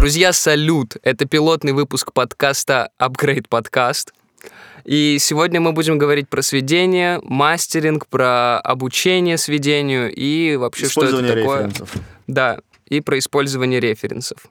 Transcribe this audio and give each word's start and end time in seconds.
Друзья, 0.00 0.32
салют! 0.32 0.96
Это 1.02 1.26
пилотный 1.26 1.74
выпуск 1.74 2.14
подкаста 2.14 2.88
Upgrade 2.98 3.44
Podcast. 3.50 4.14
И 4.86 5.18
сегодня 5.20 5.60
мы 5.60 5.72
будем 5.72 5.98
говорить 5.98 6.26
про 6.26 6.40
сведение, 6.40 7.20
мастеринг, 7.22 8.06
про 8.06 8.58
обучение 8.60 9.36
сведению 9.36 10.10
и 10.10 10.56
вообще 10.56 10.88
что 10.88 11.04
это 11.04 11.18
такое. 11.18 11.66
референсов. 11.66 11.92
Да, 12.26 12.60
и 12.86 13.02
про 13.02 13.18
использование 13.18 13.78
референсов. 13.78 14.46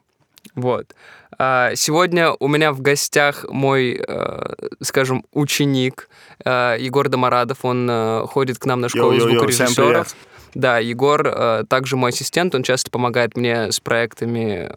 Вот. 0.54 0.94
А, 1.36 1.74
Сегодня 1.74 2.30
у 2.30 2.46
меня 2.46 2.72
в 2.72 2.80
гостях 2.80 3.44
мой, 3.48 4.00
э, 4.06 4.52
скажем, 4.82 5.24
ученик 5.32 6.08
э, 6.44 6.76
Егор 6.78 7.08
Домарадов. 7.08 7.64
Он 7.64 7.88
э, 7.90 8.24
ходит 8.28 8.60
к 8.60 8.66
нам 8.66 8.82
на 8.82 8.88
школу 8.88 9.18
всем 9.18 9.30
звукорежиссеров. 9.32 10.14
Да, 10.54 10.78
Егор 10.78 11.64
также 11.66 11.96
мой 11.96 12.10
ассистент. 12.10 12.54
Он 12.54 12.62
часто 12.62 12.90
помогает 12.90 13.36
мне 13.36 13.72
с 13.72 13.80
проектами 13.80 14.72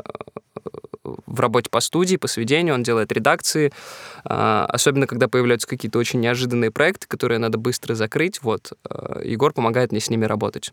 в 1.04 1.40
работе 1.40 1.70
по 1.70 1.80
студии, 1.80 2.16
по 2.16 2.28
сведению. 2.28 2.76
Он 2.76 2.84
делает 2.84 3.12
редакции. 3.12 3.72
А, 4.24 4.66
Особенно, 4.70 5.08
когда 5.08 5.28
появляются 5.28 5.68
какие-то 5.68 6.00
очень 6.00 6.20
неожиданные 6.20 6.72
проекты, 6.72 7.08
которые 7.08 7.40
надо 7.40 7.58
быстро 7.58 7.96
закрыть. 7.96 8.42
Вот. 8.42 8.74
э, 8.90 9.22
Егор 9.26 9.54
помогает 9.54 9.92
мне 9.92 10.00
с 10.02 10.10
ними 10.10 10.26
работать. 10.26 10.70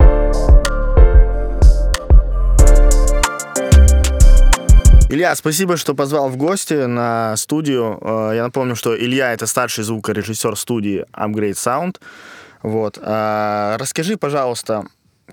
Илья, 5.09 5.35
спасибо, 5.35 5.75
что 5.75 5.93
позвал 5.93 6.29
в 6.29 6.37
гости 6.37 6.85
на 6.85 7.35
студию. 7.35 7.99
Э, 8.01 8.31
Я 8.35 8.43
напомню, 8.43 8.75
что 8.77 8.97
Илья— 8.97 9.33
это 9.33 9.45
старший 9.45 9.83
звукорежиссер 9.83 10.55
студии 10.55 11.05
Upgrade 11.11 11.51
Sound. 11.55 11.97
Вот. 12.63 12.97
А, 13.01 13.77
Расскажи, 13.77 14.15
пожалуйста, 14.15 14.85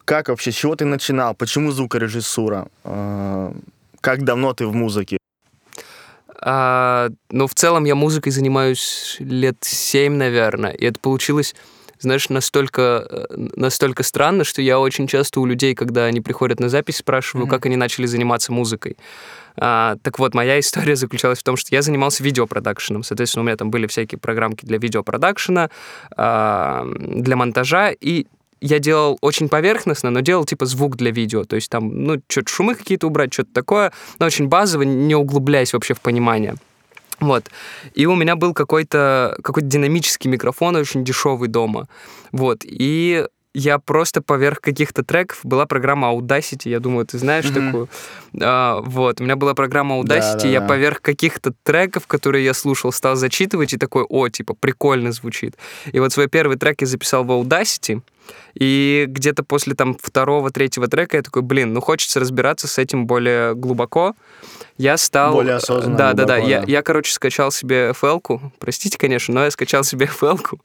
как 0.05 0.29
вообще, 0.31 0.51
с 0.51 0.57
чего 0.57 0.75
ты 0.75 0.85
начинал, 0.85 1.35
почему 1.35 1.71
звукорежиссура, 1.71 2.67
как 4.01 4.25
давно 4.25 4.53
ты 4.53 4.67
в 4.67 4.75
музыке? 4.75 5.19
А, 6.41 7.09
ну, 7.31 7.47
в 7.47 7.55
целом 7.55 7.85
я 7.85 7.95
музыкой 7.95 8.31
занимаюсь 8.33 9.17
лет 9.19 9.57
семь, 9.63 10.15
наверное, 10.15 10.71
и 10.71 10.85
это 10.85 11.01
получилось, 11.01 11.55
знаешь, 11.99 12.29
настолько, 12.29 13.07
э, 13.11 13.27
настолько 13.57 14.05
странно, 14.05 14.45
что 14.45 14.63
я 14.63 14.79
очень 14.79 15.09
часто 15.09 15.41
у 15.41 15.47
людей, 15.47 15.75
когда 15.75 16.05
они 16.05 16.21
приходят 16.21 16.61
на 16.61 16.69
запись, 16.69 16.99
спрашиваю, 16.99 17.47
Мгм. 17.47 17.51
как 17.51 17.67
они 17.67 17.77
начали 17.77 18.07
заниматься 18.07 18.53
музыкой. 18.53 18.97
А, 19.57 19.97
так 20.03 20.21
вот, 20.21 20.35
моя 20.35 20.61
история 20.61 20.95
заключалась 20.95 21.41
в 21.41 21.43
том, 21.43 21.57
что 21.57 21.75
я 21.75 21.83
занимался 21.83 22.23
видеопродакшеном. 22.23 23.03
Соответственно, 23.03 23.43
у 23.43 23.47
меня 23.47 23.57
там 23.57 23.71
были 23.73 23.89
всякие 23.89 24.21
программки 24.21 24.65
для 24.65 24.79
видеопродакшена, 24.79 25.71
а, 26.17 26.87
для 26.97 27.35
монтажа, 27.35 27.91
и 27.91 28.27
я 28.61 28.79
делал 28.79 29.19
очень 29.21 29.49
поверхностно, 29.49 30.11
но 30.11 30.21
делал 30.21 30.45
типа 30.45 30.67
звук 30.67 30.97
для 30.97 31.11
видео. 31.11 31.45
То 31.45 31.57
есть 31.57 31.71
там, 31.71 32.05
ну, 32.05 32.21
что-то 32.29 32.49
шумы 32.51 32.75
какие-то 32.75 33.07
убрать, 33.07 33.33
что-то 33.33 33.53
такое, 33.53 33.93
но 34.19 34.27
очень 34.27 34.49
базово, 34.49 34.83
не 34.83 35.15
углубляясь 35.15 35.73
вообще 35.73 35.95
в 35.95 36.01
понимание. 36.01 36.55
Вот. 37.21 37.45
И 37.95 38.07
у 38.07 38.15
меня 38.15 38.37
был 38.37 38.55
какой-то 38.55 39.37
какой 39.43 39.63
динамический 39.63 40.31
микрофон, 40.31 40.77
очень 40.77 41.05
дешевый 41.05 41.49
дома. 41.49 41.89
Вот. 42.33 42.61
И 42.65 43.27
я 43.55 43.79
просто 43.79 44.23
поверх 44.23 44.61
каких-то 44.61 45.03
треков 45.03 45.41
была 45.43 45.67
программа 45.67 46.13
Audacity, 46.13 46.69
я 46.69 46.79
думаю, 46.79 47.07
ты 47.07 47.19
знаешь 47.19 47.47
Мгм. 47.47 47.55
такую. 47.67 47.89
А, 48.41 48.81
вот, 48.83 49.21
у 49.21 49.25
меня 49.25 49.35
была 49.35 49.55
программа 49.55 49.97
Audacity, 49.99 50.47
я 50.49 50.61
Да-да-да. 50.61 50.67
поверх 50.69 51.01
каких-то 51.01 51.53
треков, 51.65 52.07
которые 52.07 52.45
я 52.45 52.55
слушал, 52.55 52.93
стал 52.93 53.17
зачитывать 53.17 53.73
и 53.73 53.77
такой, 53.79 54.05
о, 54.09 54.29
типа, 54.29 54.55
прикольно 54.55 55.11
звучит. 55.11 55.57
И 55.91 55.99
вот 55.99 56.13
свой 56.13 56.29
первый 56.29 56.57
трек 56.57 56.83
я 56.83 56.87
записал 56.87 57.25
в 57.25 57.31
Audacity, 57.33 58.01
и 58.55 59.05
где-то 59.09 59.43
после 59.43 59.75
там 59.75 59.97
второго, 60.01 60.51
третьего 60.51 60.89
трека 60.89 61.17
я 61.17 61.23
такой, 61.23 61.43
блин, 61.43 61.73
ну 61.73 61.81
хочется 61.81 62.21
разбираться 62.21 62.69
с 62.69 62.79
этим 62.79 63.07
более 63.07 63.55
глубоко. 63.55 64.15
Я 64.77 64.97
стал... 64.97 65.33
Более 65.35 65.57
осознанно, 65.57 65.97
Да, 65.97 66.13
да, 66.13 66.25
да. 66.25 66.35
глубоко, 66.37 66.49
Я, 66.51 66.61
да. 66.61 66.67
я, 66.69 66.83
короче, 66.83 67.13
скачал 67.13 67.51
себе 67.51 67.91
FL-ку. 67.91 68.53
Простите, 68.59 68.97
конечно, 68.99 69.35
но 69.35 69.45
я 69.45 69.51
скачал 69.51 69.85
себе 69.85 70.07
FL-ку. 70.07 70.61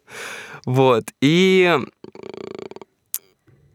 Вот. 0.65 1.05
И 1.21 1.77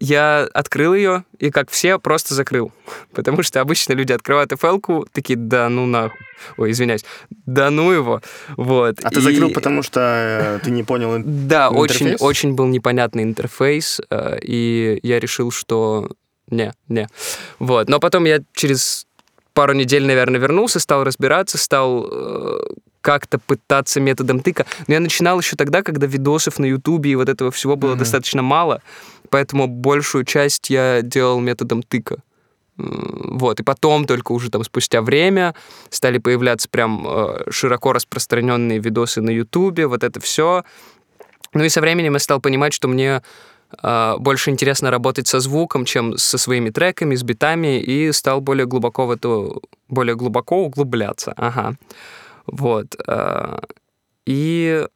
я 0.01 0.49
открыл 0.55 0.95
ее, 0.95 1.25
и 1.39 1.51
как 1.51 1.71
все, 1.71 1.99
просто 1.99 2.35
закрыл. 2.35 2.73
Потому 3.13 3.43
что 3.43 3.61
обычно 3.61 3.93
люди 3.95 4.13
открывают 4.13 4.53
FL-ку, 4.53 5.07
такие, 5.13 5.37
да 5.37 5.69
ну 5.69 5.87
нахуй. 5.87 6.19
Ой, 6.57 6.71
извиняюсь. 6.71 7.05
Да 7.47 7.71
ну 7.71 7.91
его. 7.91 8.23
Вот. 8.57 8.97
А 9.03 9.11
ты 9.11 9.19
И- 9.19 9.23
закрыл, 9.23 9.51
потому 9.53 9.83
что 9.83 10.01
э, 10.01 10.65
ты 10.65 10.71
не 10.71 10.85
понял 10.85 11.17
ин- 11.17 11.25
да, 11.49 11.71
очень, 11.71 12.15
очень 12.17 12.55
был 12.55 12.67
непонятный 12.67 13.23
интерфейс, 13.25 14.01
э, 14.11 14.39
и 14.43 15.01
я 15.03 15.19
решил, 15.21 15.51
что 15.51 16.11
не, 16.51 16.73
не. 16.89 17.09
Вот. 17.59 17.89
Но 17.89 17.99
потом 18.01 18.25
я 18.25 18.41
через 18.55 19.07
пару 19.53 19.73
недель, 19.75 20.07
наверное, 20.07 20.41
вернулся, 20.41 20.79
стал 20.79 21.03
разбираться, 21.05 21.59
стал 21.59 22.09
э, 22.11 22.61
как-то 23.01 23.39
пытаться 23.39 24.01
методом 24.01 24.41
тыка. 24.41 24.67
Но 24.87 24.95
я 24.95 25.01
начинал 25.01 25.39
еще 25.41 25.57
тогда, 25.57 25.83
когда 25.83 26.07
видосов 26.07 26.59
на 26.59 26.67
Ютубе 26.67 27.11
и 27.13 27.15
вот 27.17 27.29
этого 27.29 27.51
всего 27.51 27.77
было 27.77 27.91
Мгм. 27.91 27.99
достаточно 28.01 28.43
мало, 28.43 28.83
поэтому 29.31 29.67
большую 29.67 30.25
часть 30.25 30.71
я 30.71 31.03
делал 31.03 31.41
методом 31.41 31.83
тыка. 31.83 32.17
М, 32.79 33.39
Вот, 33.39 33.61
и 33.61 33.63
потом 33.63 34.05
только 34.05 34.33
уже 34.33 34.51
там 34.51 34.65
спустя 34.65 35.01
время 35.03 35.55
стали 35.91 36.19
появляться 36.19 36.69
прям 36.69 37.07
э, 37.07 37.51
широко 37.51 37.93
распространенные 37.93 38.79
видосы 38.79 39.21
на 39.21 39.31
Ютубе, 39.31 39.87
вот 39.87 40.05
это 40.05 40.21
все. 40.21 40.65
Ну 41.55 41.65
и 41.65 41.69
со 41.69 41.81
временем 41.81 42.15
я 42.15 42.19
стал 42.19 42.41
понимать, 42.41 42.73
что 42.73 42.89
мне 42.89 43.23
э, 43.83 44.15
больше 44.19 44.51
интересно 44.51 44.91
работать 44.91 45.27
со 45.27 45.41
звуком, 45.41 45.85
чем 45.85 46.17
со 46.19 46.39
своими 46.39 46.71
треками, 46.71 47.15
с 47.17 47.23
битами, 47.23 47.81
и 47.81 48.13
стал 48.13 48.41
более 48.41 48.67
глубоко 48.67 49.07
в 49.07 49.11
это, 49.11 49.51
более 49.89 50.15
глубоко 50.15 50.65
углубляться. 50.65 51.33
Ага. 51.37 51.75
Вот. 52.49 52.97
э, 53.09 53.57
И 54.27 54.87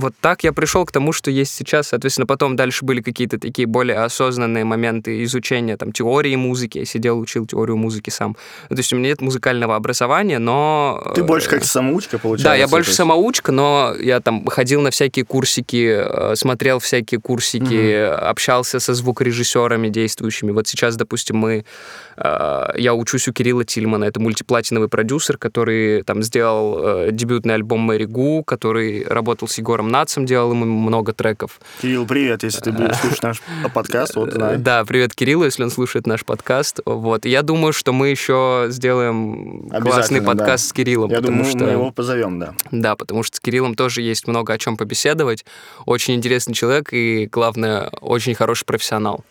вот 0.00 0.14
так 0.20 0.42
я 0.44 0.52
пришел 0.52 0.84
к 0.84 0.92
тому, 0.92 1.12
что 1.12 1.30
есть 1.30 1.54
сейчас. 1.54 1.88
Соответственно, 1.88 2.26
потом 2.26 2.56
дальше 2.56 2.84
были 2.84 3.00
какие-то 3.00 3.38
такие 3.38 3.66
более 3.66 3.98
осознанные 3.98 4.64
моменты 4.64 5.22
изучения 5.24 5.76
там, 5.76 5.92
теории 5.92 6.34
музыки. 6.36 6.78
Я 6.78 6.84
сидел, 6.84 7.18
учил 7.18 7.46
теорию 7.46 7.76
музыки 7.76 8.10
сам. 8.10 8.36
Ну, 8.68 8.76
То 8.76 8.80
есть 8.80 8.92
у 8.92 8.96
меня 8.96 9.10
нет 9.10 9.20
музыкального 9.20 9.76
образования, 9.76 10.38
но... 10.38 11.12
Ты 11.14 11.20
э, 11.20 11.24
больше 11.24 11.48
как 11.48 11.64
самоучка, 11.64 12.18
получается. 12.18 12.44
да, 12.48 12.54
я 12.54 12.66
больше 12.68 12.92
самоучка, 12.92 13.52
но 13.52 13.94
я 14.00 14.20
там 14.20 14.46
ходил 14.46 14.80
на 14.80 14.90
всякие 14.90 15.24
курсики, 15.24 16.00
э, 16.02 16.34
смотрел 16.36 16.78
всякие 16.78 17.20
курсики, 17.20 17.94
общался 17.94 18.80
со 18.80 18.94
звукорежиссерами 18.94 19.88
действующими. 19.88 20.50
Вот 20.50 20.66
сейчас, 20.66 20.96
допустим, 20.96 21.36
мы... 21.36 21.64
э, 22.16 22.66
Я 22.76 22.94
учусь 22.94 23.28
у 23.28 23.32
Кирилла 23.32 23.64
Тильмана, 23.64 24.04
это 24.04 24.20
мультиплатиновый 24.20 24.88
продюсер, 24.88 25.36
который 25.38 26.02
там 26.02 26.22
сделал 26.22 26.78
э, 26.78 27.08
дебютный 27.12 27.54
альбом 27.54 27.80
Мэри 27.80 28.04
Гу, 28.06 28.42
который 28.44 29.04
работал 29.04 29.48
с 29.48 29.58
Егором 29.58 29.88
Нацем, 29.90 30.24
делал 30.24 30.52
ему 30.52 30.64
много 30.64 31.12
треков. 31.12 31.60
Кирилл, 31.82 32.06
привет, 32.06 32.42
если 32.42 32.60
ты 32.60 32.72
будешь 32.72 32.96
слушать 32.96 33.22
наш 33.22 33.42
подкаст, 33.74 34.14
вот 34.16 34.32
знай. 34.32 34.54
Э, 34.54 34.58
Да, 34.58 34.84
привет 34.84 35.14
Кириллу, 35.14 35.44
если 35.44 35.64
он 35.64 35.70
слушает 35.70 36.06
наш 36.06 36.24
подкаст. 36.24 36.80
Вот. 36.86 37.24
Я 37.26 37.42
думаю, 37.42 37.72
что 37.72 37.92
мы 37.92 38.08
еще 38.08 38.66
сделаем 38.68 39.68
классный 39.68 40.22
подкаст 40.22 40.68
с 40.68 40.72
Кириллом, 40.72 41.10
Я 41.10 41.16
потому 41.16 41.38
думаю, 41.38 41.50
что... 41.50 41.64
мы 41.64 41.70
его 41.70 41.90
позовем, 41.90 42.38
да. 42.38 42.54
Да, 42.70 42.96
потому 42.96 43.22
что 43.22 43.36
с 43.36 43.40
Кириллом 43.40 43.74
тоже 43.74 44.02
есть 44.02 44.26
много 44.28 44.52
о 44.52 44.58
чем 44.58 44.76
побеседовать. 44.76 45.44
Очень 45.86 46.14
интересный 46.14 46.54
человек 46.54 46.92
и, 46.92 47.26
главное, 47.30 47.88
очень 48.00 48.34
хороший 48.34 48.64
профессионал. 48.64 49.24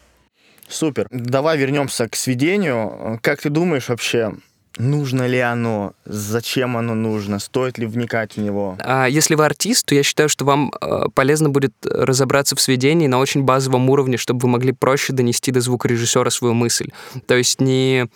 Супер. 0.67 1.07
Давай 1.09 1.57
вернемся 1.57 2.07
к 2.07 2.15
сведению. 2.15 3.19
Как 3.23 3.41
ты 3.41 3.49
думаешь 3.49 3.89
вообще, 3.89 4.33
нужно 4.77 5.27
ли 5.27 5.39
оно, 5.39 5.93
зачем 6.05 6.77
оно 6.77 6.93
нужно, 6.93 7.39
стоит 7.39 7.77
ли 7.77 7.85
вникать 7.85 8.35
в 8.35 8.39
него? 8.39 8.77
А 8.79 9.07
если 9.07 9.35
вы 9.35 9.45
артист, 9.45 9.85
то 9.85 9.95
я 9.95 10.03
считаю, 10.03 10.29
что 10.29 10.45
вам 10.45 10.71
э, 10.81 11.05
полезно 11.13 11.49
будет 11.49 11.73
разобраться 11.83 12.55
в 12.55 12.61
сведении 12.61 13.07
на 13.07 13.19
очень 13.19 13.43
базовом 13.43 13.89
уровне, 13.89 14.17
чтобы 14.17 14.41
вы 14.41 14.49
могли 14.49 14.71
проще 14.71 15.13
донести 15.13 15.51
до 15.51 15.61
звукорежиссера 15.61 16.29
свою 16.29 16.53
мысль. 16.53 16.89
То 17.27 17.35
есть 17.35 17.61
не 17.61 18.07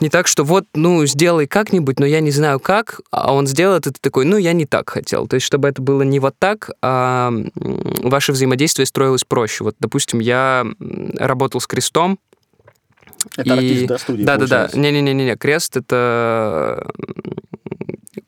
не 0.00 0.10
так, 0.10 0.28
что 0.28 0.44
вот, 0.44 0.64
ну, 0.74 1.04
сделай 1.06 1.46
как-нибудь, 1.46 1.98
но 1.98 2.06
я 2.06 2.20
не 2.20 2.30
знаю 2.30 2.60
как, 2.60 3.00
а 3.10 3.34
он 3.34 3.46
сделает, 3.46 3.84
ты 3.84 3.92
такой, 4.00 4.24
ну, 4.24 4.36
я 4.36 4.52
не 4.52 4.64
так 4.64 4.90
хотел. 4.90 5.26
То 5.26 5.34
есть, 5.34 5.46
чтобы 5.46 5.68
это 5.68 5.82
было 5.82 6.02
не 6.02 6.20
вот 6.20 6.34
так, 6.38 6.70
а 6.82 7.32
ваше 7.56 8.32
взаимодействие 8.32 8.86
строилось 8.86 9.24
проще. 9.24 9.64
Вот, 9.64 9.76
допустим, 9.80 10.20
я 10.20 10.64
работал 11.16 11.60
с 11.60 11.66
Крестом, 11.66 12.18
Это 13.36 13.48
И- 13.48 13.50
артист, 13.50 13.86
да, 13.86 13.98
студии, 13.98 14.24
Да, 14.24 14.36
да, 14.36 14.46
да. 14.46 14.56
получается? 14.56 14.78
Не-не-не-не. 14.78 15.36
Крест 15.36 15.76
это. 15.76 16.90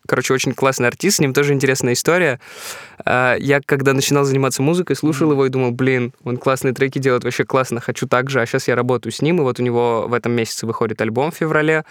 Короче, 0.06 0.35
очень 0.35 0.55
классный 0.55 0.88
артист, 0.88 1.19
с 1.19 1.20
ним 1.20 1.32
тоже 1.32 1.52
интересная 1.55 1.93
история. 1.93 2.41
А, 3.05 3.37
Я, 3.38 3.61
когда 3.64 3.93
начинал 3.93 4.25
заниматься 4.25 4.61
музыкой, 4.61 4.97
слушал 4.97 5.31
его 5.31 5.47
и 5.47 5.50
думал, 5.50 5.70
блин, 5.70 6.12
он 6.25 6.37
классные 6.37 6.75
треки 6.75 6.99
делает, 6.99 7.23
вообще 7.23 7.44
классно, 7.44 7.81
хочу 7.81 8.08
так 8.08 8.29
же. 8.29 8.41
А 8.41 8.47
сейчас 8.47 8.67
я 8.67 8.75
работаю 8.75 9.12
с 9.12 9.23
ним, 9.23 9.38
и 9.38 9.43
вот 9.43 9.61
у 9.61 9.62
него 9.62 10.06
в 10.08 10.12
этом 10.14 10.32
месяце 10.32 10.67
выходит 10.67 11.00
альбом 11.00 11.31
в 11.31 11.37
феврале. 11.37 11.85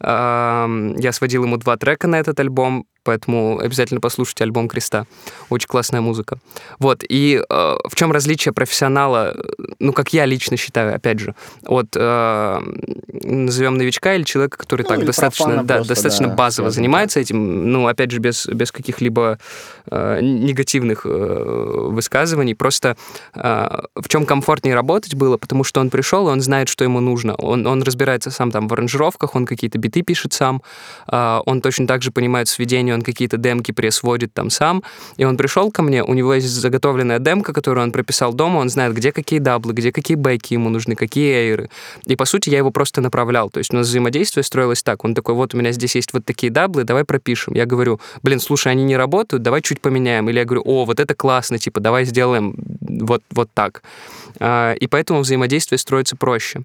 Я 0.00 1.10
сводил 1.12 1.44
ему 1.44 1.56
два 1.56 1.76
трека 1.78 2.06
на 2.06 2.16
этот 2.16 2.38
альбом, 2.38 2.86
поэтому 3.04 3.58
обязательно 3.58 4.00
послушайте 4.00 4.44
альбом 4.44 4.68
Креста. 4.68 5.06
Очень 5.50 5.68
классная 5.68 6.00
музыка. 6.00 6.38
Вот, 6.78 7.04
и 7.08 7.40
э, 7.48 7.76
в 7.84 7.94
чем 7.94 8.12
различие 8.12 8.52
профессионала, 8.52 9.34
ну, 9.78 9.92
как 9.92 10.12
я 10.12 10.26
лично 10.26 10.56
считаю, 10.56 10.94
опять 10.94 11.20
же, 11.20 11.34
от, 11.66 11.88
э, 11.94 12.60
назовем, 13.22 13.76
новичка 13.76 14.14
или 14.14 14.24
человека, 14.24 14.58
который 14.58 14.82
Ну, 14.82 14.88
так 14.88 15.04
достаточно, 15.04 15.62
да, 15.62 15.76
просто, 15.76 15.94
достаточно 15.94 16.28
да, 16.28 16.34
базово 16.34 16.64
скажем 16.64 16.74
занимается 16.74 17.20
этим, 17.20 17.70
ну, 17.72 17.86
опять 17.86 18.10
же, 18.10 18.18
без, 18.18 18.46
без 18.46 18.72
каких-либо 18.72 19.38
э, 19.90 20.20
негативных 20.20 21.02
э, 21.04 21.88
высказываний, 21.90 22.54
просто 22.54 22.96
э, 23.34 23.68
в 23.94 24.08
чем 24.08 24.26
комфортнее 24.26 24.74
работать 24.74 25.14
было, 25.14 25.36
потому 25.36 25.64
что 25.64 25.80
он 25.80 25.90
пришел, 25.90 26.28
и 26.28 26.32
он 26.32 26.40
знает, 26.40 26.68
что 26.68 26.84
ему 26.84 27.00
нужно. 27.00 27.34
Он, 27.34 27.66
он 27.66 27.82
разбирается 27.82 28.30
сам 28.30 28.50
там 28.50 28.68
в 28.68 28.72
аранжировках, 28.72 29.34
он 29.34 29.46
какие-то 29.46 29.78
биты 29.78 30.02
пишет 30.02 30.32
сам, 30.32 30.62
э, 31.10 31.40
он 31.46 31.60
точно 31.60 31.86
так 31.86 32.02
же 32.02 32.10
понимает 32.10 32.48
сведение, 32.48 32.93
он 32.94 33.02
какие-то 33.02 33.36
демки 33.36 33.72
пресводит 33.72 34.32
там 34.32 34.50
сам, 34.50 34.82
и 35.16 35.24
он 35.24 35.36
пришел 35.36 35.70
ко 35.70 35.82
мне, 35.82 36.02
у 36.02 36.14
него 36.14 36.34
есть 36.34 36.48
заготовленная 36.48 37.18
демка, 37.18 37.52
которую 37.52 37.84
он 37.84 37.92
прописал 37.92 38.32
дома, 38.32 38.58
он 38.58 38.68
знает, 38.68 38.94
где 38.94 39.12
какие 39.12 39.38
даблы, 39.38 39.72
где 39.72 39.92
какие 39.92 40.16
бэки 40.16 40.54
ему 40.54 40.70
нужны, 40.70 40.94
какие 40.94 41.32
эйры. 41.32 41.70
И, 42.06 42.16
по 42.16 42.24
сути, 42.24 42.50
я 42.50 42.58
его 42.58 42.70
просто 42.70 43.00
направлял. 43.00 43.50
То 43.50 43.58
есть 43.58 43.72
у 43.72 43.76
нас 43.76 43.88
взаимодействие 43.88 44.44
строилось 44.44 44.82
так. 44.82 45.04
Он 45.04 45.14
такой, 45.14 45.34
вот 45.34 45.54
у 45.54 45.58
меня 45.58 45.72
здесь 45.72 45.94
есть 45.94 46.12
вот 46.12 46.24
такие 46.24 46.50
даблы, 46.50 46.84
давай 46.84 47.04
пропишем. 47.04 47.54
Я 47.54 47.66
говорю, 47.66 48.00
блин, 48.22 48.40
слушай, 48.40 48.72
они 48.72 48.84
не 48.84 48.96
работают, 48.96 49.42
давай 49.42 49.62
чуть 49.62 49.80
поменяем. 49.80 50.28
Или 50.28 50.38
я 50.38 50.44
говорю, 50.44 50.62
о, 50.64 50.84
вот 50.84 51.00
это 51.00 51.14
классно, 51.14 51.58
типа, 51.58 51.80
давай 51.80 52.04
сделаем 52.04 52.54
вот, 52.80 53.22
вот 53.30 53.48
так. 53.54 53.82
А, 54.40 54.72
И 54.74 54.86
поэтому 54.86 55.20
взаимодействие 55.20 55.78
строится 55.78 56.16
проще. 56.16 56.64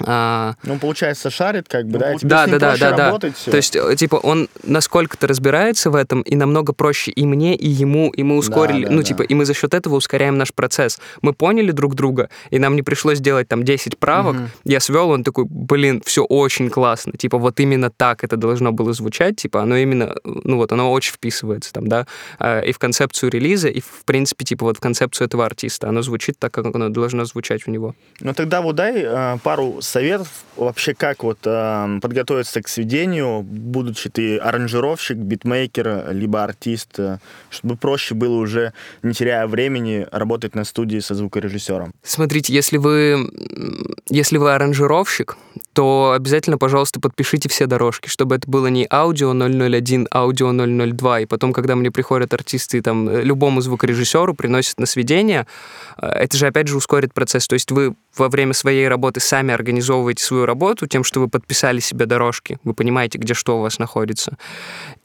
А, 0.00 0.54
Ну, 0.64 0.78
получается, 0.78 1.28
шарит, 1.30 1.68
как 1.68 1.86
бы, 1.86 1.98
да? 1.98 2.14
и 2.14 2.18
тебе 2.18 2.30
да, 2.30 2.44
с 2.44 2.46
ним 2.46 2.58
да, 2.58 2.58
да, 2.58 2.68
проще 2.68 2.80
да, 2.80 2.96
да. 2.96 3.06
работать, 3.06 3.36
всё. 3.36 3.50
То 3.50 3.56
есть, 3.58 3.76
э, 3.76 3.94
типа, 3.94 4.16
он 4.16 4.48
насколько-то 4.62 5.26
разбирается 5.26 5.90
в 5.90 5.94
этом, 5.94 6.22
и 6.22 6.34
намного 6.34 6.72
проще 6.72 7.10
и 7.10 7.26
мне, 7.26 7.54
и 7.54 7.68
ему, 7.68 8.10
и 8.10 8.22
мы 8.22 8.38
ускорили, 8.38 8.86
да, 8.86 8.90
ну, 8.90 8.98
да. 8.98 9.02
типа, 9.04 9.22
и 9.22 9.34
мы 9.34 9.44
за 9.44 9.52
счет 9.52 9.74
этого 9.74 9.96
ускоряем 9.96 10.38
наш 10.38 10.54
процесс. 10.54 10.98
Мы 11.20 11.34
поняли 11.34 11.72
друг 11.72 11.94
друга, 11.94 12.30
и 12.50 12.58
нам 12.58 12.74
не 12.74 12.82
пришлось 12.82 13.20
делать 13.20 13.48
там 13.48 13.64
10 13.64 13.98
правок. 13.98 14.36
Мгм. 14.36 14.50
Я 14.64 14.80
свел, 14.80 15.10
он 15.10 15.24
такой, 15.24 15.44
блин, 15.44 16.02
все 16.06 16.24
очень 16.24 16.70
классно. 16.70 17.12
Типа, 17.12 17.36
вот 17.36 17.60
именно 17.60 17.90
так 17.90 18.24
это 18.24 18.38
должно 18.38 18.72
было 18.72 18.94
звучать, 18.94 19.36
типа, 19.36 19.60
оно 19.60 19.76
именно, 19.76 20.14
ну, 20.24 20.56
вот, 20.56 20.72
оно 20.72 20.90
очень 20.90 21.12
вписывается 21.12 21.70
там, 21.70 21.86
да, 21.86 22.06
а, 22.38 22.60
и 22.60 22.72
в 22.72 22.78
концепцию 22.78 23.30
релиза, 23.30 23.68
и, 23.68 23.80
в 23.80 24.04
принципе, 24.06 24.46
типа, 24.46 24.64
вот 24.64 24.78
в 24.78 24.80
концепцию 24.80 25.26
этого 25.26 25.44
артиста. 25.44 25.90
Оно 25.90 26.00
звучит 26.00 26.38
так, 26.38 26.52
как 26.52 26.74
оно 26.74 26.88
должно 26.88 27.26
звучать 27.26 27.68
у 27.68 27.70
него. 27.70 27.94
Ну 28.20 28.32
тогда 28.32 28.62
вот 28.62 28.76
дай 28.76 29.02
э, 29.04 29.38
пару 29.42 29.81
советов 29.82 30.28
вообще, 30.56 30.94
как 30.94 31.22
вот 31.24 31.38
э, 31.44 31.98
подготовиться 32.00 32.62
к 32.62 32.68
сведению, 32.68 33.42
будучи 33.42 34.10
ты 34.10 34.38
аранжировщик, 34.38 35.16
битмейкер, 35.16 36.12
либо 36.12 36.44
артист, 36.44 36.98
э, 36.98 37.18
чтобы 37.50 37.76
проще 37.76 38.14
было 38.14 38.36
уже, 38.36 38.72
не 39.02 39.14
теряя 39.14 39.46
времени, 39.46 40.06
работать 40.10 40.54
на 40.54 40.64
студии 40.64 40.98
со 41.00 41.14
звукорежиссером. 41.14 41.92
Смотрите, 42.02 42.52
если 42.52 42.76
вы, 42.76 43.30
если 44.08 44.38
вы 44.38 44.54
аранжировщик, 44.54 45.36
то 45.72 46.12
обязательно, 46.14 46.58
пожалуйста, 46.58 47.00
подпишите 47.00 47.48
все 47.48 47.66
дорожки, 47.66 48.08
чтобы 48.08 48.36
это 48.36 48.48
было 48.48 48.66
не 48.66 48.86
аудио 48.90 49.32
001, 49.32 50.08
аудио 50.12 50.52
002, 50.52 51.20
и 51.20 51.26
потом, 51.26 51.52
когда 51.52 51.76
мне 51.76 51.90
приходят 51.90 52.34
артисты, 52.34 52.82
там, 52.82 53.08
э, 53.08 53.22
любому 53.22 53.60
звукорежиссеру 53.60 54.34
приносят 54.34 54.78
на 54.78 54.86
сведение, 54.86 55.46
э, 55.96 56.06
это 56.06 56.36
же, 56.36 56.46
опять 56.46 56.68
же, 56.68 56.76
ускорит 56.76 57.14
процесс. 57.14 57.48
То 57.48 57.54
есть 57.54 57.70
вы 57.70 57.94
во 58.16 58.28
время 58.28 58.52
своей 58.52 58.88
работы 58.88 59.20
сами 59.20 59.54
организовываете 59.54 60.22
свою 60.22 60.46
работу 60.46 60.86
тем, 60.86 61.04
что 61.04 61.20
вы 61.20 61.28
подписали 61.28 61.80
себе 61.80 62.06
дорожки, 62.06 62.58
вы 62.64 62.74
понимаете, 62.74 63.18
где 63.18 63.34
что 63.34 63.58
у 63.58 63.62
вас 63.62 63.78
находится. 63.78 64.36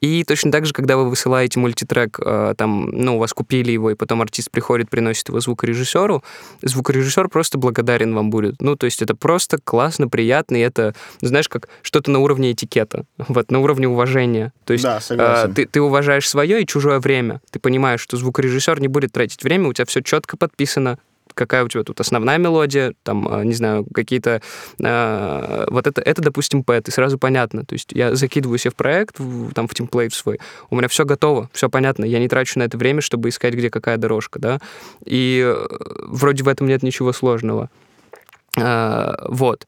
И 0.01 0.24
точно 0.24 0.51
так 0.51 0.65
же, 0.65 0.74
когда 0.74 0.98
вы 0.98 1.09
высылаете 1.09 1.59
мультитрек, 1.59 2.19
э, 2.24 2.54
там, 2.57 2.89
ну, 2.89 3.15
у 3.15 3.19
вас 3.19 3.33
купили 3.33 3.71
его, 3.71 3.92
и 3.92 3.95
потом 3.95 4.21
артист 4.21 4.51
приходит, 4.51 4.89
приносит 4.89 5.30
его 5.30 5.39
звукорежиссеру, 5.39 6.24
звукорежиссер 6.62 7.30
просто 7.30 7.57
благодарен 7.57 8.13
вам 8.13 8.30
будет. 8.30 8.62
Ну, 8.62 8.75
то 8.75 8.86
есть 8.86 9.01
это 9.01 9.15
просто 9.15 9.57
классно, 9.63 10.07
приятно, 10.07 10.57
и 10.57 10.59
это, 10.59 10.94
знаешь, 11.21 11.50
как 11.50 11.69
что-то 11.81 12.12
на 12.12 12.19
уровне 12.19 12.51
этикета, 12.51 13.06
вот, 13.18 13.51
на 13.51 13.59
уровне 13.59 13.88
уважения. 13.88 14.54
То 14.65 14.74
есть 14.74 14.83
Да, 14.83 15.00
согласен. 15.00 15.51
э, 15.51 15.54
ты, 15.54 15.65
ты 15.65 15.81
уважаешь 15.81 16.27
свое 16.27 16.62
и 16.62 16.65
чужое 16.65 17.00
время. 17.00 17.42
Ты 17.51 17.59
понимаешь, 17.59 18.01
что 18.01 18.18
звукорежиссер 18.18 18.80
не 18.81 18.88
будет 18.88 19.13
тратить 19.13 19.44
время, 19.44 19.69
у 19.69 19.74
тебя 19.74 19.86
все 19.86 20.01
четко 20.01 20.38
подписано, 20.38 21.00
какая 21.38 21.63
у 21.63 21.68
тебя 21.68 21.84
тут 21.84 22.00
основная 22.01 22.38
мелодия, 22.38 22.94
там, 23.04 23.28
э, 23.28 23.45
не 23.45 23.54
знаю, 23.54 23.86
какие-то... 23.94 24.42
э, 24.84 25.66
вот 25.69 25.88
это, 25.88 26.01
это, 26.01 26.22
допустим, 26.22 26.63
пэт, 26.63 26.88
и 26.88 26.92
сразу 26.92 27.18
понятно. 27.18 27.63
То 27.63 27.74
есть 27.75 27.92
я 27.94 28.16
закидываю 28.16 28.57
себе 28.57 28.72
в 28.72 28.75
проект, 28.75 29.19
в- 29.19 29.54
там, 29.54 29.68
в 29.68 29.74
темплейт 29.74 30.13
свой, 30.13 30.39
у 30.69 30.75
меня 30.75 30.88
все 30.88 31.06
готово, 31.06 31.50
все 31.54 31.69
понятно, 31.69 32.04
я 32.06 32.19
не 32.19 32.28
трачу 32.28 32.60
на 32.60 32.63
это 32.63 32.78
время, 32.78 33.01
чтобы 33.01 33.30
искать, 33.30 33.54
где 33.54 33.69
какая 33.69 33.98
дорожка, 33.98 34.39
да, 34.39 34.60
и 35.06 35.44
э, 35.45 35.68
вроде 36.07 36.44
в 36.44 36.48
этом 36.48 36.68
нет 36.68 36.84
ничего 36.84 37.13
сложного. 37.13 37.69
Э, 38.57 39.13
Вот. 39.30 39.68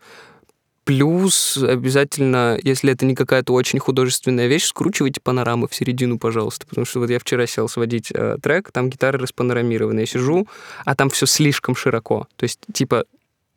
Плюс 0.90 1.56
обязательно, 1.56 2.58
если 2.64 2.92
это 2.92 3.06
не 3.06 3.14
какая-то 3.14 3.54
очень 3.54 3.78
художественная 3.78 4.48
вещь, 4.48 4.66
скручивайте 4.66 5.22
панорамы 5.22 5.68
в 5.68 5.76
середину, 5.76 6.18
пожалуйста. 6.18 6.66
Потому 6.66 6.86
что 6.86 7.00
вот 7.02 7.12
я 7.12 7.20
вчера 7.20 7.46
сел 7.46 7.70
сводить 7.70 8.10
э, 8.12 8.38
трек, 8.42 8.72
там 8.72 8.90
гитары 8.90 9.20
распанорамированы. 9.20 10.00
Я 10.00 10.06
сижу, 10.08 10.48
а 10.86 10.96
там 10.96 11.12
все 11.12 11.28
слишком 11.28 11.76
широко. 11.76 12.28
То 12.38 12.46
есть, 12.46 12.62
типа, 12.74 13.06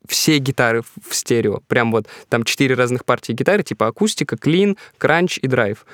все 0.06 0.36
гитары 0.36 0.82
в- 0.82 1.14
стерео. 1.14 1.60
Прям 1.68 1.90
вот 1.90 2.06
там 2.28 2.44
четыре 2.44 2.74
разных 2.74 3.06
партии 3.06 3.32
гитары, 3.32 3.62
типа 3.62 3.86
акустика, 3.86 4.36
клин, 4.36 4.76
кранч 4.98 5.38
и 5.38 5.46
драйв. 5.46 5.86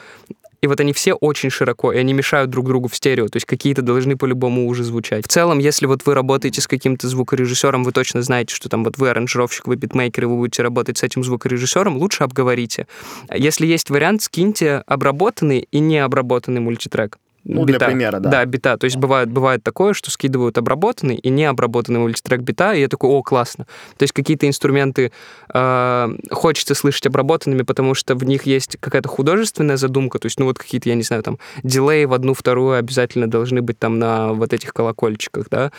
И 0.61 0.67
вот 0.67 0.81
они 0.81 0.93
все 0.93 1.15
очень 1.15 1.51
широко, 1.51 1.93
и 1.93 1.99
они 1.99 2.13
мешают 2.13 2.51
друг 2.51 2.67
другу 2.67 2.89
в 2.89 2.97
стерео, 2.97 3.29
то 3.29 3.37
есть 3.37 3.47
какие-то 3.47 3.83
должны 3.83 4.17
по-любому 4.17 4.67
уже 4.67 4.83
звучать. 4.83 5.25
В 5.25 5.29
целом, 5.29 5.59
если 5.59 5.87
вот 5.87 6.05
вы 6.05 6.15
работаете 6.15 6.61
с 6.61 6.67
каким-то 6.67 7.07
звукорежиссером, 7.09 7.85
вы 7.85 7.93
точно 7.93 8.23
знаете, 8.23 8.55
что 8.55 8.69
там 8.69 8.83
вот 8.83 8.99
вы 8.99 9.11
аранжировщик, 9.11 9.69
вы 9.69 9.77
битмейкер, 9.77 10.25
и 10.25 10.27
вы 10.27 10.37
будете 10.37 10.63
работать 10.63 10.99
с 10.99 11.05
этим 11.05 11.23
звукорежиссером, 11.23 11.97
лучше 11.97 12.25
обговорите. 12.25 12.87
Если 13.33 13.67
есть 13.67 13.91
вариант, 13.91 14.23
скиньте 14.23 14.83
обработанный 14.87 15.69
и 15.71 15.79
необработанный 15.79 16.61
мультитрек. 16.61 17.19
Ну, 17.49 17.65
для 17.65 17.79
примера, 17.79 18.21
да. 18.21 18.31
Да, 18.31 18.45
бита. 18.45 18.77
То 18.77 18.85
есть 18.85 18.99
бывает, 18.99 19.31
бывает 19.31 19.63
такое, 19.63 19.95
что 19.95 20.11
скидывают 20.11 20.59
обработанный 20.59 21.17
и 21.17 21.31
необработанный 21.31 21.99
мультитрек 21.99 22.41
бита, 22.41 22.75
и 22.75 22.81
я 22.81 22.89
такой, 22.89 23.09
о, 23.09 23.23
классно. 23.23 23.65
То 23.97 24.03
есть 24.03 24.13
какие-то 24.13 24.47
инструменты 24.47 25.13
э, 25.53 26.09
хочется 26.31 26.75
слышать 26.75 27.07
обработанными, 27.07 27.63
потому 27.63 27.95
что 27.95 28.15
в 28.15 28.25
них 28.25 28.43
есть 28.45 28.77
какая-то 28.79 29.09
художественная 29.09 29.79
задумка, 29.79 30.19
то 30.19 30.27
есть, 30.27 30.39
ну, 30.39 30.45
вот 30.45 30.59
какие-то, 30.59 30.91
я 30.91 30.95
не 30.95 31.03
знаю, 31.03 31.23
там, 31.23 31.39
дилеи 31.63 32.05
в 32.05 32.13
одну, 32.13 32.35
вторую 32.35 32.79
обязательно 32.79 33.31
должны 33.31 33.63
быть 33.63 33.79
там 33.79 33.99
на 33.99 34.35
вот 34.35 34.53
этих 34.53 34.75
колокольчиках, 34.75 35.47
да, 35.51 35.73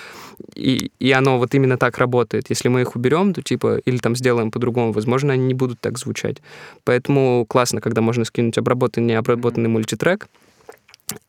и, 0.56 0.92
и 1.00 1.12
оно 1.12 1.38
вот 1.38 1.54
именно 1.54 1.78
так 1.78 2.00
работает. 2.00 2.50
Если 2.50 2.68
мы 2.68 2.82
их 2.82 2.96
уберем, 2.96 3.34
то 3.34 3.44
типа, 3.44 3.78
или 3.86 3.98
там 3.98 4.16
сделаем 4.16 4.50
по-другому, 4.50 4.92
возможно, 4.92 5.34
они 5.34 5.46
не 5.46 5.54
будут 5.54 5.80
так 5.80 6.00
звучать. 6.00 6.38
Поэтому 6.84 7.46
классно, 7.46 7.80
когда 7.80 8.02
можно 8.02 8.26
скинуть 8.26 8.58
обработанный, 8.58 9.14
необработанный 9.14 9.70
мультитрек, 9.70 10.28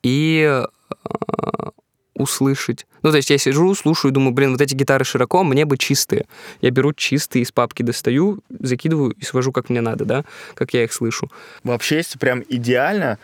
и 0.03 0.47
э, 0.49 1.71
услышать. 2.15 2.87
Ну, 3.03 3.11
то 3.11 3.17
есть 3.17 3.31
я 3.31 3.39
сижу, 3.39 3.75
слушаю, 3.75 4.13
думаю, 4.13 4.33
блин, 4.33 4.53
вот 4.53 4.61
эти 4.61 4.75
гитары 4.75 5.05
широко, 5.05 5.43
мне 5.43 5.65
бы 5.65 5.79
чистые. 5.79 6.27
Я 6.61 6.71
беру 6.71 6.93
чистые 6.93 7.43
из 7.43 7.53
папки, 7.53 7.83
достаю, 7.83 8.41
закидываю 8.51 9.13
и 9.13 9.25
свожу, 9.25 9.53
как 9.53 9.71
мне 9.71 9.81
надо, 9.81 10.05
да, 10.05 10.25
как 10.55 10.75
я 10.75 10.85
их 10.85 10.93
слышу. 10.93 11.31
Вообще, 11.65 11.97
если 11.97 12.19
прям 12.19 12.45
идеально, 12.49 13.19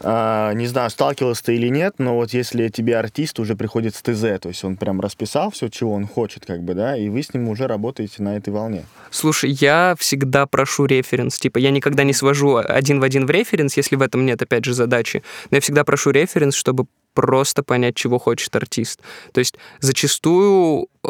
не 0.00 0.66
знаю, 0.66 0.90
сталкивался 0.90 1.44
ты 1.44 1.56
или 1.56 1.68
нет, 1.68 1.94
но 1.98 2.16
вот 2.16 2.32
если 2.32 2.68
тебе 2.68 2.98
артист 2.98 3.38
уже 3.38 3.56
приходит 3.56 3.94
с 3.94 4.02
ТЗ, 4.02 4.40
то 4.40 4.48
есть 4.48 4.64
он 4.64 4.76
прям 4.76 5.00
расписал 5.00 5.50
все, 5.50 5.68
чего 5.68 5.94
он 5.94 6.06
хочет, 6.06 6.44
как 6.46 6.62
бы, 6.62 6.74
да, 6.74 6.96
и 6.96 7.08
вы 7.08 7.22
с 7.22 7.32
ним 7.32 7.48
уже 7.48 7.66
работаете 7.66 8.22
на 8.22 8.36
этой 8.36 8.52
волне. 8.52 8.84
Слушай, 9.10 9.50
я 9.50 9.94
всегда 9.98 10.46
прошу 10.46 10.86
референс. 10.86 11.38
Типа, 11.38 11.58
я 11.58 11.70
никогда 11.70 12.04
не 12.04 12.12
свожу 12.12 12.56
один 12.56 13.00
в 13.00 13.02
один 13.02 13.26
в 13.26 13.30
референс, 13.30 13.76
если 13.76 13.96
в 13.96 14.02
этом 14.02 14.26
нет, 14.26 14.42
опять 14.42 14.64
же, 14.64 14.74
задачи. 14.74 15.22
Но 15.50 15.56
я 15.56 15.60
всегда 15.60 15.84
прошу 15.84 16.10
референс, 16.10 16.54
чтобы 16.54 16.86
просто 17.14 17.62
понять, 17.62 17.96
чего 17.96 18.18
хочет 18.18 18.54
артист. 18.54 19.00
То 19.32 19.38
есть 19.38 19.54
зачастую 19.80 20.88
э, 21.02 21.08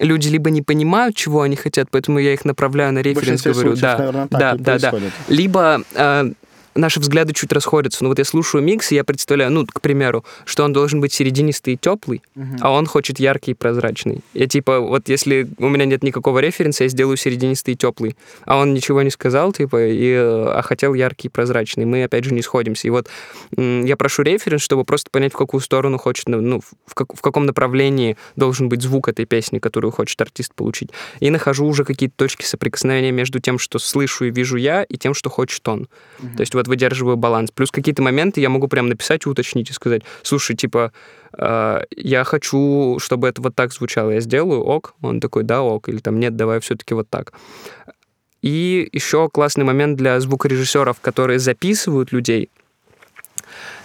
люди 0.00 0.28
либо 0.28 0.50
не 0.50 0.60
понимают, 0.60 1.14
чего 1.14 1.42
они 1.42 1.54
хотят, 1.54 1.88
поэтому 1.90 2.18
я 2.18 2.34
их 2.34 2.44
направляю 2.44 2.92
на 2.92 2.98
референс, 2.98 3.42
говорю, 3.42 3.76
случаев, 3.76 3.80
да, 3.80 3.98
наверное, 3.98 4.28
да, 4.28 4.54
и 4.54 4.58
да, 4.58 4.78
да. 4.78 4.92
Либо 5.28 5.82
э, 5.94 6.32
наши 6.74 7.00
взгляды 7.00 7.32
чуть 7.32 7.52
расходятся. 7.52 8.04
Ну 8.04 8.10
вот 8.10 8.18
я 8.18 8.24
слушаю 8.24 8.62
микс, 8.62 8.92
и 8.92 8.94
я 8.94 9.04
представляю, 9.04 9.50
ну, 9.52 9.66
к 9.66 9.80
примеру, 9.80 10.24
что 10.44 10.64
он 10.64 10.72
должен 10.72 11.00
быть 11.00 11.12
серединистый 11.12 11.74
и 11.74 11.76
теплый, 11.76 12.22
а 12.60 12.70
он 12.72 12.86
хочет 12.86 13.18
яркий 13.18 13.52
и 13.52 13.54
прозрачный. 13.54 14.20
Я 14.34 14.46
типа, 14.46 14.80
вот 14.80 15.08
если 15.08 15.48
у 15.58 15.68
меня 15.68 15.84
нет 15.84 16.02
никакого 16.02 16.38
референса, 16.40 16.84
я 16.84 16.88
сделаю 16.88 17.16
серединистый 17.16 17.74
и 17.74 17.76
теплый. 17.76 18.16
А 18.44 18.58
он 18.58 18.74
ничего 18.74 19.02
не 19.02 19.10
сказал, 19.10 19.52
типа, 19.52 19.86
и, 19.86 20.12
а 20.14 20.60
хотел 20.62 20.94
яркий 20.94 21.28
и 21.28 21.30
прозрачный. 21.30 21.84
Мы, 21.84 22.04
опять 22.04 22.24
же, 22.24 22.34
не 22.34 22.42
сходимся. 22.42 22.88
И 22.88 22.90
вот 22.90 23.08
я 23.56 23.96
прошу 23.96 24.22
референс, 24.22 24.62
чтобы 24.62 24.84
просто 24.84 25.10
понять, 25.10 25.32
в 25.32 25.36
какую 25.36 25.60
сторону 25.60 25.98
хочет, 25.98 26.28
ну, 26.28 26.40
ну, 26.40 26.60
в, 26.86 26.94
как- 26.94 27.14
в 27.14 27.20
каком 27.20 27.46
направлении 27.46 28.16
должен 28.36 28.68
быть 28.68 28.82
звук 28.82 29.08
этой 29.08 29.24
песни, 29.26 29.58
которую 29.58 29.92
хочет 29.92 30.20
артист 30.20 30.54
получить. 30.54 30.90
И 31.20 31.30
нахожу 31.30 31.66
уже 31.66 31.84
какие-то 31.84 32.14
точки 32.16 32.44
соприкосновения 32.44 33.12
между 33.12 33.40
тем, 33.40 33.58
что 33.58 33.78
слышу 33.78 34.24
и 34.26 34.30
вижу 34.30 34.56
я, 34.56 34.82
и 34.82 34.96
тем, 34.96 35.14
что 35.14 35.30
хочет 35.30 35.66
он. 35.68 35.88
То 36.36 36.40
есть 36.40 36.54
вот 36.54 36.63
вот 36.64 36.68
выдерживаю 36.68 37.16
баланс. 37.16 37.50
Плюс 37.50 37.70
какие-то 37.70 38.02
моменты 38.02 38.40
я 38.40 38.48
могу 38.48 38.68
прям 38.68 38.88
написать, 38.88 39.26
уточнить 39.26 39.70
и 39.70 39.72
сказать, 39.72 40.02
слушай, 40.22 40.56
типа, 40.56 40.92
э, 41.38 41.82
я 41.96 42.24
хочу, 42.24 42.98
чтобы 43.00 43.28
это 43.28 43.42
вот 43.42 43.54
так 43.54 43.72
звучало, 43.72 44.10
я 44.10 44.20
сделаю, 44.20 44.60
ок. 44.60 44.94
Он 45.02 45.20
такой, 45.20 45.42
да, 45.44 45.62
ок. 45.62 45.88
Или 45.88 45.98
там, 45.98 46.18
нет, 46.20 46.36
давай 46.36 46.60
все-таки 46.60 46.94
вот 46.94 47.08
так. 47.08 47.32
И 48.42 48.88
еще 48.92 49.28
классный 49.28 49.64
момент 49.64 49.96
для 49.96 50.20
звукорежиссеров, 50.20 51.00
которые 51.00 51.38
записывают 51.38 52.12
людей. 52.12 52.50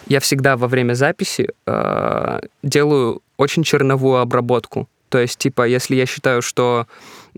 Я 0.07 0.19
всегда 0.19 0.55
во 0.55 0.67
время 0.67 0.95
записи 0.95 1.49
э, 1.65 2.39
делаю 2.63 3.21
очень 3.37 3.63
черновую 3.63 4.17
обработку. 4.17 4.87
То 5.09 5.17
есть, 5.19 5.39
типа, 5.39 5.67
если 5.67 5.95
я 5.95 6.05
считаю, 6.05 6.41
что 6.41 6.87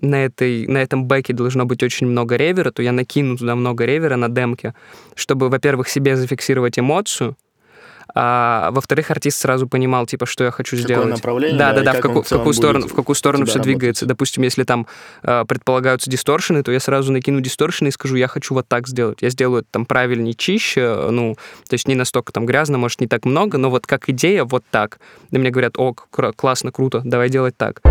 на, 0.02 0.26
этой, 0.26 0.68
на 0.68 0.78
этом 0.78 1.06
бэке 1.06 1.34
должно 1.34 1.66
быть 1.66 1.84
очень 1.84 2.08
много 2.08 2.36
ревера, 2.36 2.72
то 2.72 2.84
я 2.84 2.92
накину 2.92 3.38
туда 3.38 3.56
много 3.56 3.86
ревера 3.86 4.18
на 4.18 4.30
демке, 4.30 4.74
чтобы, 5.16 5.50
во-первых, 5.50 5.88
себе 5.90 6.16
зафиксировать 6.16 6.78
эмоцию, 6.78 7.36
а 8.14 8.70
во-вторых, 8.72 9.12
артист 9.12 9.40
сразу 9.40 9.68
понимал, 9.68 10.06
типа, 10.06 10.26
что 10.26 10.44
я 10.44 10.52
хочу 10.52 10.76
Какое 10.76 10.84
сделать. 10.84 11.10
направление, 11.10 11.58
да, 11.58 11.74
да, 11.74 11.82
да, 11.82 11.94
в, 11.94 11.96
как 11.98 12.06
он 12.06 12.10
какую, 12.10 12.24
в 12.24 12.30
какую 12.30 12.54
сторону, 12.54 12.88
в 12.88 12.94
какую 12.94 13.16
сторону 13.16 13.46
все 13.46 13.56
работать. 13.56 13.74
двигается. 13.74 14.06
Допустим, 14.06 14.44
если 14.44 14.64
там 14.64 14.88
э, 15.24 15.46
предполагаются 15.48 16.10
дисторшены, 16.10 16.64
то 16.64 16.72
я 16.72 16.80
сразу 16.80 17.12
накину 17.12 17.40
дисторшены 17.42 17.90
и 17.90 17.92
скажу, 17.92 18.16
я 18.16 18.28
хочу 18.28 18.54
вот 18.54 18.68
так 18.68 18.88
сделать. 18.88 19.22
Я 19.22 19.30
сделаю 19.30 19.62
это 19.62 19.70
там 19.72 19.86
правильнее, 19.86 20.34
чище, 20.34 21.08
ну, 21.10 21.36
то 21.68 21.74
есть 21.74 21.88
не 21.88 21.96
настолько 21.96 22.32
там 22.34 22.46
грязно, 22.46 22.78
может, 22.78 23.02
не 23.02 23.08
так 23.08 23.26
много, 23.26 23.58
но 23.58 23.70
вот 23.70 23.88
как 23.88 24.10
идея, 24.10 24.44
вот 24.44 24.64
так. 24.72 25.00
И 25.32 25.38
мне 25.38 25.50
говорят, 25.50 25.78
о, 25.78 25.94
кр- 25.94 26.34
классно, 26.34 26.72
круто, 26.72 27.02
давай 27.04 27.30
делать 27.30 27.56
так. 27.58 27.82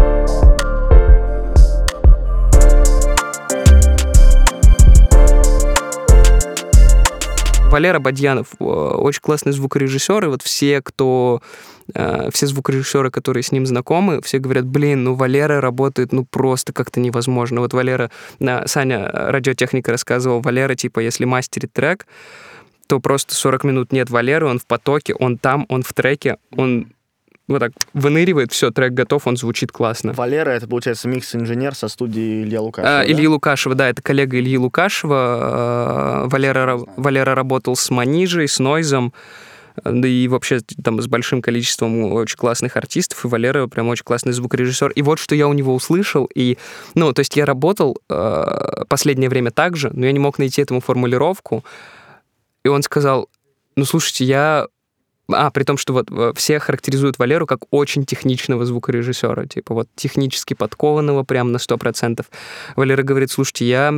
Валера 7.71 8.01
Бадьянов 8.01 8.49
э, 8.59 8.65
очень 8.65 9.21
классный 9.21 9.53
звукорежиссер, 9.53 10.25
и 10.25 10.29
вот 10.29 10.43
все, 10.43 10.83
кто 10.83 11.41
э, 11.95 12.29
все 12.33 12.47
звукорежиссеры, 12.49 13.13
которые 13.13 13.45
с 13.45 13.53
ним 13.53 13.65
знакомы, 13.65 14.21
все 14.23 14.41
говорят, 14.41 14.67
блин, 14.67 15.05
ну 15.05 15.15
Валера 15.15 15.61
работает, 15.61 16.13
ну 16.13 16.25
просто 16.25 16.73
как-то 16.73 16.99
невозможно. 16.99 17.61
Вот 17.61 17.73
Валера, 17.73 18.11
э, 18.41 18.67
Саня, 18.67 19.09
радиотехника 19.13 19.93
рассказывал, 19.93 20.41
Валера, 20.41 20.75
типа, 20.75 20.99
если 20.99 21.25
мастерит 21.25 21.73
трек, 21.73 22.07
то 22.89 22.99
просто 22.99 23.37
40 23.37 23.63
минут 23.63 23.93
нет 23.93 24.11
Валеры, 24.11 24.47
он 24.47 24.59
в 24.59 24.67
потоке, 24.67 25.15
он 25.15 25.39
там, 25.39 25.65
он 25.69 25.83
в 25.83 25.93
треке, 25.93 26.39
он 26.57 26.89
вот 27.51 27.59
так 27.59 27.73
выныривает, 27.93 28.53
все, 28.53 28.71
трек 28.71 28.93
готов, 28.93 29.27
он 29.27 29.37
звучит 29.37 29.73
классно. 29.73 30.13
Валера, 30.13 30.51
это, 30.51 30.67
получается, 30.69 31.09
микс-инженер 31.09 31.75
со 31.75 31.89
студии 31.89 32.43
Илья 32.43 32.61
Лукашева, 32.61 33.01
А, 33.01 33.03
да? 33.05 33.11
Ильи 33.13 33.27
Лукашева, 33.29 33.75
да, 33.75 33.89
это 33.89 34.01
коллега 34.03 34.39
Ильи 34.39 34.57
Лукашева. 34.57 36.25
Э, 36.25 36.29
Валера, 36.29 36.61
ра- 36.61 36.89
Валера 36.97 37.35
работал 37.35 37.77
с 37.77 37.91
Манижей, 37.91 38.49
с 38.49 38.59
Нойзом, 38.59 39.13
да 39.85 40.07
и 40.09 40.29
вообще 40.29 40.59
там 40.83 41.01
с 41.01 41.07
большим 41.07 41.41
количеством 41.43 42.13
очень 42.13 42.37
классных 42.37 42.77
артистов, 42.77 43.25
и 43.25 43.29
Валера 43.29 43.67
прям 43.67 43.89
очень 43.89 44.05
классный 44.05 44.33
звукорежиссер. 44.33 44.91
И 44.91 45.03
вот 45.03 45.19
что 45.19 45.35
я 45.35 45.49
у 45.49 45.53
него 45.53 45.75
услышал, 45.75 46.29
и, 46.35 46.59
ну, 46.95 47.13
то 47.13 47.21
есть 47.21 47.37
я 47.37 47.47
работал 47.47 47.99
э, 48.09 48.85
последнее 48.89 49.29
время 49.31 49.51
так 49.51 49.77
же, 49.77 49.91
но 49.93 50.07
я 50.07 50.13
не 50.13 50.19
мог 50.19 50.39
найти 50.39 50.61
этому 50.63 50.81
формулировку, 50.81 51.65
и 52.65 52.69
он 52.69 52.83
сказал, 52.83 53.29
ну, 53.77 53.85
слушайте, 53.85 54.25
я 54.25 54.67
а, 55.33 55.51
при 55.51 55.65
том, 55.65 55.77
что 55.77 55.93
вот 55.93 56.37
все 56.37 56.59
характеризуют 56.59 57.19
Валеру 57.19 57.47
как 57.47 57.61
очень 57.71 58.05
техничного 58.05 58.65
звукорежиссера, 58.65 59.47
типа 59.47 59.75
вот 59.75 59.89
технически 59.97 60.55
подкованного 60.55 61.25
прям 61.25 61.53
на 61.53 61.57
100%. 61.57 62.25
Валера 62.77 63.03
говорит, 63.03 63.31
слушайте, 63.31 63.67
я 63.67 63.95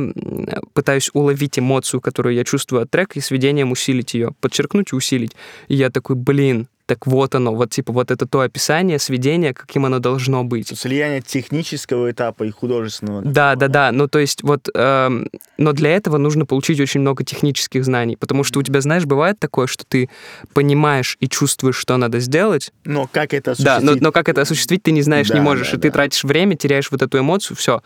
пытаюсь 0.73 1.09
уловить 1.13 1.59
эмоцию, 1.59 2.01
которую 2.01 2.35
я 2.35 2.43
чувствую 2.43 2.83
от 2.83 2.91
трека, 2.91 3.19
и 3.19 3.21
сведением 3.21 3.71
усилить 3.71 4.13
ее, 4.13 4.31
подчеркнуть 4.41 4.93
и 4.93 4.95
усилить. 4.95 5.35
И 5.67 5.75
я 5.75 5.89
такой, 5.89 6.15
блин, 6.15 6.67
так 6.85 7.07
вот 7.07 7.33
оно, 7.35 7.55
вот 7.55 7.69
типа 7.71 7.93
вот 7.93 8.11
это 8.11 8.25
то 8.27 8.41
описание, 8.41 8.99
сведение, 8.99 9.53
каким 9.53 9.85
оно 9.85 9.99
должно 9.99 10.43
быть. 10.43 10.77
Слияние 10.77 11.21
технического 11.21 12.11
этапа 12.11 12.43
и 12.43 12.51
художественного. 12.51 13.21
Да, 13.21 13.55
да, 13.55 13.67
да. 13.67 13.91
Ну, 13.91 14.07
то 14.07 14.19
есть 14.19 14.43
вот, 14.43 14.67
эм, 14.75 15.29
но 15.57 15.71
для 15.71 15.91
этого 15.95 16.17
нужно 16.17 16.45
получить 16.45 16.79
очень 16.79 16.99
много 16.99 17.23
технических 17.23 17.85
знаний, 17.85 18.17
потому 18.17 18.43
что 18.43 18.59
у 18.59 18.63
тебя, 18.63 18.81
знаешь, 18.81 19.05
бывает 19.05 19.39
такое, 19.39 19.67
что 19.67 19.85
ты 19.85 20.09
понимаешь 20.53 21.17
и 21.19 21.27
чувствуешь, 21.27 21.75
что 21.77 21.95
надо 21.97 22.19
сделать, 22.19 22.71
Но 22.83 23.07
как 23.11 23.33
это 23.33 23.55
да, 23.57 23.73
но, 23.73 23.77
осуществить? 23.77 24.01
но 24.01 24.11
как 24.11 24.29
это 24.29 24.41
осуществить, 24.41 24.83
ты 24.83 24.91
не 24.91 25.01
знаешь, 25.01 25.29
не 25.29 25.35
Да, 25.35 25.41
можешь, 25.41 25.71
да, 25.71 25.77
и 25.77 25.79
ты 25.79 25.87
да. 25.89 25.93
тратишь 25.93 26.23
время, 26.23 26.55
теряешь 26.55 26.91
вот 26.91 27.01
эту 27.01 27.19
эмоцию, 27.19 27.55
все, 27.57 27.81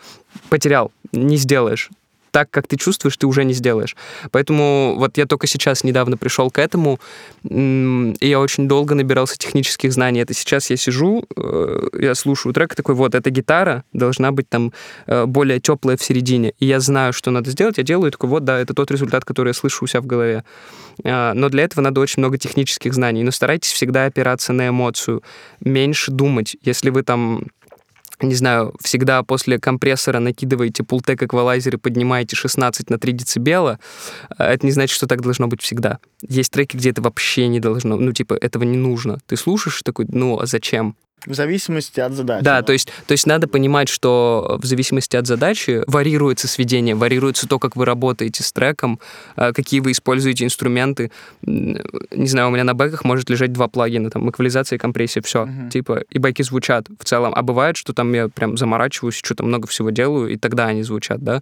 потерял, 0.49 0.91
не 1.11 1.37
сделаешь. 1.37 1.89
Так, 2.31 2.49
как 2.51 2.67
ты 2.67 2.77
чувствуешь, 2.77 3.17
ты 3.17 3.27
уже 3.27 3.43
не 3.43 3.53
сделаешь. 3.53 3.95
Поэтому 4.31 4.95
вот 4.97 5.17
я 5.17 5.25
только 5.25 5.47
сейчас 5.47 5.83
недавно 5.83 6.17
пришел 6.17 6.51
к 6.51 6.59
этому, 6.59 6.99
и 7.43 8.15
я 8.21 8.39
очень 8.39 8.67
долго 8.67 8.95
набирался 8.95 9.37
технических 9.37 9.93
знаний. 9.93 10.19
Это 10.19 10.33
сейчас 10.33 10.69
я 10.69 10.77
сижу, 10.77 11.23
э, 11.35 11.89
я 11.99 12.15
слушаю 12.15 12.53
трек, 12.53 12.75
такой, 12.75 12.95
вот, 12.95 13.15
эта 13.15 13.29
гитара 13.29 13.83
должна 13.93 14.31
быть 14.31 14.49
там 14.49 14.73
э, 15.07 15.25
более 15.25 15.59
теплая 15.59 15.97
в 15.97 16.03
середине. 16.03 16.53
И 16.59 16.65
я 16.65 16.79
знаю, 16.79 17.13
что 17.13 17.31
надо 17.31 17.51
сделать, 17.51 17.77
я 17.77 17.83
делаю, 17.83 18.09
и 18.09 18.11
такой, 18.11 18.29
вот, 18.29 18.43
да, 18.43 18.59
это 18.59 18.73
тот 18.73 18.91
результат, 18.91 19.25
который 19.25 19.49
я 19.49 19.53
слышу 19.53 19.85
у 19.85 19.87
себя 19.87 20.01
в 20.01 20.05
голове. 20.05 20.43
А, 21.03 21.33
Но 21.33 21.49
для 21.49 21.63
этого 21.63 21.81
надо 21.81 22.01
очень 22.01 22.21
много 22.21 22.37
технических 22.37 22.93
знаний. 22.93 23.23
Но 23.23 23.31
старайтесь 23.31 23.71
всегда 23.71 24.05
опираться 24.05 24.53
на 24.53 24.69
эмоцию, 24.69 25.23
меньше 25.59 26.11
думать. 26.11 26.57
Если 26.61 26.89
вы 26.89 27.03
там 27.03 27.43
не 28.21 28.35
знаю, 28.35 28.73
всегда 28.81 29.21
после 29.23 29.59
компрессора 29.59 30.19
накидываете 30.19 30.83
пултек 30.83 31.21
эквалайзер 31.21 31.75
и 31.75 31.77
поднимаете 31.77 32.35
16 32.35 32.89
на 32.89 32.97
3 32.97 33.13
децибела, 33.13 33.79
а 34.37 34.51
это 34.51 34.65
не 34.65 34.71
значит, 34.71 34.95
что 34.95 35.07
так 35.07 35.21
должно 35.21 35.47
быть 35.47 35.61
всегда. 35.61 35.99
Есть 36.21 36.51
треки, 36.51 36.77
где 36.77 36.89
это 36.89 37.01
вообще 37.01 37.47
не 37.47 37.59
должно, 37.59 37.97
ну, 37.97 38.11
типа, 38.11 38.33
этого 38.33 38.63
не 38.63 38.77
нужно. 38.77 39.19
Ты 39.27 39.37
слушаешь 39.37 39.81
такой, 39.83 40.05
ну, 40.09 40.39
а 40.39 40.45
зачем? 40.45 40.95
В 41.25 41.33
зависимости 41.33 41.99
от 41.99 42.13
задачи. 42.13 42.43
Да, 42.43 42.61
то 42.61 42.73
есть, 42.73 42.89
то 43.05 43.11
есть 43.11 43.25
надо 43.25 43.47
понимать, 43.47 43.89
что 43.89 44.57
в 44.61 44.65
зависимости 44.65 45.15
от 45.15 45.25
задачи 45.25 45.83
варьируется 45.87 46.47
сведение, 46.47 46.95
варьируется 46.95 47.47
то, 47.47 47.59
как 47.59 47.75
вы 47.75 47.85
работаете 47.85 48.43
с 48.43 48.51
треком, 48.51 48.99
э, 49.35 49.51
какие 49.51 49.79
вы 49.79 49.91
используете 49.91 50.45
инструменты. 50.45 51.11
Не 51.41 52.27
знаю, 52.27 52.47
у 52.49 52.51
меня 52.51 52.63
на 52.63 52.75
бэках 52.75 53.03
может 53.03 53.29
лежать 53.29 53.51
два 53.51 53.67
плагина, 53.67 54.09
там, 54.11 54.29
эквализация 54.29 54.77
и 54.77 54.79
компрессия, 54.79 55.21
все. 55.23 55.45
Мгм. 55.45 55.69
Типа, 55.69 56.03
и 56.09 56.19
бэки 56.19 56.43
звучат 56.43 56.87
в 56.99 57.03
целом. 57.03 57.33
А 57.35 57.41
бывает, 57.41 57.77
что 57.77 57.93
там 57.93 58.13
я 58.13 58.29
прям 58.29 58.55
заморачиваюсь, 58.55 59.15
что-то 59.15 59.43
много 59.43 59.67
всего 59.67 59.89
делаю, 59.89 60.29
и 60.29 60.37
тогда 60.37 60.67
они 60.67 60.83
звучат, 60.83 61.23
да. 61.23 61.41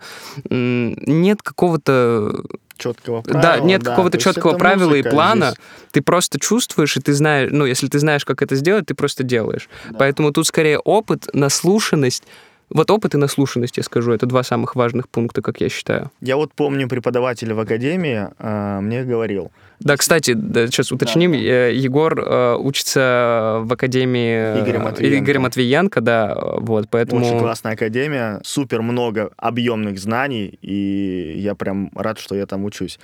Нет 0.49 1.41
какого-то 1.43 2.43
Четкого 2.77 3.23
да, 3.23 3.31
правила. 3.31 3.65
нет 3.65 3.83
да, 3.83 3.91
какого-то 3.91 4.17
четкого 4.17 4.57
правила 4.57 4.93
и 4.93 5.03
плана. 5.03 5.51
здесь. 5.51 5.59
Ты 5.91 6.01
просто 6.01 6.39
чувствуешь, 6.39 6.97
и 6.97 6.99
ты 6.99 7.13
знаешь, 7.13 7.49
ну, 7.51 7.65
если 7.65 7.87
ты 7.87 7.99
знаешь, 7.99 8.25
как 8.25 8.41
это 8.41 8.55
сделать, 8.55 8.85
ты 8.85 8.95
просто 8.95 9.23
делаешь. 9.23 9.69
Да. 9.89 9.97
Поэтому 9.99 10.31
тут 10.31 10.47
скорее 10.47 10.79
опыт, 10.79 11.27
наслушанность. 11.33 12.23
Вот 12.69 12.89
опыт 12.89 13.13
и 13.13 13.17
наслушанность, 13.17 13.77
я 13.77 13.83
скажу, 13.83 14.11
это 14.11 14.25
два 14.25 14.43
самых 14.43 14.75
важных 14.75 15.07
пункта, 15.07 15.41
как 15.41 15.61
я 15.61 15.69
считаю. 15.69 16.11
Я 16.21 16.35
вот 16.35 16.53
помню 16.53 16.89
преподаватель 16.89 17.53
в 17.53 17.59
академии 17.59 18.27
э, 18.39 18.79
мне 18.81 19.03
говорил. 19.03 19.51
Да, 19.79 19.97
кстати, 19.97 20.33
да, 20.33 20.65
сейчас 20.67 20.91
уточним, 20.91 21.33
да. 21.33 21.37
э, 21.37 21.75
Егор 21.75 22.19
э, 22.19 22.55
учится 22.55 23.59
в 23.61 23.71
академии 23.71 24.57
э, 24.57 24.63
Игоря 24.63 24.79
Матвиенко. 24.79 25.23
Игоря 25.23 25.39
Матвиенко, 25.39 26.01
да, 26.01 26.35
вот, 26.57 26.87
поэтому... 26.89 27.23
Очень 27.23 27.39
классная 27.39 27.73
академия, 27.73 28.39
супер 28.43 28.81
много 28.81 29.31
объемных 29.37 29.99
знаний, 29.99 30.57
и 30.61 31.35
я 31.37 31.53
прям 31.53 31.91
рад, 31.93 32.17
что 32.17 32.35
я 32.35 32.47
там 32.47 32.65
учусь. 32.65 32.99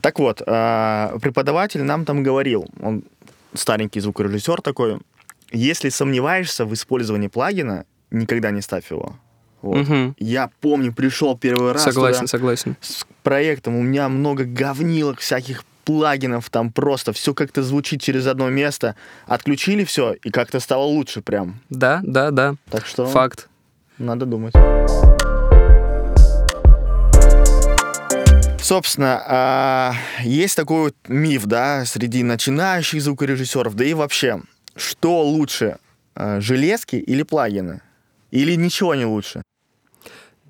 Так 0.00 0.18
вот, 0.18 0.42
э, 0.46 1.18
преподаватель 1.20 1.82
нам 1.82 2.04
там 2.06 2.22
говорил, 2.22 2.66
он 2.80 3.04
старенький 3.52 4.00
звукорежиссер 4.00 4.62
такой, 4.62 4.98
если 5.52 5.88
сомневаешься 5.88 6.64
в 6.64 6.72
использовании 6.72 7.28
плагина, 7.28 7.84
никогда 8.10 8.50
не 8.50 8.60
ставь 8.62 8.90
его. 8.90 9.16
Вот. 9.62 9.88
Мгм. 9.88 10.14
Я 10.18 10.50
помню, 10.60 10.92
пришел 10.92 11.36
первый 11.36 11.72
раз 11.72 11.82
Согласен, 11.82 12.20
туда 12.20 12.28
согласен. 12.28 12.76
с 12.80 13.04
проектом, 13.22 13.76
у 13.76 13.82
меня 13.82 14.08
много 14.08 14.44
говнилок, 14.44 15.18
всяких 15.18 15.64
плагинов, 15.84 16.48
там 16.50 16.70
просто 16.70 17.12
все 17.12 17.32
как-то 17.34 17.62
звучит 17.62 18.02
через 18.02 18.26
одно 18.26 18.50
место. 18.50 18.94
Отключили 19.26 19.84
все, 19.84 20.12
и 20.12 20.30
как-то 20.30 20.60
стало 20.60 20.84
лучше 20.84 21.22
прям. 21.22 21.60
Да, 21.70 22.00
да, 22.02 22.30
да, 22.30 22.54
Так 22.70 22.86
что 22.86 23.06
факт. 23.06 23.48
надо 23.98 24.26
думать. 24.26 24.54
Собственно, 28.60 29.22
а, 29.26 29.94
есть 30.22 30.54
такой 30.56 30.82
вот 30.82 30.94
миф, 31.08 31.46
да, 31.46 31.84
среди 31.86 32.22
начинающих 32.22 33.00
звукорежиссеров, 33.00 33.74
да 33.74 33.84
и 33.84 33.94
вообще, 33.94 34.40
что 34.76 35.22
лучше, 35.22 35.78
а, 36.14 36.40
железки 36.40 36.96
или 36.96 37.22
плагины? 37.22 37.80
Или 38.30 38.54
ничего 38.54 38.94
не 38.94 39.04
лучше? 39.04 39.42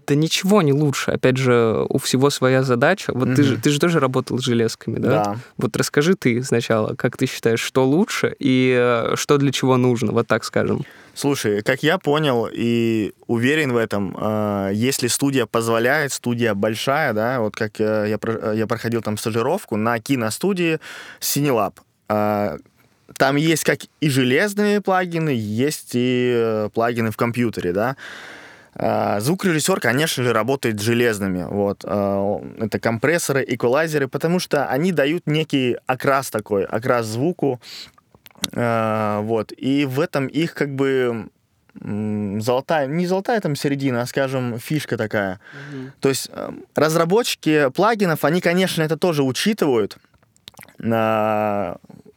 Да 0.09 0.15
ничего 0.15 0.63
не 0.63 0.73
лучше. 0.73 1.11
Опять 1.11 1.37
же, 1.37 1.85
у 1.87 1.99
всего 1.99 2.31
своя 2.31 2.63
задача. 2.63 3.13
Вот 3.15 3.35
ты, 3.35 3.43
же, 3.43 3.59
ты 3.59 3.69
же 3.69 3.79
тоже 3.79 4.01
работал 4.01 4.39
с 4.39 4.43
железками, 4.43 4.99
да? 4.99 5.09
Да. 5.09 5.37
Вот 5.59 5.77
расскажи 5.77 6.15
ты 6.15 6.43
сначала, 6.43 6.95
как 6.95 7.19
ты 7.19 7.27
считаешь, 7.27 7.61
что 7.61 7.85
лучше 7.85 8.35
и 8.39 8.75
э, 8.75 9.17
что 9.17 9.37
для 9.37 9.53
чего 9.53 9.77
нужно, 9.77 10.13
вот 10.13 10.27
так 10.27 10.45
скажем. 10.45 10.87
Слушай, 11.13 11.63
как 11.63 11.83
я 11.83 11.99
понял 11.99 12.49
и 12.51 13.13
уверен 13.27 13.73
в 13.73 13.77
этом, 13.77 14.17
э, 14.19 14.71
если 14.73 15.09
студия 15.09 15.45
позволяет, 15.45 16.11
студия 16.15 16.55
большая, 16.55 17.13
да, 17.13 17.41
вот 17.41 17.55
как 17.55 17.79
э, 17.79 18.07
я, 18.09 18.53
я 18.55 18.67
проходил 18.67 19.03
там 19.03 19.19
стажировку 19.19 19.77
на 19.77 19.99
киностудии 19.99 20.79
Cinelab. 21.21 21.75
Э, 22.09 22.57
Там 23.19 23.37
есть 23.37 23.65
как 23.65 23.81
и 24.01 24.09
железные 24.09 24.81
плагины, 24.81 25.31
есть 25.31 25.91
и 25.95 26.33
э, 26.35 26.71
плагины 26.73 27.11
в 27.11 27.17
компьютере, 27.17 27.73
да. 27.73 27.97
А, 28.77 29.19
Звукорежиссер, 29.19 29.81
конечно 29.81 30.23
же, 30.23 30.33
работает 30.33 30.79
с 30.79 30.83
железными. 30.83 31.43
Вот. 31.43 31.85
А, 31.85 32.41
Это 32.61 32.79
компрессоры, 32.79 33.45
эквалайзеры, 33.47 34.07
потому 34.07 34.39
что 34.39 34.67
они 34.67 34.93
дают 34.93 35.27
некий 35.27 35.77
окрас 35.87 36.31
такой, 36.31 36.65
окрас 36.65 37.07
звуку. 37.07 37.61
А, 38.55 39.21
Вот. 39.23 39.53
И 39.57 39.85
в 39.85 39.99
этом 39.99 40.29
их 40.29 40.55
как 40.55 40.75
бы 40.77 41.29
золотая, 41.75 42.87
не 42.87 43.07
золотая 43.07 43.41
там 43.41 43.57
середина, 43.57 44.03
а, 44.03 44.07
скажем, 44.07 44.61
фишка 44.61 44.97
такая. 44.97 45.41
То 46.01 46.09
есть 46.09 46.29
э, 46.33 46.51
разработчики 46.75 47.71
плагинов, 47.71 48.25
они, 48.25 48.41
конечно, 48.41 48.83
это 48.83 48.97
тоже 48.97 49.23
учитывают 49.23 49.97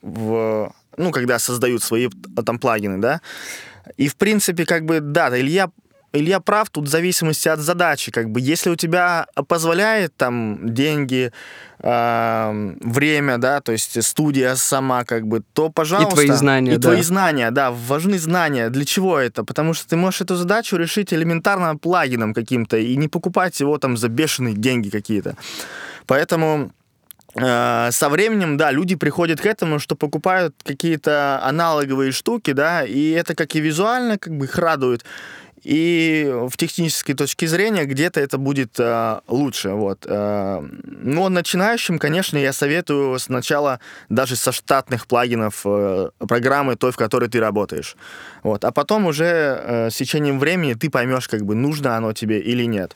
в, 0.01 0.73
ну, 0.97 1.11
когда 1.11 1.39
создают 1.39 1.83
свои 1.83 2.07
э, 2.07 2.43
там 2.43 2.59
плагины, 2.59 2.97
да. 2.99 3.21
И, 3.97 4.07
в 4.07 4.15
принципе, 4.15 4.65
как 4.65 4.85
бы, 4.85 4.99
да, 4.99 5.37
Илья 5.39 5.69
Илья 6.13 6.41
прав, 6.41 6.69
тут 6.69 6.87
в 6.87 6.89
зависимости 6.89 7.47
от 7.47 7.59
задачи. 7.59 8.11
Как 8.11 8.29
бы, 8.29 8.41
если 8.41 8.69
у 8.69 8.75
тебя 8.75 9.27
позволяет 9.47 10.13
там 10.17 10.73
деньги, 10.73 11.31
э, 11.79 12.75
время, 12.81 13.37
да, 13.37 13.61
то 13.61 13.71
есть 13.71 14.03
студия 14.03 14.55
сама, 14.55 15.05
как 15.05 15.25
бы, 15.25 15.41
то, 15.53 15.69
пожалуйста. 15.69 16.21
И 16.21 16.25
твои 16.25 16.37
знания, 16.37 16.73
И 16.73 16.77
да. 16.77 16.89
твои 16.89 17.01
знания, 17.01 17.51
да, 17.51 17.71
важны 17.71 18.19
знания. 18.19 18.69
Для 18.69 18.83
чего 18.83 19.17
это? 19.17 19.45
Потому 19.45 19.73
что 19.73 19.87
ты 19.87 19.95
можешь 19.95 20.21
эту 20.21 20.35
задачу 20.35 20.75
решить 20.75 21.13
элементарно 21.13 21.77
плагином 21.77 22.33
каким-то 22.33 22.77
и 22.77 22.97
не 22.97 23.07
покупать 23.07 23.61
его 23.61 23.77
там 23.77 23.95
за 23.95 24.09
бешеные 24.09 24.55
деньги 24.55 24.89
какие-то. 24.89 25.37
Поэтому 26.07 26.71
со 27.33 28.09
временем, 28.09 28.57
да, 28.57 28.71
люди 28.71 28.95
приходят 28.95 29.39
к 29.39 29.45
этому, 29.45 29.79
что 29.79 29.95
покупают 29.95 30.53
какие-то 30.63 31.39
аналоговые 31.43 32.11
штуки, 32.11 32.51
да, 32.51 32.83
и 32.83 33.11
это 33.11 33.35
как 33.35 33.55
и 33.55 33.61
визуально 33.61 34.17
как 34.17 34.35
бы 34.35 34.45
их 34.45 34.57
радует, 34.57 35.05
и 35.63 36.27
в 36.49 36.57
технической 36.57 37.13
точке 37.13 37.47
зрения 37.47 37.85
где-то 37.85 38.19
это 38.19 38.37
будет 38.37 38.79
э, 38.79 39.19
лучше, 39.27 39.69
вот. 39.69 40.05
Э, 40.07 40.59
но 40.61 41.29
начинающим, 41.29 41.99
конечно, 41.99 42.37
я 42.37 42.51
советую 42.51 43.19
сначала 43.19 43.79
даже 44.09 44.35
со 44.35 44.51
штатных 44.51 45.05
плагинов 45.05 45.61
э, 45.65 46.09
программы 46.17 46.75
той, 46.77 46.91
в 46.91 46.97
которой 46.97 47.29
ты 47.29 47.39
работаешь, 47.39 47.95
вот. 48.41 48.65
А 48.65 48.71
потом 48.71 49.05
уже 49.05 49.25
э, 49.25 49.89
с 49.91 49.95
течением 49.95 50.39
времени 50.39 50.73
ты 50.73 50.89
поймешь, 50.89 51.27
как 51.27 51.45
бы 51.45 51.53
нужно 51.53 51.95
оно 51.95 52.13
тебе 52.13 52.39
или 52.39 52.63
нет. 52.63 52.95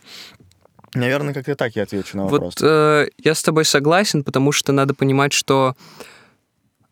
Наверное, 0.95 1.33
как-то 1.33 1.55
так 1.55 1.75
я 1.75 1.83
отвечу 1.83 2.17
на 2.17 2.23
вопрос. 2.23 2.55
Вот 2.59 2.67
э, 2.67 3.07
я 3.17 3.35
с 3.35 3.43
тобой 3.43 3.65
согласен, 3.65 4.23
потому 4.23 4.51
что 4.51 4.71
надо 4.71 4.93
понимать, 4.93 5.33
что 5.33 5.75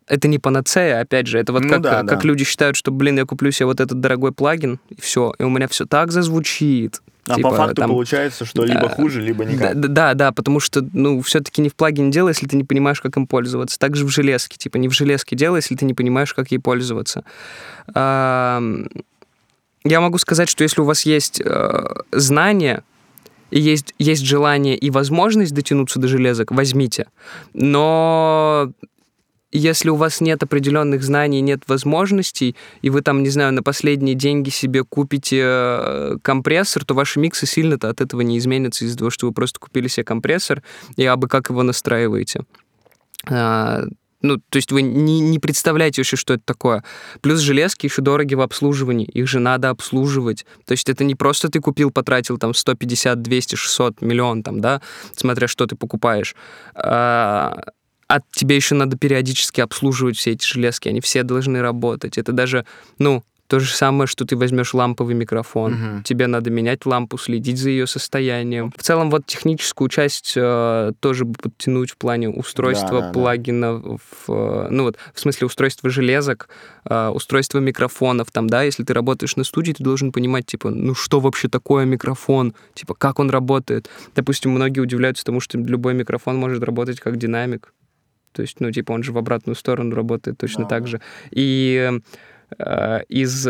это 0.06 0.28
не 0.28 0.38
панацея, 0.38 1.00
опять 1.00 1.26
же, 1.26 1.38
это 1.38 1.52
вот 1.52 1.62
Ну 1.62 1.68
как, 1.68 1.80
да, 1.80 2.02
как 2.02 2.20
да. 2.20 2.28
люди 2.28 2.44
считают, 2.44 2.76
что, 2.76 2.90
блин, 2.90 3.16
я 3.16 3.24
куплю 3.24 3.50
себе 3.50 3.66
вот 3.66 3.80
этот 3.80 4.00
дорогой 4.00 4.32
плагин, 4.32 4.78
и 4.90 5.00
все, 5.00 5.32
и 5.38 5.42
у 5.42 5.48
меня 5.48 5.66
все 5.68 5.86
так 5.86 6.12
зазвучит. 6.12 7.00
а 7.26 7.36
Типа, 7.36 7.50
по 7.50 7.56
факту 7.56 7.76
там, 7.76 7.90
получается, 7.90 8.44
что 8.44 8.64
либо 8.64 8.82
да, 8.82 8.88
хуже, 8.90 9.22
либо 9.22 9.44
никак. 9.44 9.80
Да, 9.80 9.88
да, 9.88 10.14
да, 10.14 10.32
потому 10.32 10.60
что, 10.60 10.86
ну, 10.92 11.22
все-таки 11.22 11.62
не 11.62 11.70
в 11.70 11.74
плагине 11.74 12.10
дело, 12.10 12.28
если 12.28 12.46
ты 12.46 12.56
не 12.56 12.64
понимаешь, 12.64 13.00
как 13.00 13.16
им 13.16 13.26
пользоваться. 13.26 13.78
Также 13.78 14.04
в 14.04 14.10
железке, 14.10 14.58
типа, 14.58 14.76
не 14.76 14.88
в 14.88 14.92
железке 14.92 15.36
дело, 15.36 15.56
если 15.56 15.74
ты 15.74 15.86
не 15.86 15.94
понимаешь, 15.94 16.34
как 16.34 16.50
ей 16.50 16.58
пользоваться. 16.58 17.24
Я 19.86 20.00
могу 20.00 20.16
сказать, 20.16 20.48
что 20.48 20.64
если 20.64 20.80
у 20.80 20.84
вас 20.84 21.04
есть 21.04 21.42
э, 21.44 21.84
знания, 22.10 22.82
есть, 23.60 23.94
есть 23.98 24.24
желание 24.24 24.76
и 24.76 24.90
возможность 24.90 25.54
дотянуться 25.54 25.98
до 25.98 26.08
железок, 26.08 26.50
возьмите. 26.50 27.06
Но 27.52 28.72
если 29.54 29.88
у 29.88 29.94
вас 29.94 30.20
нет 30.20 30.42
определенных 30.42 31.04
знаний, 31.04 31.40
нет 31.40 31.62
возможностей, 31.68 32.56
и 32.82 32.90
вы 32.90 33.02
там, 33.02 33.22
не 33.22 33.30
знаю, 33.30 33.52
на 33.52 33.62
последние 33.62 34.16
деньги 34.16 34.50
себе 34.50 34.82
купите 34.82 35.40
э, 35.44 36.16
компрессор, 36.22 36.84
то 36.84 36.94
ваши 36.94 37.20
миксы 37.20 37.46
сильно-то 37.46 37.88
от 37.88 38.00
этого 38.00 38.22
не 38.22 38.36
изменятся 38.38 38.84
из-за 38.84 38.98
того, 38.98 39.10
что 39.10 39.28
вы 39.28 39.32
просто 39.32 39.60
купили 39.60 39.86
себе 39.86 40.02
компрессор 40.02 40.62
и 40.96 41.06
абы 41.06 41.28
как 41.28 41.50
его 41.50 41.62
настраиваете. 41.62 42.40
Ну, 44.24 44.38
то 44.38 44.56
есть 44.56 44.72
вы 44.72 44.80
не, 44.80 45.20
не 45.20 45.38
представляете 45.38 46.00
вообще, 46.00 46.16
что 46.16 46.32
это 46.32 46.42
такое. 46.46 46.82
Плюс 47.20 47.40
железки 47.40 47.84
еще 47.84 48.00
дороги 48.00 48.34
в 48.34 48.40
обслуживании, 48.40 49.06
их 49.06 49.28
же 49.28 49.38
надо 49.38 49.68
обслуживать. 49.68 50.46
То 50.64 50.72
есть 50.72 50.88
это 50.88 51.04
не 51.04 51.14
просто 51.14 51.50
ты 51.50 51.60
купил, 51.60 51.90
потратил 51.90 52.38
там 52.38 52.54
150, 52.54 53.20
200, 53.20 53.56
600, 53.56 54.00
миллион 54.00 54.42
там, 54.42 54.60
да, 54.60 54.80
смотря 55.14 55.46
что 55.46 55.66
ты 55.66 55.76
покупаешь. 55.76 56.34
А, 56.74 57.64
а 58.08 58.20
тебе 58.32 58.56
еще 58.56 58.74
надо 58.74 58.96
периодически 58.96 59.60
обслуживать 59.60 60.16
все 60.16 60.30
эти 60.30 60.46
железки, 60.46 60.88
они 60.88 61.02
все 61.02 61.22
должны 61.22 61.60
работать. 61.60 62.16
Это 62.16 62.32
даже, 62.32 62.64
ну, 62.98 63.22
то 63.46 63.60
же 63.60 63.74
самое, 63.74 64.06
что 64.06 64.24
ты 64.24 64.36
возьмешь 64.36 64.72
ламповый 64.72 65.14
микрофон. 65.14 65.72
Мгм. 65.72 66.02
Тебе 66.02 66.26
надо 66.26 66.50
менять 66.50 66.86
лампу, 66.86 67.18
следить 67.18 67.58
за 67.58 67.70
ее 67.70 67.86
состоянием. 67.86 68.72
В 68.76 68.82
целом, 68.82 69.10
вот 69.10 69.26
техническую 69.26 69.88
часть 69.88 70.32
э, 70.36 70.92
тоже 71.00 71.24
бы 71.24 71.34
подтянуть 71.34 71.90
в 71.90 71.96
плане 71.96 72.30
устройства 72.30 72.88
Да, 72.88 73.00
да, 73.00 73.06
да. 73.08 73.12
плагинов, 73.12 74.02
э, 74.28 74.68
ну 74.70 74.84
вот, 74.84 74.96
в 75.12 75.20
смысле 75.20 75.46
устройства 75.46 75.90
железок, 75.90 76.48
э, 76.88 77.08
устройства 77.08 77.58
микрофонов, 77.58 78.30
там, 78.30 78.48
да, 78.48 78.62
если 78.62 78.82
ты 78.82 78.94
работаешь 78.94 79.36
на 79.36 79.44
студии, 79.44 79.72
ты 79.72 79.84
должен 79.84 80.10
понимать, 80.10 80.46
типа, 80.46 80.70
ну 80.70 80.94
что 80.94 81.20
вообще 81.20 81.48
такое 81.48 81.84
микрофон, 81.84 82.54
типа, 82.74 82.94
как 82.94 83.18
он 83.18 83.30
работает. 83.30 83.90
Допустим, 84.14 84.52
многие 84.52 84.80
удивляются 84.80 85.24
тому, 85.24 85.40
что 85.40 85.58
любой 85.58 85.94
микрофон 85.94 86.36
может 86.36 86.62
работать 86.62 87.00
как 87.00 87.16
динамик. 87.18 87.72
То 88.32 88.42
есть, 88.42 88.58
ну, 88.58 88.72
типа, 88.72 88.90
он 88.92 89.04
же 89.04 89.12
в 89.12 89.18
обратную 89.18 89.54
сторону 89.54 89.94
работает 89.94 90.38
точно 90.38 90.64
Да, 90.64 90.70
так 90.70 90.88
же. 90.88 91.00
И 91.30 92.00
э, 92.58 93.00
из 93.08 93.48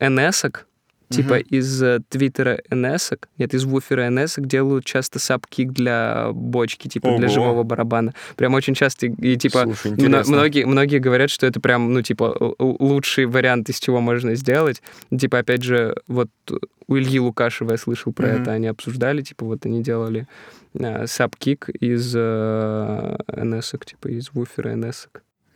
NS-ок, 0.00 0.66
типа 1.08 1.34
Мгм. 1.34 1.42
из 1.50 1.82
э, 1.82 2.00
твиттера 2.08 2.60
NS, 2.70 3.18
нет, 3.38 3.52
из 3.54 3.64
вуфера 3.64 4.08
NS 4.08 4.40
делают 4.40 4.84
часто 4.86 5.18
сабкик 5.18 5.70
для 5.72 6.30
бочки, 6.32 6.88
типа 6.88 7.16
для 7.18 7.26
Ого. 7.26 7.34
живого 7.34 7.62
барабана. 7.64 8.14
Прям 8.36 8.54
очень 8.54 8.74
часто, 8.74 9.06
и, 9.06 9.36
типа 9.36 9.64
Слушай, 9.64 9.92
мно- 9.92 10.22
многие, 10.26 10.64
многие 10.64 10.98
говорят, 10.98 11.28
что 11.30 11.46
это 11.46 11.60
прям, 11.60 11.92
ну, 11.92 12.00
типа, 12.02 12.54
лучший 12.58 13.26
вариант, 13.26 13.68
из 13.68 13.78
чего 13.78 14.00
можно 14.00 14.34
сделать. 14.34 14.82
Типа, 15.16 15.38
опять 15.40 15.62
же, 15.62 15.94
вот 16.08 16.30
у 16.88 16.96
Ильи 16.96 17.20
Лукашева 17.20 17.72
я 17.72 17.76
слышал 17.76 18.12
про 18.14 18.28
Мгм. 18.28 18.42
это, 18.42 18.52
они 18.52 18.66
обсуждали, 18.68 19.20
типа, 19.22 19.44
вот 19.44 19.66
они 19.66 19.82
делали 19.82 20.26
э, 20.74 21.06
сабкик 21.06 21.68
из 21.68 22.14
э, 22.16 23.16
NS, 23.28 23.84
типа, 23.84 24.08
из 24.08 24.30
вуфера 24.32 24.70
NS. 24.70 25.08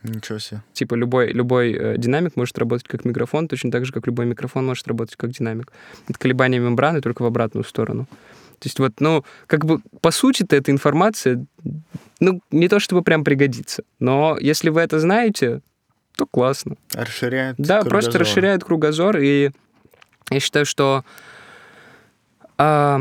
Ничего 0.02 0.38
себе. 0.38 0.62
Типа 0.72 0.94
любой, 0.94 1.32
любой 1.32 1.72
э, 1.72 1.94
динамик 1.98 2.36
может 2.36 2.56
работать 2.58 2.86
как 2.86 3.04
микрофон, 3.04 3.48
точно 3.48 3.70
так 3.70 3.84
же, 3.84 3.92
как 3.92 4.06
любой 4.06 4.26
микрофон 4.26 4.66
может 4.66 4.86
работать 4.86 5.16
как 5.16 5.30
динамик. 5.30 5.72
Это 6.08 6.18
колебание 6.18 6.60
мембраны 6.60 7.00
только 7.00 7.22
в 7.22 7.26
обратную 7.26 7.64
сторону. 7.64 8.06
То 8.58 8.66
есть 8.66 8.78
вот, 8.78 9.00
ну, 9.00 9.24
как 9.46 9.64
бы, 9.66 9.80
по 10.00 10.10
сути-то 10.10 10.56
эта 10.56 10.70
информация, 10.70 11.44
ну, 12.20 12.40
не 12.50 12.68
то 12.68 12.78
чтобы 12.80 13.02
прям 13.02 13.22
пригодится, 13.24 13.82
но 13.98 14.38
если 14.40 14.70
вы 14.70 14.80
это 14.80 14.98
знаете, 14.98 15.60
то 16.16 16.26
классно. 16.26 16.76
Расширяет 16.94 17.56
Да, 17.58 17.82
просто 17.82 18.12
кругозор. 18.12 18.20
расширяет 18.20 18.64
кругозор, 18.64 19.18
и 19.18 19.50
я 20.30 20.40
считаю, 20.40 20.64
что 20.64 21.04
а, 22.56 23.00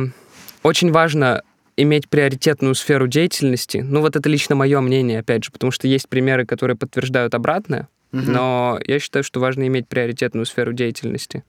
очень 0.64 0.92
важно 0.92 1.44
иметь 1.78 2.10
приоритетную 2.10 2.76
сферу 2.76 3.08
деятельности. 3.08 3.80
Ну, 3.80 4.02
вот 4.02 4.16
это 4.16 4.30
лично 4.30 4.56
мое 4.56 4.80
мнение, 4.82 5.20
опять 5.20 5.44
же, 5.44 5.52
потому 5.52 5.72
что 5.72 5.88
есть 5.88 6.08
примеры, 6.10 6.46
которые 6.46 6.78
подтверждают 6.78 7.36
обратное, 7.36 7.90
Мгм. 8.12 8.32
но 8.32 8.80
я 8.86 9.00
считаю, 9.00 9.24
что 9.24 9.40
важно 9.40 9.68
иметь 9.68 9.88
приоритетную 9.88 10.46
сферу 10.46 10.74
деятельности. 10.74 11.44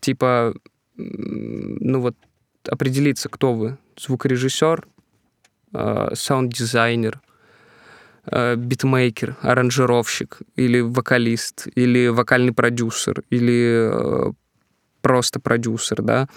Типа, 0.00 0.54
ну 0.96 2.00
вот, 2.00 2.14
определиться, 2.68 3.28
кто 3.28 3.54
вы. 3.54 3.78
Звукорежиссер, 3.96 4.86
э, 5.72 6.08
саунд-дизайнер, 6.14 7.20
э, 8.26 8.56
битмейкер, 8.56 9.36
аранжировщик, 9.40 10.38
или 10.56 10.80
вокалист, 10.80 11.68
или 11.74 12.08
вокальный 12.08 12.52
продюсер, 12.52 13.22
или 13.30 13.90
э, 13.90 14.32
просто 15.04 15.38
продюсер, 15.38 16.00
да, 16.00 16.28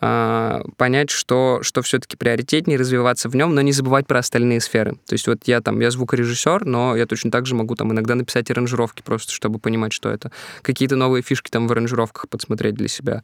а, 0.00 0.62
понять, 0.76 1.10
что, 1.10 1.60
что 1.62 1.80
все-таки 1.80 2.16
приоритетнее, 2.16 2.76
развиваться 2.76 3.28
в 3.28 3.36
нем, 3.36 3.54
но 3.54 3.60
не 3.60 3.70
забывать 3.70 4.08
про 4.08 4.18
остальные 4.18 4.60
сферы. 4.60 4.96
То 5.06 5.12
есть 5.12 5.28
вот 5.28 5.42
я 5.44 5.60
там, 5.60 5.78
я 5.78 5.92
звукорежиссер, 5.92 6.64
но 6.64 6.96
я 6.96 7.06
точно 7.06 7.30
так 7.30 7.46
же 7.46 7.54
могу 7.54 7.76
там 7.76 7.92
иногда 7.92 8.16
написать 8.16 8.50
аранжировки 8.50 9.02
просто, 9.02 9.32
чтобы 9.32 9.60
понимать, 9.60 9.92
что 9.92 10.08
это. 10.08 10.32
Какие-то 10.62 10.96
новые 10.96 11.22
фишки 11.22 11.50
там 11.50 11.68
в 11.68 11.72
аранжировках 11.72 12.28
подсмотреть 12.28 12.74
для 12.74 12.88
себя. 12.88 13.22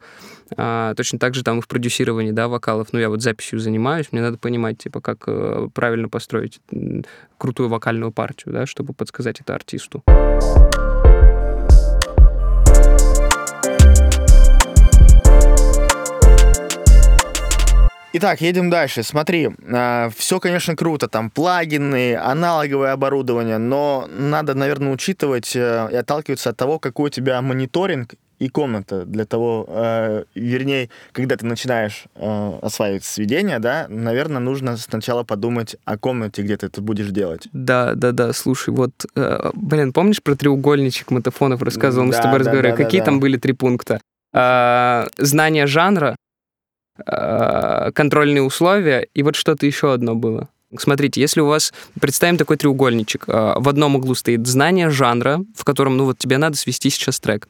А, 0.56 0.94
точно 0.94 1.18
так 1.18 1.34
же 1.34 1.42
там 1.42 1.58
и 1.58 1.62
в 1.62 1.66
продюсировании, 1.66 2.30
да, 2.30 2.46
вокалов. 2.46 2.92
Ну, 2.92 3.00
я 3.00 3.08
вот 3.08 3.22
записью 3.22 3.58
занимаюсь, 3.58 4.06
мне 4.12 4.22
надо 4.22 4.38
понимать, 4.38 4.78
типа, 4.78 5.00
как 5.00 5.24
э, 5.26 5.68
правильно 5.74 6.08
построить 6.08 6.60
крутую 7.38 7.68
вокальную 7.68 8.12
партию, 8.12 8.54
да, 8.54 8.66
чтобы 8.66 8.92
подсказать 8.92 9.40
это 9.40 9.52
артисту. 9.52 10.04
Итак, 18.18 18.40
едем 18.40 18.70
дальше. 18.70 19.02
Смотри, 19.02 19.50
э, 19.60 20.10
все, 20.16 20.40
конечно, 20.40 20.74
круто, 20.74 21.06
там 21.06 21.28
плагины, 21.28 22.16
аналоговое 22.16 22.92
оборудование, 22.92 23.58
но 23.58 24.08
надо, 24.08 24.54
наверное, 24.54 24.90
учитывать 24.94 25.54
э, 25.54 25.88
и 25.92 25.96
отталкиваться 25.96 26.48
от 26.48 26.56
того, 26.56 26.78
какой 26.78 27.08
у 27.08 27.10
тебя 27.10 27.42
мониторинг 27.42 28.14
и 28.38 28.48
комната 28.48 29.04
для 29.04 29.26
того, 29.26 29.66
э, 29.68 30.24
вернее, 30.34 30.88
когда 31.12 31.36
ты 31.36 31.44
начинаешь 31.44 32.04
э, 32.14 32.58
осваивать 32.62 33.04
сведения, 33.04 33.58
да, 33.58 33.84
наверное, 33.90 34.40
нужно 34.40 34.78
сначала 34.78 35.22
подумать 35.22 35.76
о 35.84 35.98
комнате, 35.98 36.40
где 36.40 36.56
ты 36.56 36.68
это 36.68 36.80
будешь 36.80 37.08
делать. 37.08 37.48
Да, 37.52 37.92
да, 37.94 38.12
да, 38.12 38.32
слушай, 38.32 38.70
вот, 38.70 38.92
э, 39.14 39.50
блин, 39.52 39.92
помнишь 39.92 40.22
про 40.22 40.36
треугольничек 40.36 41.10
мотофонов 41.10 41.60
рассказывал, 41.60 42.06
мы 42.06 42.12
да, 42.12 42.18
с 42.18 42.22
тобой 42.22 42.38
да, 42.38 42.44
разговаривали, 42.46 42.78
да, 42.78 42.82
какие 42.82 43.00
да, 43.00 43.04
там 43.04 43.16
да. 43.16 43.20
были 43.20 43.36
три 43.36 43.52
пункта? 43.52 44.00
Э, 44.32 45.06
знание 45.18 45.66
жанра, 45.66 46.16
контрольные 47.04 48.42
условия, 48.42 49.08
и 49.14 49.22
вот 49.22 49.36
что-то 49.36 49.66
еще 49.66 49.92
одно 49.92 50.14
было. 50.14 50.48
Смотрите, 50.78 51.20
если 51.20 51.40
у 51.40 51.46
вас, 51.46 51.72
представим 52.00 52.36
такой 52.36 52.56
треугольничек, 52.56 53.24
э, 53.28 53.54
в 53.56 53.68
одном 53.68 53.96
углу 53.96 54.14
стоит 54.14 54.46
знание 54.46 54.90
жанра, 54.90 55.40
в 55.54 55.64
котором, 55.64 55.96
ну 55.96 56.06
вот 56.06 56.18
тебе 56.18 56.38
надо 56.38 56.56
свести 56.56 56.90
сейчас 56.90 57.20
трек. 57.20 57.48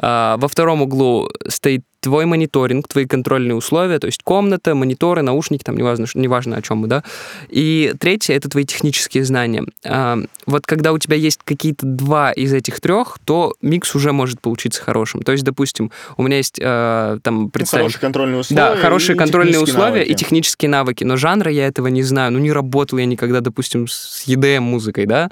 Э, 0.00 0.36
во 0.38 0.48
втором 0.48 0.82
углу 0.82 1.28
стоит 1.48 1.82
твой 2.02 2.26
мониторинг, 2.26 2.88
твои 2.88 3.06
контрольные 3.06 3.54
условия, 3.54 4.00
то 4.00 4.06
есть 4.06 4.22
комната, 4.24 4.74
мониторы, 4.74 5.22
наушники, 5.22 5.62
там 5.62 5.76
неважно, 5.76 6.06
неважно 6.14 6.56
о 6.56 6.62
чем 6.62 6.78
мы, 6.78 6.88
да. 6.88 7.04
И 7.48 7.94
третье— 7.98 8.34
это 8.36 8.48
твои 8.48 8.64
технические 8.64 9.24
знания. 9.24 9.64
А, 9.84 10.18
вот 10.44 10.66
когда 10.66 10.92
у 10.92 10.98
тебя 10.98 11.16
есть 11.16 11.38
какие-то 11.44 11.86
два 11.86 12.32
из 12.32 12.52
этих 12.52 12.80
трех, 12.80 13.18
то 13.24 13.54
микс 13.62 13.94
уже 13.94 14.12
может 14.12 14.40
получиться 14.40 14.82
хорошим. 14.82 15.22
То 15.22 15.30
есть, 15.30 15.44
допустим, 15.44 15.92
у 16.16 16.24
меня 16.24 16.38
есть 16.38 16.58
э, 16.60 17.18
там... 17.22 17.50
Представь... 17.50 17.82
Ну, 17.82 17.84
хорошие 17.84 18.00
контрольные 18.00 18.40
условия. 18.40 18.62
Да, 18.62 18.76
хорошие 18.76 19.16
контрольные 19.16 19.60
условия 19.60 19.92
навыки. 20.00 20.10
и 20.10 20.14
технические 20.16 20.70
навыки. 20.70 21.04
Но 21.04 21.16
жанра 21.16 21.52
я 21.52 21.68
этого 21.68 21.86
не 21.86 22.02
знаю. 22.02 22.32
Ну, 22.32 22.40
не 22.40 22.50
работал 22.50 22.98
я 22.98 23.06
никогда, 23.06 23.40
допустим, 23.40 23.86
с 23.86 24.24
EDM-музыкой, 24.26 25.06
да. 25.06 25.30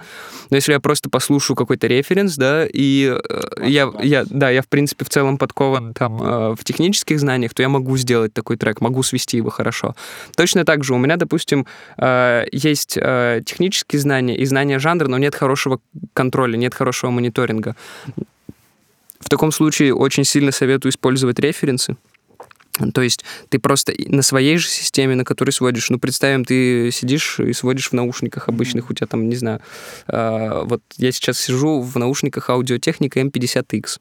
Но 0.50 0.56
если 0.56 0.72
я 0.72 0.78
просто 0.78 1.10
послушаю 1.10 1.56
какой-то 1.56 1.88
референс, 1.88 2.36
да, 2.36 2.64
и 2.64 3.12
э, 3.28 3.66
я, 3.66 3.90
я, 4.00 4.24
да, 4.30 4.50
я, 4.50 4.62
в 4.62 4.68
принципе, 4.68 5.04
в 5.04 5.08
целом 5.08 5.36
подкован 5.36 5.94
там 5.94 6.20
э, 6.22 6.54
в 6.60 6.64
технических 6.64 7.18
знаниях, 7.18 7.54
то 7.54 7.62
я 7.62 7.68
могу 7.68 7.96
сделать 7.96 8.32
такой 8.32 8.56
трек, 8.56 8.80
могу 8.80 9.02
свести 9.02 9.36
его 9.38 9.50
хорошо. 9.50 9.94
Точно 10.36 10.64
так 10.64 10.84
же 10.84 10.94
у 10.94 10.98
меня, 10.98 11.16
допустим, 11.16 11.66
э, 11.98 12.44
есть 12.52 12.98
э, 13.00 13.42
технические 13.44 14.00
знания 14.00 14.36
и 14.36 14.44
знания 14.44 14.78
жанра, 14.78 15.08
но 15.08 15.18
нет 15.18 15.34
хорошего 15.34 15.80
контроля, 16.12 16.56
нет 16.56 16.74
хорошего 16.74 17.10
мониторинга. 17.10 17.74
В 19.20 19.28
таком 19.28 19.52
случае 19.52 19.94
очень 19.94 20.24
сильно 20.24 20.52
советую 20.52 20.92
использовать 20.92 21.38
референсы. 21.38 21.96
То 22.94 23.02
есть 23.02 23.24
ты 23.48 23.58
просто 23.58 23.92
на 24.06 24.22
своей 24.22 24.56
же 24.56 24.68
системе, 24.68 25.14
на 25.14 25.24
которой 25.24 25.50
сводишь, 25.50 25.90
ну, 25.90 25.98
представим, 25.98 26.44
ты 26.44 26.90
сидишь 26.92 27.40
и 27.40 27.52
сводишь 27.52 27.90
в 27.90 27.92
наушниках 27.92 28.48
обычных, 28.48 28.90
у 28.90 28.94
тебя 28.94 29.06
там, 29.06 29.28
не 29.28 29.36
знаю, 29.36 29.60
э, 30.08 30.62
вот 30.64 30.82
я 30.96 31.12
сейчас 31.12 31.38
сижу 31.38 31.80
в 31.80 31.96
наушниках 31.96 32.50
аудиотехника 32.50 33.20
M50X. 33.20 34.00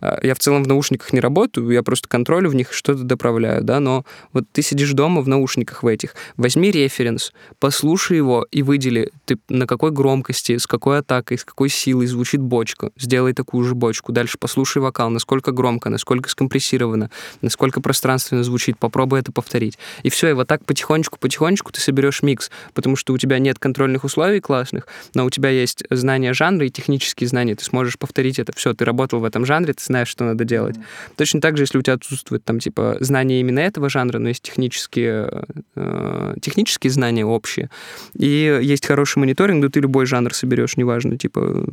Э, 0.00 0.18
я 0.22 0.34
в 0.34 0.38
целом 0.38 0.64
в 0.64 0.68
наушниках 0.68 1.12
не 1.12 1.20
работаю, 1.20 1.70
я 1.70 1.82
просто 1.82 2.08
контролю 2.08 2.50
в 2.50 2.54
них 2.54 2.72
что-то 2.72 3.02
доправляю, 3.02 3.62
да, 3.62 3.80
но 3.80 4.04
вот 4.32 4.44
ты 4.52 4.62
сидишь 4.62 4.92
дома 4.92 5.20
в 5.20 5.28
наушниках 5.28 5.82
в 5.82 5.86
этих, 5.86 6.14
возьми 6.36 6.70
референс, 6.70 7.32
послушай 7.58 8.16
его 8.16 8.46
и 8.50 8.62
выдели, 8.62 9.10
ты 9.24 9.38
на 9.48 9.66
какой 9.66 9.90
громкости, 9.90 10.56
с 10.56 10.66
какой 10.66 10.98
атакой, 10.98 11.38
с 11.38 11.44
какой 11.44 11.68
силой 11.68 12.06
звучит 12.06 12.40
бочка, 12.40 12.90
сделай 12.96 13.32
такую 13.32 13.64
же 13.64 13.74
бочку, 13.74 14.12
дальше 14.12 14.38
послушай 14.38 14.78
вокал, 14.78 15.10
насколько 15.10 15.52
громко, 15.52 15.90
насколько 15.90 16.28
скомпрессировано, 16.28 17.10
насколько 17.42 17.80
пространство 17.80 18.13
пространственно 18.14 18.44
звучит, 18.44 18.78
попробуй 18.78 19.18
это 19.20 19.32
повторить. 19.32 19.78
И 20.04 20.10
все, 20.10 20.28
и 20.28 20.32
вот 20.32 20.46
так 20.46 20.64
потихонечку-потихонечку 20.64 21.72
ты 21.72 21.80
соберешь 21.80 22.22
микс, 22.22 22.50
потому 22.72 22.96
что 22.96 23.12
у 23.12 23.18
тебя 23.18 23.38
нет 23.38 23.58
контрольных 23.58 24.04
условий 24.04 24.40
классных, 24.40 24.86
но 25.14 25.24
у 25.24 25.30
тебя 25.30 25.50
есть 25.50 25.82
знания 25.90 26.32
жанра 26.32 26.66
и 26.66 26.70
технические 26.70 27.28
знания, 27.28 27.56
ты 27.56 27.64
сможешь 27.64 27.98
повторить 27.98 28.38
это. 28.38 28.52
Все, 28.54 28.72
ты 28.72 28.84
работал 28.84 29.18
в 29.18 29.24
этом 29.24 29.44
жанре, 29.44 29.72
ты 29.72 29.84
знаешь, 29.84 30.08
что 30.08 30.24
надо 30.24 30.44
делать. 30.44 30.76
Mm-hmm. 30.76 31.16
Точно 31.16 31.40
так 31.40 31.56
же, 31.56 31.64
если 31.64 31.78
у 31.78 31.82
тебя 31.82 31.94
отсутствует 31.94 32.44
там 32.44 32.60
типа 32.60 32.98
знания 33.00 33.40
именно 33.40 33.58
этого 33.58 33.88
жанра, 33.88 34.18
но 34.18 34.28
есть 34.28 34.42
технические, 34.42 35.44
э, 35.74 36.34
технические 36.40 36.90
знания 36.92 37.24
общие, 37.24 37.68
и 38.16 38.60
есть 38.62 38.86
хороший 38.86 39.18
мониторинг, 39.18 39.64
то 39.64 39.70
ты 39.70 39.80
любой 39.80 40.06
жанр 40.06 40.32
соберешь, 40.32 40.76
неважно, 40.76 41.18
типа 41.18 41.66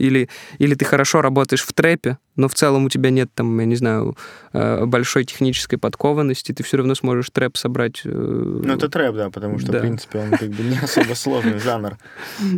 или, 0.00 0.28
или 0.58 0.74
ты 0.74 0.84
хорошо 0.84 1.22
работаешь 1.22 1.62
в 1.62 1.72
трэпе, 1.72 2.18
но 2.36 2.48
в 2.48 2.54
целом 2.54 2.86
у 2.86 2.88
тебя 2.88 3.10
нет 3.10 3.30
там, 3.34 3.58
я 3.60 3.66
не 3.66 3.76
знаю, 3.76 4.16
э, 4.52 4.84
большой 4.86 5.24
технической 5.24 5.78
подкованности, 5.78 6.52
ты 6.52 6.62
все 6.62 6.78
равно 6.78 6.94
сможешь 6.94 7.30
трэп 7.30 7.56
собрать. 7.56 8.00
Э, 8.04 8.08
ну, 8.08 8.74
это 8.74 8.88
трэп, 8.88 9.14
да, 9.14 9.30
потому 9.30 9.58
что, 9.58 9.72
да. 9.72 9.78
в 9.78 9.80
принципе, 9.82 10.18
он 10.18 10.30
как 10.30 10.48
бы 10.48 10.62
не 10.62 10.78
особо 10.82 11.14
сложный 11.14 11.58
жанр. 11.58 11.98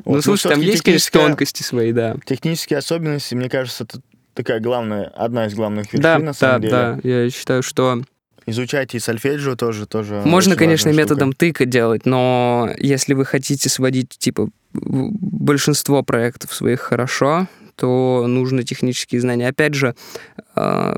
Ну, 0.04 0.22
слушай, 0.22 0.48
там 0.48 0.60
есть, 0.60 0.82
конечно, 0.82 1.20
тонкости 1.20 1.62
свои, 1.62 1.92
да. 1.92 2.16
Технические 2.24 2.78
особенности, 2.78 3.34
мне 3.34 3.48
кажется, 3.48 3.84
это 3.84 4.00
такая 4.34 4.60
главная, 4.60 5.04
одна 5.14 5.46
из 5.46 5.54
главных 5.54 5.92
вершин, 5.92 6.24
на 6.24 6.32
самом 6.32 6.60
деле. 6.62 6.72
Да, 6.72 6.98
да, 7.02 7.08
я 7.08 7.30
считаю, 7.30 7.62
что 7.62 8.02
Изучайте 8.46 8.96
и 8.96 9.00
сольфеджио 9.00 9.56
тоже, 9.56 9.86
тоже. 9.86 10.22
Можно, 10.24 10.56
конечно, 10.56 10.90
методом 10.90 11.32
тыка 11.32 11.64
делать, 11.64 12.06
но 12.06 12.70
если 12.78 13.14
вы 13.14 13.24
хотите 13.24 13.68
сводить, 13.68 14.10
типа, 14.18 14.48
большинство 14.72 16.02
проектов 16.02 16.52
своих 16.54 16.80
хорошо, 16.80 17.46
то 17.76 18.26
нужны 18.26 18.64
технические 18.64 19.20
знания. 19.20 19.48
Опять 19.48 19.74
же... 19.74 19.94
Э... 20.56 20.94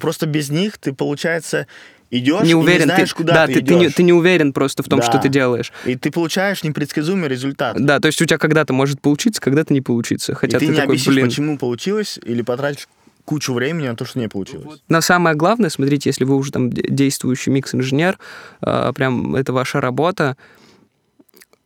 Просто 0.00 0.26
без 0.26 0.50
них 0.50 0.78
ты, 0.78 0.92
получается, 0.92 1.66
идешь 2.10 2.42
не 2.42 2.54
уверен, 2.54 2.82
и 2.82 2.84
не 2.84 2.94
знаешь, 2.94 3.08
ты, 3.08 3.14
куда 3.16 3.34
да, 3.34 3.46
ты, 3.46 3.54
ты, 3.54 3.62
ты, 3.62 3.74
не, 3.74 3.88
ты 3.88 4.02
не 4.02 4.12
уверен 4.12 4.52
просто 4.52 4.82
в 4.82 4.88
том, 4.88 5.00
да. 5.00 5.06
что 5.06 5.18
ты 5.18 5.28
делаешь. 5.28 5.72
И 5.84 5.96
ты 5.96 6.10
получаешь 6.10 6.62
непредсказуемый 6.62 7.28
результат. 7.28 7.76
Да, 7.78 7.98
то 7.98 8.06
есть 8.06 8.20
у 8.20 8.24
тебя 8.24 8.38
когда-то 8.38 8.72
может 8.72 9.00
получиться, 9.00 9.40
когда-то 9.40 9.72
не 9.72 9.80
получится. 9.80 10.34
Хотя 10.34 10.58
и 10.58 10.60
ты, 10.60 10.66
ты 10.66 10.72
не 10.72 10.76
такой, 10.76 10.94
объяснишь, 10.94 11.14
блин... 11.14 11.28
почему 11.28 11.58
получилось, 11.58 12.18
или 12.24 12.42
потратишь 12.42 12.88
кучу 13.24 13.52
времени 13.54 13.88
на 13.88 13.96
то, 13.96 14.04
что 14.04 14.18
не 14.18 14.28
получилось. 14.28 14.82
Но 14.88 15.00
самое 15.00 15.36
главное, 15.36 15.70
смотрите, 15.70 16.10
если 16.10 16.24
вы 16.24 16.36
уже 16.36 16.52
там 16.52 16.70
действующий 16.70 17.50
микс-инженер, 17.50 18.18
э, 18.62 18.92
прям 18.94 19.34
это 19.34 19.52
ваша 19.52 19.80
работа, 19.80 20.36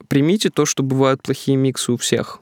примите 0.09 0.51
то, 0.51 0.67
что 0.67 0.83
бывают 0.83 1.23
плохие 1.23 1.57
миксы 1.57 1.93
у 1.93 1.97
всех. 1.97 2.41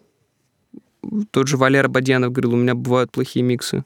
Тот 1.31 1.49
же 1.49 1.57
Валера 1.57 1.89
Бадьянов 1.89 2.33
говорил, 2.33 2.55
у 2.55 2.57
меня 2.57 2.75
бывают 2.75 3.11
плохие 3.11 3.45
миксы. 3.45 3.85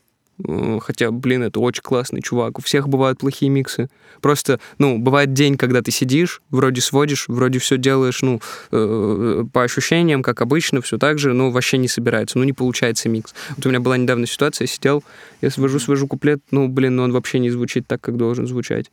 Хотя, 0.80 1.10
блин, 1.10 1.42
это 1.42 1.60
очень 1.60 1.82
классный 1.82 2.20
чувак. 2.20 2.58
У 2.58 2.62
всех 2.62 2.88
бывают 2.88 3.18
плохие 3.18 3.50
миксы. 3.50 3.88
Просто, 4.20 4.60
ну, 4.78 4.98
бывает 4.98 5.32
день, 5.32 5.56
когда 5.56 5.80
ты 5.80 5.90
сидишь, 5.90 6.42
вроде 6.50 6.80
сводишь, 6.80 7.26
вроде 7.28 7.58
все 7.58 7.78
делаешь, 7.78 8.20
ну, 8.22 8.40
э, 8.70 9.44
по 9.52 9.62
ощущениям, 9.62 10.22
как 10.22 10.42
обычно, 10.42 10.82
все 10.82 10.98
так 10.98 11.18
же, 11.18 11.32
но 11.32 11.50
вообще 11.50 11.78
не 11.78 11.88
собирается, 11.88 12.38
ну, 12.38 12.44
не 12.44 12.52
получается 12.52 13.08
микс. 13.08 13.34
Вот 13.56 13.64
у 13.64 13.68
меня 13.70 13.80
была 13.80 13.96
недавно 13.96 14.26
ситуация, 14.26 14.64
я 14.64 14.68
сидел, 14.68 15.02
я 15.40 15.50
свожу, 15.50 15.78
свожу 15.78 16.06
куплет, 16.06 16.40
ну, 16.50 16.68
блин, 16.68 16.96
ну, 16.96 17.04
он 17.04 17.12
вообще 17.12 17.38
не 17.38 17.50
звучит 17.50 17.86
так, 17.86 18.00
как 18.00 18.16
должен 18.16 18.46
звучать. 18.46 18.90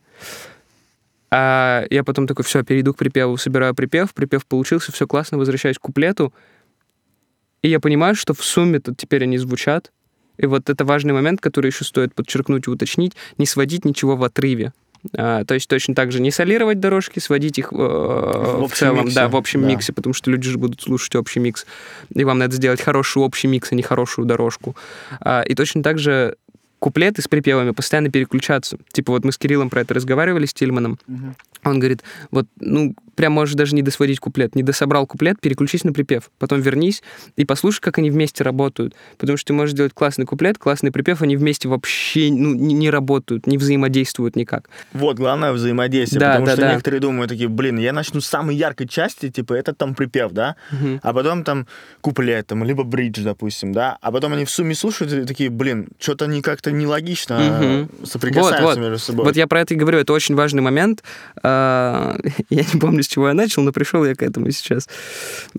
А 1.30 1.84
я 1.90 2.04
потом 2.04 2.26
такой, 2.26 2.44
все, 2.44 2.62
перейду 2.62 2.94
к 2.94 2.96
припеву, 2.96 3.36
собираю 3.36 3.74
припев, 3.74 4.14
припев 4.14 4.46
получился, 4.46 4.92
все 4.92 5.06
классно, 5.06 5.36
возвращаюсь 5.36 5.78
к 5.78 5.82
куплету, 5.82 6.32
и 7.62 7.68
я 7.68 7.80
понимаю, 7.80 8.14
что 8.14 8.34
в 8.34 8.44
сумме-то 8.44 8.94
теперь 8.94 9.24
они 9.24 9.38
звучат, 9.38 9.90
и 10.36 10.46
вот 10.46 10.70
это 10.70 10.84
важный 10.84 11.12
момент, 11.12 11.40
который 11.40 11.68
еще 11.68 11.84
стоит 11.84 12.14
подчеркнуть 12.14 12.66
и 12.66 12.70
уточнить, 12.70 13.12
не 13.38 13.46
сводить 13.46 13.84
ничего 13.84 14.16
в 14.16 14.24
отрыве. 14.24 14.72
А, 15.16 15.44
то 15.44 15.54
есть 15.54 15.68
точно 15.68 15.94
так 15.94 16.12
же 16.12 16.20
не 16.20 16.30
солировать 16.30 16.80
дорожки, 16.80 17.18
сводить 17.18 17.58
их 17.58 17.72
э, 17.72 17.76
в, 17.76 18.68
в 18.68 18.72
целом, 18.72 19.04
миксе. 19.04 19.14
да, 19.14 19.28
в 19.28 19.36
общем 19.36 19.62
да. 19.62 19.68
миксе, 19.68 19.92
потому 19.92 20.14
что 20.14 20.30
люди 20.30 20.48
же 20.48 20.58
будут 20.58 20.80
слушать 20.80 21.14
общий 21.16 21.40
микс. 21.40 21.66
И 22.14 22.24
вам 22.24 22.38
надо 22.38 22.56
сделать 22.56 22.80
хороший 22.80 23.18
общий 23.18 23.46
микс, 23.46 23.70
а 23.70 23.74
не 23.74 23.82
хорошую 23.82 24.26
дорожку. 24.26 24.76
А, 25.20 25.42
и 25.42 25.54
точно 25.54 25.82
так 25.82 25.98
же 25.98 26.36
куплеты 26.84 27.22
с 27.22 27.28
припевами 27.28 27.70
постоянно 27.70 28.10
переключаться. 28.10 28.76
Типа 28.92 29.12
вот 29.12 29.24
мы 29.24 29.32
с 29.32 29.38
Кириллом 29.38 29.70
про 29.70 29.80
это 29.80 29.94
разговаривали, 29.94 30.44
с 30.44 30.52
Тильманом. 30.52 30.98
Мгм. 31.06 31.34
Он 31.64 31.78
говорит, 31.78 32.02
вот, 32.30 32.46
ну, 32.60 32.94
прям 33.14 33.32
можешь 33.32 33.54
даже 33.54 33.74
не 33.74 33.80
досводить 33.80 34.20
куплет. 34.20 34.54
Не 34.54 34.62
дособрал 34.62 35.06
куплет, 35.06 35.40
переключись 35.40 35.82
на 35.84 35.94
припев. 35.94 36.30
Потом 36.38 36.60
вернись 36.60 37.02
и 37.36 37.46
послушай, 37.46 37.80
как 37.80 37.96
они 37.96 38.10
вместе 38.10 38.44
работают. 38.44 38.94
Потому 39.16 39.38
что 39.38 39.46
ты 39.46 39.52
можешь 39.54 39.74
делать 39.74 39.94
классный 39.94 40.26
куплет, 40.26 40.58
классный 40.58 40.92
припев, 40.92 41.22
они 41.22 41.38
вместе 41.38 41.68
вообще 41.68 42.28
ну, 42.30 42.52
не, 42.54 42.74
не 42.74 42.90
работают, 42.90 43.46
не 43.46 43.56
взаимодействуют 43.56 44.36
никак. 44.36 44.68
Вот, 44.92 45.16
главное 45.16 45.52
взаимодействие, 45.52 46.20
Да, 46.20 46.32
потому 46.32 46.46
да, 46.46 46.52
что 46.52 46.60
да. 46.60 46.72
некоторые 46.72 47.00
думают 47.00 47.30
такие, 47.30 47.48
блин, 47.48 47.78
я 47.78 47.94
начну 47.94 48.20
с 48.20 48.26
самой 48.26 48.56
яркой 48.56 48.88
части, 48.88 49.30
типа, 49.30 49.54
это 49.54 49.72
там 49.72 49.94
припев, 49.94 50.32
да, 50.32 50.56
Мгм. 50.70 51.00
а 51.02 51.14
потом 51.14 51.44
там 51.44 51.66
куплет, 52.02 52.46
там, 52.48 52.62
либо 52.62 52.84
бридж, 52.84 53.22
допустим, 53.22 53.72
да, 53.72 53.96
а 54.02 54.12
потом 54.12 54.34
они 54.34 54.44
в 54.44 54.50
сумме 54.50 54.74
слушают 54.74 55.12
и 55.14 55.24
такие, 55.24 55.48
блин, 55.48 55.88
что-то 55.98 56.26
они 56.26 56.42
как-то 56.42 56.72
нелогично 56.78 57.38
Мгм. 57.38 58.06
соприкасаются 58.06 58.62
Вот, 58.62 58.76
вот. 58.76 58.78
между 58.78 58.98
собой. 58.98 59.24
Вот 59.24 59.36
я 59.36 59.46
про 59.46 59.60
это 59.60 59.74
и 59.74 59.76
говорю, 59.76 59.98
это 59.98 60.12
очень 60.12 60.34
важный 60.34 60.62
момент. 60.62 61.02
А, 61.42 62.16
Я 62.50 62.62
не 62.62 62.80
помню, 62.80 63.02
с 63.02 63.06
чего 63.06 63.28
я 63.28 63.34
начал, 63.34 63.62
но 63.62 63.72
пришел 63.72 64.04
я 64.04 64.14
к 64.14 64.22
этому 64.22 64.50
сейчас. 64.50 64.88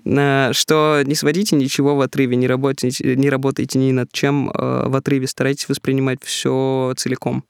А, 0.06 0.52
Что 0.54 1.02
не 1.06 1.16
сводите 1.16 1.56
ничего 1.56 1.96
в 1.96 2.02
отрыве, 2.02 2.36
не 2.36 2.48
работайте, 2.48 3.16
не 3.16 3.30
работайте 3.30 3.80
ни 3.80 3.92
над 3.92 4.12
чем 4.12 4.52
а, 4.54 4.88
в 4.90 4.96
отрыве, 4.96 5.28
старайтесь 5.28 5.70
воспринимать 5.70 6.20
все 6.24 6.94
целиком. 6.98 7.44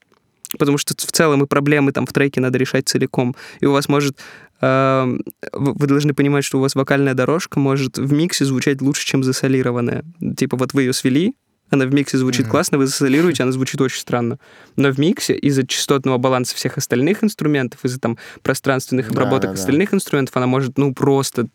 Потому 0.58 0.78
что 0.78 0.94
в 0.94 1.12
целом 1.12 1.42
и 1.42 1.46
проблемы 1.46 1.92
там 1.92 2.06
в 2.06 2.12
треке 2.12 2.40
надо 2.40 2.56
решать 2.58 2.88
целиком. 2.88 3.34
И 3.60 3.66
у 3.66 3.72
вас 3.72 3.88
может... 3.88 4.16
вы 4.60 5.86
должны 5.86 6.14
понимать, 6.14 6.44
что 6.44 6.58
у 6.58 6.60
вас 6.60 6.76
вокальная 6.76 7.14
дорожка 7.14 7.58
может 7.58 7.98
в 7.98 8.12
миксе 8.12 8.44
звучать 8.44 8.80
лучше, 8.80 9.04
чем 9.04 9.24
засолированная. 9.24 10.04
Типа 10.36 10.56
вот 10.56 10.72
вы 10.72 10.82
ее 10.84 10.92
свели, 10.92 11.34
она 11.70 11.84
в 11.86 11.92
миксе 11.92 12.16
звучит 12.18 12.42
Мгм. 12.42 12.50
классно, 12.52 12.78
вы 12.78 12.86
засолируете, 12.86 13.42
она 13.42 13.52
звучит 13.52 13.80
очень 13.80 13.98
странно. 14.00 14.38
Но 14.76 14.90
в 14.92 14.98
миксе 14.98 15.34
из-за 15.34 15.66
частотного 15.66 16.18
баланса 16.18 16.54
всех 16.54 16.78
остальных 16.78 17.24
инструментов, 17.24 17.84
из-за 17.84 17.98
там 17.98 18.18
пространственных 18.42 19.06
Да, 19.06 19.12
обработок 19.12 19.50
да, 19.50 19.54
да. 19.56 19.60
остальных 19.60 19.92
инструментов, 19.92 20.36
она 20.36 20.46
может, 20.46 20.78
ну, 20.78 20.94
просто, 20.94 21.48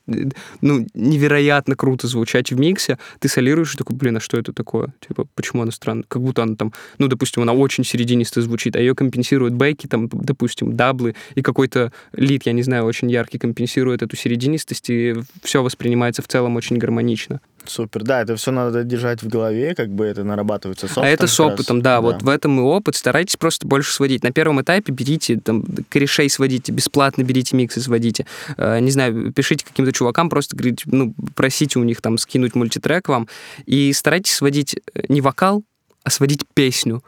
ну, 0.61 0.85
невероятно 0.93 1.75
круто 1.75 2.07
звучать 2.07 2.51
в 2.51 2.59
миксе. 2.59 2.97
Ты 3.19 3.29
солируешь 3.29 3.73
и 3.73 3.77
такой, 3.77 3.95
блин, 3.95 4.17
а 4.17 4.19
что 4.19 4.37
это 4.37 4.53
такое? 4.53 4.93
Типа, 5.07 5.27
почему 5.35 5.61
она 5.61 5.71
странно? 5.71 6.03
Как 6.07 6.21
будто 6.21 6.43
она 6.43 6.55
там, 6.55 6.73
ну, 6.97 7.07
допустим, 7.07 7.41
она 7.43 7.53
очень 7.53 7.83
серединисто 7.83 8.41
звучит, 8.41 8.75
а 8.75 8.79
ее 8.79 8.95
компенсируют 8.95 9.53
бэки, 9.53 9.87
там, 9.87 10.09
допустим, 10.11 10.75
даблы, 10.75 11.15
и 11.35 11.41
какой-то 11.41 11.91
лид, 12.13 12.43
я 12.45 12.51
не 12.53 12.63
знаю, 12.63 12.85
очень 12.85 13.09
яркий 13.09 13.37
компенсирует 13.37 14.01
эту 14.01 14.15
серединистость, 14.17 14.89
и 14.89 15.15
все 15.43 15.63
воспринимается 15.63 16.21
в 16.21 16.27
целом 16.27 16.55
очень 16.55 16.77
гармонично. 16.77 17.39
Супер, 17.65 18.03
да, 18.03 18.21
это 18.21 18.35
все 18.35 18.51
надо 18.51 18.83
держать 18.83 19.21
в 19.21 19.27
голове, 19.27 19.75
как 19.75 19.89
бы 19.89 20.05
это 20.05 20.23
нарабатывается 20.23 20.87
с 20.87 20.97
а 20.97 21.05
это 21.05 21.23
опытом 21.23 21.27
с 21.27 21.39
раз. 21.39 21.53
опытом, 21.53 21.81
да, 21.81 22.01
вот 22.01 22.21
в 22.23 22.29
этом 22.29 22.59
и 22.59 22.61
опыт. 22.61 22.95
Старайтесь 22.95 23.37
просто 23.37 23.67
больше 23.67 23.93
сводить. 23.93 24.23
На 24.23 24.31
первом 24.31 24.61
этапе 24.61 24.91
берите, 24.91 25.39
там, 25.39 25.63
корешей 25.89 26.29
сводите, 26.29 26.71
бесплатно 26.71 27.23
берите 27.23 27.55
миксы, 27.55 27.79
сводите. 27.81 28.25
Э, 28.57 28.79
не 28.79 28.91
знаю, 28.91 29.31
пишите 29.31 29.65
каким-то 29.65 29.91
чувакам, 29.91 30.29
просто 30.29 30.55
говорите, 30.55 30.85
ну, 30.87 31.13
просите 31.35 31.79
у 31.79 31.83
них 31.83 32.01
там 32.01 32.17
скинуть 32.17 32.55
мультитрек 32.55 33.07
вам. 33.07 33.27
И 33.65 33.93
старайтесь 33.93 34.33
сводить 34.33 34.75
э, 34.93 35.03
не 35.09 35.21
вокал, 35.21 35.63
а 36.03 36.09
сводить 36.09 36.45
песню. 36.53 37.03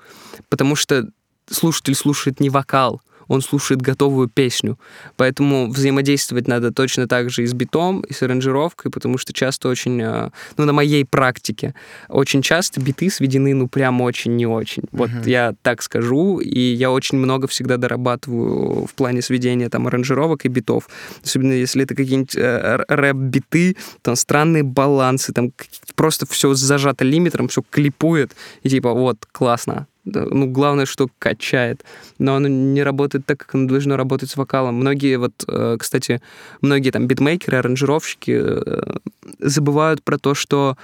Потому 0.50 0.76
что 0.76 1.08
слушатель 1.50 1.96
слушает 1.96 2.40
не 2.40 2.50
вокал, 2.50 3.02
он 3.34 3.42
слушает 3.42 3.82
готовую 3.82 4.28
песню. 4.28 4.78
Поэтому 5.18 5.68
взаимодействовать 5.68 6.48
надо 6.48 6.72
точно 6.72 7.08
так 7.08 7.30
же 7.32 7.42
и 7.44 7.48
с 7.48 7.54
битом, 7.54 8.02
и 8.02 8.14
с 8.14 8.22
аранжировкой, 8.22 8.92
потому 8.92 9.18
что 9.18 9.34
часто 9.34 9.70
очень, 9.70 10.00
э, 10.02 10.30
ну, 10.58 10.66
на 10.66 10.74
моей 10.74 11.04
практике, 11.04 11.74
очень 12.10 12.44
часто 12.44 12.80
биты 12.80 13.10
сведены, 13.10 13.56
ну, 13.56 13.68
прям 13.68 14.02
очень 14.02 14.36
не 14.36 14.46
очень. 14.46 14.84
Вот 14.92 15.10
Мгм. 15.10 15.24
я 15.26 15.56
так 15.64 15.82
скажу, 15.82 16.40
и 16.40 16.60
я 16.60 16.92
очень 16.92 17.18
много 17.18 17.48
всегда 17.48 17.78
дорабатываю 17.78 18.86
в 18.86 18.94
плане 18.94 19.22
сведения 19.24 19.70
там 19.70 19.88
аранжировок 19.88 20.46
и 20.46 20.50
битов. 20.50 20.88
Особенно 21.24 21.54
если 21.54 21.84
это 21.84 21.96
какие-нибудь 21.96 22.36
э, 22.36 22.84
рэп-биты, 22.88 23.78
там 24.04 24.16
странные 24.16 24.64
балансы, 24.64 25.34
там 25.34 25.52
просто 25.96 26.28
все 26.28 26.54
зажато 26.54 27.04
лимитером, 27.04 27.48
все 27.48 27.64
клипует, 27.68 28.36
и 28.62 28.70
типа 28.70 28.94
вот, 28.94 29.26
классно. 29.32 29.88
Ну, 30.06 30.48
главное, 30.48 30.86
что 30.86 31.08
качает. 31.18 31.86
Но 32.20 32.36
оно 32.36 32.48
не 32.50 32.84
работает 32.84 33.26
так, 33.26 33.38
как 33.40 33.56
оно 33.56 33.68
должно 33.70 33.96
работать 33.96 34.30
с 34.30 34.36
вокалом. 34.36 34.76
Многие, 34.76 35.18
вот, 35.18 35.32
э, 35.48 35.78
кстати, 35.80 36.22
многие 36.62 36.92
там 36.92 37.08
битмейкеры, 37.08 37.58
аранжировщики 37.58 38.38
э, 38.44 38.98
забывают 39.40 40.04
про 40.04 40.18
то, 40.18 40.34
что 40.34 40.78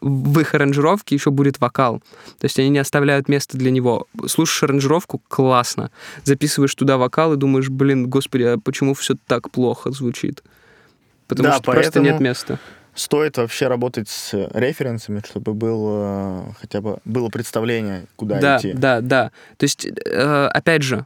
в 0.00 0.40
их 0.40 0.54
аранжировке 0.54 1.14
еще 1.14 1.30
будет 1.30 1.60
вокал. 1.60 2.00
То 2.38 2.44
есть 2.46 2.58
они 2.58 2.70
не 2.70 2.78
оставляют 2.78 3.28
места 3.28 3.56
для 3.56 3.70
него. 3.70 4.06
Слушаешь 4.26 4.64
аранжировку— 4.64 5.20
классно. 5.28 5.90
Записываешь 6.24 6.74
туда 6.74 6.96
вокал 6.98 7.34
и 7.34 7.36
думаешь, 7.36 7.68
блин, 7.68 8.08
господи, 8.08 8.42
а 8.42 8.58
почему 8.58 8.94
все 8.94 9.14
так 9.26 9.50
плохо 9.50 9.92
звучит? 9.92 10.42
Потому 11.28 11.50
Да, 11.50 11.54
что 11.56 11.62
просто 11.72 12.00
нет 12.00 12.12
поэтому- 12.14 12.20
места. 12.28 12.58
Стоит 12.96 13.36
вообще 13.36 13.68
работать 13.68 14.08
с 14.08 14.32
референсами, 14.54 15.22
чтобы 15.24 15.52
был 15.52 15.86
э, 15.88 16.42
хотя 16.58 16.80
бы 16.80 16.98
было 17.04 17.28
представление, 17.28 18.06
куда 18.16 18.40
да, 18.40 18.58
идти. 18.58 18.72
да, 18.72 19.02
да. 19.02 19.30
То 19.58 19.64
есть, 19.64 19.86
э, 19.86 20.48
опять 20.50 20.82
же, 20.82 21.04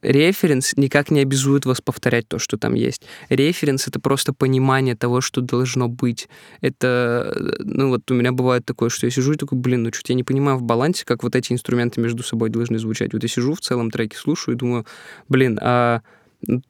референс 0.00 0.76
никак 0.76 1.10
не 1.10 1.20
обязует 1.20 1.66
вас 1.66 1.82
повторять 1.82 2.26
то, 2.26 2.38
что 2.38 2.56
там 2.56 2.72
есть. 2.72 3.02
Референс— 3.28 3.86
это 3.88 4.00
просто 4.00 4.32
понимание 4.32 4.96
того, 4.96 5.20
что 5.20 5.42
должно 5.42 5.88
быть. 5.88 6.28
Это, 6.62 7.32
э, 7.36 7.54
ну 7.58 7.90
вот 7.90 8.10
у 8.10 8.14
меня 8.14 8.32
бывает 8.32 8.64
такое, 8.64 8.88
что 8.88 9.06
я 9.06 9.10
сижу 9.10 9.34
и 9.34 9.36
такой, 9.36 9.58
блин, 9.58 9.82
ну 9.82 9.92
что-то 9.92 10.12
я 10.12 10.16
не 10.16 10.24
понимаю 10.24 10.56
в 10.56 10.62
балансе, 10.62 11.04
как 11.04 11.22
вот 11.22 11.36
эти 11.36 11.52
инструменты 11.52 12.00
между 12.00 12.22
собой 12.22 12.48
должны 12.48 12.78
звучать. 12.78 13.12
Вот 13.12 13.22
я 13.22 13.28
сижу 13.28 13.54
в 13.54 13.60
целом 13.60 13.90
треке, 13.90 14.16
слушаю 14.16 14.56
и 14.56 14.58
думаю, 14.58 14.86
блин, 15.28 15.58
а 15.60 16.00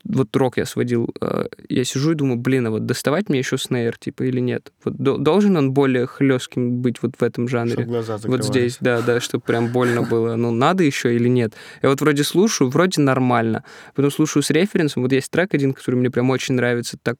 вот 0.04 0.36
рок 0.36 0.56
я 0.56 0.66
сводил, 0.66 1.08
а, 1.20 1.46
я 1.68 1.84
сижу 1.84 2.12
и 2.12 2.14
думаю, 2.14 2.38
блин, 2.38 2.66
а 2.66 2.70
вот 2.70 2.86
доставать 2.86 3.28
мне 3.28 3.38
еще 3.38 3.56
снейр, 3.58 3.96
типа, 3.98 4.24
или 4.24 4.40
нет? 4.40 4.72
Вот 4.84 4.96
до- 4.96 5.16
должен 5.16 5.56
он 5.56 5.72
более 5.72 6.06
хлестким 6.06 6.80
быть 6.82 7.02
вот 7.02 7.12
в 7.18 7.22
этом 7.22 7.48
жанре? 7.48 7.72
Чтоб 7.74 7.86
глаза 7.86 8.18
Вот 8.28 8.44
здесь, 8.44 8.78
да, 8.80 9.00
да, 9.02 9.20
чтобы 9.20 9.44
прям 9.44 9.68
больно 9.68 10.02
было. 10.02 10.36
Ну, 10.36 10.50
надо 10.50 10.82
еще 10.82 11.14
или 11.14 11.28
нет? 11.28 11.54
Я 11.82 11.88
вот 11.88 12.00
вроде 12.00 12.24
слушаю, 12.24 12.70
вроде 12.70 13.00
нормально. 13.00 13.62
Потом 13.94 14.10
слушаю 14.10 14.42
с 14.42 14.50
референсом. 14.50 15.02
Вот 15.02 15.12
есть 15.12 15.30
трек 15.30 15.54
один, 15.54 15.72
который 15.72 15.96
мне 15.96 16.10
прям 16.10 16.30
очень 16.30 16.54
нравится, 16.54 16.96
так 17.02 17.16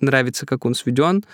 нравится, 0.00 0.46
как 0.46 0.64
он 0.64 0.74
сведен. 0.74 1.24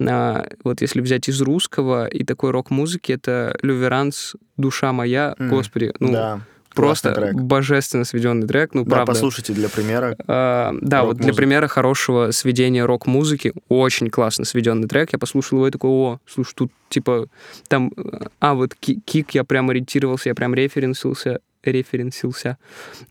А, 0.00 0.46
вот 0.64 0.80
если 0.80 1.00
взять 1.00 1.28
из 1.28 1.40
русского 1.40 2.06
и 2.06 2.24
такой 2.24 2.50
рок-музыки, 2.52 3.12
это 3.12 3.58
Люверанс 3.62 4.36
«Душа 4.56 4.92
моя». 4.92 5.34
М, 5.38 5.48
Господи, 5.50 5.92
ну, 6.00 6.12
да, 6.12 6.40
просто 6.86 7.12
трек. 7.12 7.34
божественно 7.34 8.04
сведенный 8.04 8.46
трек. 8.46 8.74
Ну, 8.74 8.84
Да, 8.84 8.90
правда. 8.90 9.12
послушайте 9.12 9.52
для 9.52 9.68
примера. 9.68 10.16
А, 10.26 10.74
да, 10.80 11.04
вот 11.04 11.16
для 11.18 11.32
примера 11.34 11.66
хорошего 11.68 12.30
сведения 12.30 12.84
рок-музыки 12.84 13.52
очень 13.68 14.08
классно 14.10 14.44
сведенный 14.44 14.88
трек. 14.88 15.12
Я 15.12 15.18
послушал 15.18 15.58
его 15.58 15.68
и 15.68 15.70
такой, 15.70 15.90
о, 15.90 16.18
слушай, 16.26 16.52
тут 16.54 16.72
типа 16.88 17.26
там, 17.68 17.92
э, 17.96 18.26
а 18.40 18.54
вот 18.54 18.74
ки- 18.74 19.00
кик 19.04 19.32
я 19.32 19.44
прям 19.44 19.70
ориентировался, 19.70 20.28
я 20.30 20.34
прям 20.34 20.54
референсился, 20.54 21.40
референсился 21.64 22.56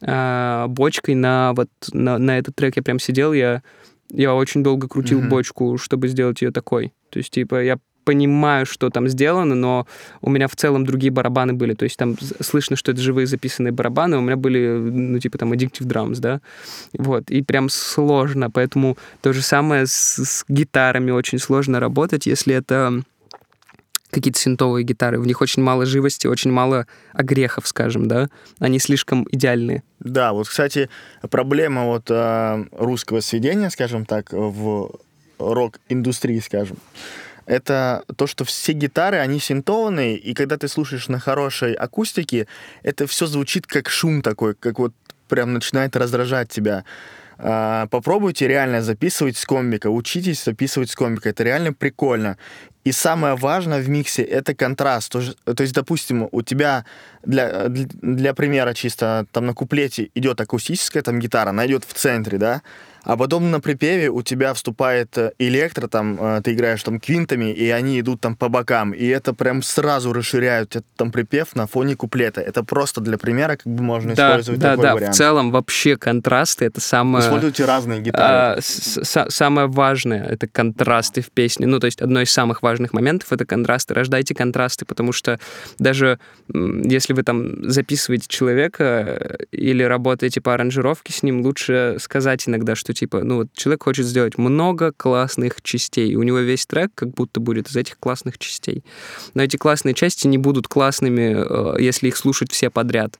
а, 0.02 0.68
бочкой 0.68 1.16
на 1.16 1.54
вот 1.56 1.70
на, 1.94 2.18
на 2.18 2.38
этот 2.38 2.56
трек 2.56 2.76
я 2.78 2.84
прям 2.84 3.00
сидел, 3.00 3.34
я 3.34 3.62
я 4.10 4.34
очень 4.34 4.64
долго 4.64 4.88
крутил 4.88 5.20
Мгм. 5.20 5.30
бочку, 5.30 5.78
чтобы 5.78 6.08
сделать 6.08 6.42
ее 6.42 6.52
такой. 6.52 6.94
То 7.10 7.20
есть 7.20 7.30
типа 7.32 7.62
я 7.62 7.78
понимаю, 8.08 8.65
что 8.65 8.89
там 8.89 9.10
сделано, 9.10 9.54
но 9.54 9.86
у 10.22 10.30
меня 10.30 10.48
в 10.48 10.56
целом 10.56 10.86
другие 10.86 11.12
барабаны 11.12 11.52
были. 11.52 11.74
То 11.74 11.84
есть 11.84 11.98
там 11.98 12.15
слышно, 12.39 12.78
что 12.78 12.93
это 12.93 13.02
живые 13.02 13.28
записанные 13.28 13.74
барабаны, 13.74 14.17
у 14.17 14.22
меня 14.22 14.38
были, 14.38 14.78
ну, 14.78 15.20
типа 15.20 15.38
там 15.38 15.52
Addictive 15.52 15.86
Drums, 15.86 16.20
да, 16.20 16.39
вот, 16.93 17.30
и 17.30 17.41
прям 17.41 17.67
сложно, 17.67 18.50
поэтому 18.50 18.98
то 19.22 19.34
же 19.34 19.41
самое 19.41 19.88
с, 19.88 20.24
с 20.24 20.46
гитарами. 20.48 21.12
Очень 21.12 21.39
сложно 21.39 21.82
работать, 21.82 22.28
если 22.28 22.56
это 22.56 23.04
какие-то 24.10 24.39
синтовые 24.39 24.86
гитары, 24.86 25.20
в 25.20 25.28
них 25.28 25.41
очень 25.41 25.62
мало 25.62 25.86
живости, 25.86 26.28
очень 26.28 26.52
мало 26.52 26.88
огрехов, 27.12 27.67
скажем, 27.67 28.08
да, 28.08 28.30
они 28.60 28.80
слишком 28.80 29.28
идеальные. 29.30 29.84
Да, 30.00 30.32
вот, 30.32 30.48
кстати, 30.48 30.89
проблема 31.30 31.84
вот 31.88 32.10
э, 32.10 32.65
русского 32.72 33.20
сведения, 33.20 33.70
скажем 33.70 34.06
так, 34.06 34.32
в 34.32 34.91
рок-индустрии, 35.39 36.39
скажем, 36.39 36.78
это 37.48 38.04
то, 38.18 38.28
что 38.28 38.44
все 38.44 38.74
гитары, 38.74 39.18
они 39.18 39.40
синтованные, 39.40 40.18
и 40.18 40.34
когда 40.34 40.58
ты 40.58 40.68
слушаешь 40.68 41.08
на 41.08 41.20
хорошей 41.20 41.74
акустике, 41.74 42.46
это 42.84 43.08
все 43.08 43.26
звучит 43.26 43.66
как 43.66 43.90
шум 43.90 44.22
такой, 44.22 44.54
как 44.54 44.80
вот 44.80 44.94
прям 45.30 45.54
начинает 45.54 45.96
раздражать 45.96 46.50
тебя. 46.50 46.84
А, 47.40 47.88
попробуйте 47.88 48.48
реально 48.48 48.82
записывать 48.82 49.38
с 49.38 49.46
комбика, 49.46 49.90
учитесь 49.90 50.44
записывать 50.44 50.90
с 50.90 50.96
комбика, 50.96 51.30
это 51.30 51.44
реально 51.44 51.72
прикольно. 51.72 52.38
И 52.84 52.92
самое 52.92 53.36
важное 53.36 53.82
в 53.82 53.90
миксе 53.90 54.24
это 54.24 54.56
контраст. 54.56 55.12
То, 55.12 55.22
то 55.54 55.62
есть, 55.62 55.74
допустим, 55.74 56.28
у 56.32 56.42
тебя 56.42 56.86
для, 57.24 57.68
для 57.68 58.34
примера 58.34 58.74
чисто 58.74 59.26
там 59.32 59.46
на 59.46 59.54
куплете 59.54 60.10
идет 60.16 60.42
акустическая 60.42 61.04
там 61.04 61.20
гитара, 61.20 61.50
она 61.50 61.66
идет 61.68 61.86
в 61.86 61.94
центре, 61.94 62.38
да, 62.38 62.62
А 63.08 63.15
потом 63.15 63.52
на 63.52 63.62
припеве 63.62 64.10
у 64.10 64.22
тебя 64.22 64.54
вступает 64.54 65.17
э, 65.17 65.32
электро, 65.39 65.88
там 65.88 66.17
э, 66.20 66.41
ты 66.43 66.54
играешь 66.54 66.84
там 66.84 67.00
квинтами, 67.00 67.54
и 67.54 67.70
они 67.70 68.02
идут 68.02 68.20
там 68.20 68.36
по 68.36 68.50
бокам, 68.50 68.91
и 68.91 69.06
это 69.08 69.34
прям 69.34 69.62
сразу 69.62 70.12
расширяют 70.12 70.76
этот 70.76 70.86
там 70.98 71.13
припев 71.13 71.56
на 71.56 71.67
фоне 71.67 71.96
куплета. 71.96 72.41
Это 72.41 72.65
просто 72.65 73.00
для 73.00 73.17
примера, 73.17 73.56
как 73.56 73.65
бы 73.65 73.82
можно 73.82 74.13
Да, 74.13 74.32
использовать 74.32 74.60
да, 74.60 74.72
такой 74.72 74.84
да. 74.84 74.96
вариант. 74.96 75.15
В 75.15 75.17
целом 75.17 75.52
вообще 75.52 75.96
контрасты 75.96 76.65
это 76.65 76.82
самое... 76.82 77.24
Используйте 77.24 77.63
разные 77.63 78.02
гитары. 78.02 78.60
А, 78.60 79.30
самое 79.30 79.67
важное— 79.67 80.26
это 80.30 80.50
контрасты 80.50 81.22
в 81.22 81.32
песне. 81.32 81.65
Ну, 81.65 81.80
то 81.80 81.86
есть 81.86 82.02
одно 82.02 82.20
из 82.20 82.30
самых 82.30 82.62
важных 82.62 82.91
моментов— 82.91 83.32
это 83.32 83.46
контрасты. 83.46 83.93
Рождайте 83.93 84.36
контрасты, 84.36 84.84
потому 84.84 85.13
что 85.13 85.39
даже 85.80 86.20
если 86.50 87.13
вы 87.13 87.24
там 87.24 87.70
записываете 87.70 88.26
человека 88.28 88.84
э, 88.84 89.38
или 89.52 89.84
работаете 89.84 90.41
по 90.41 90.54
аранжировке 90.54 91.13
с 91.13 91.24
ним, 91.24 91.41
лучше 91.41 91.96
сказать 92.00 92.50
иногда, 92.50 92.76
что 92.76 92.97
типа, 93.00 93.24
ну, 93.24 93.38
вот 93.38 93.48
человек 93.54 93.84
хочет 93.84 94.06
сделать 94.06 94.38
много 94.38 94.92
классных 94.92 95.62
частей, 95.62 96.10
и 96.12 96.16
у 96.16 96.24
него 96.24 96.40
весь 96.40 96.66
трек 96.66 96.92
как 96.96 97.10
будто 97.12 97.40
будет 97.40 97.70
из 97.70 97.76
этих 97.76 97.98
классных 98.00 98.38
частей. 98.38 98.84
Но 99.34 99.44
эти 99.44 99.58
классные 99.58 99.94
части 99.94 100.28
не 100.28 100.38
будут 100.38 100.68
классными, 100.68 101.76
э, 101.78 101.82
если 101.82 102.08
их 102.08 102.18
слушать 102.18 102.52
все 102.52 102.70
подряд. 102.70 103.20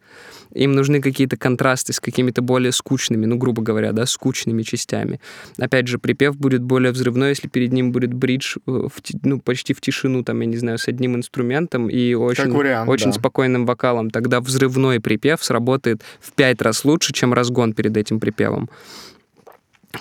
Им 0.54 0.74
нужны 0.74 1.02
какие-то 1.02 1.38
контрасты 1.38 1.94
с 1.94 2.00
какими-то 2.00 2.42
более 2.42 2.72
скучными, 2.72 3.26
ну, 3.26 3.38
грубо 3.38 3.62
говоря, 3.62 3.92
да, 3.92 4.06
скучными 4.06 4.63
частями. 4.63 5.20
Опять 5.58 5.88
же, 5.88 6.00
припев 6.00 6.38
будет 6.38 6.62
более 6.62 6.92
взрывной, 6.92 7.30
если 7.30 7.48
перед 7.48 7.74
ним 7.74 7.92
будет 7.92 8.13
бридж, 8.13 8.58
э, 8.66 8.72
в 8.72 8.92
ну, 9.24 9.40
почти 9.40 9.74
в 9.74 9.82
тишину, 9.82 10.24
там, 10.24 10.40
я 10.42 10.48
не 10.48 10.58
знаю, 10.58 10.78
с 10.78 10.88
одним 10.88 11.16
инструментом 11.16 11.90
и 11.90 12.13
очень, 12.13 12.52
вариант, 12.52 12.90
очень 12.90 13.12
да. 13.12 13.13
спокойным 13.13 13.66
вокалом. 13.66 14.10
Тогда 14.10 14.40
взрывной 14.42 15.00
припев 15.00 15.44
сработает 15.44 16.02
в 16.20 16.32
пять 16.34 16.62
раз 16.62 16.86
лучше, 16.86 17.13
чем 17.13 17.34
разгон 17.34 17.74
перед 17.74 17.96
этим 17.96 18.20
припевом. 18.20 18.70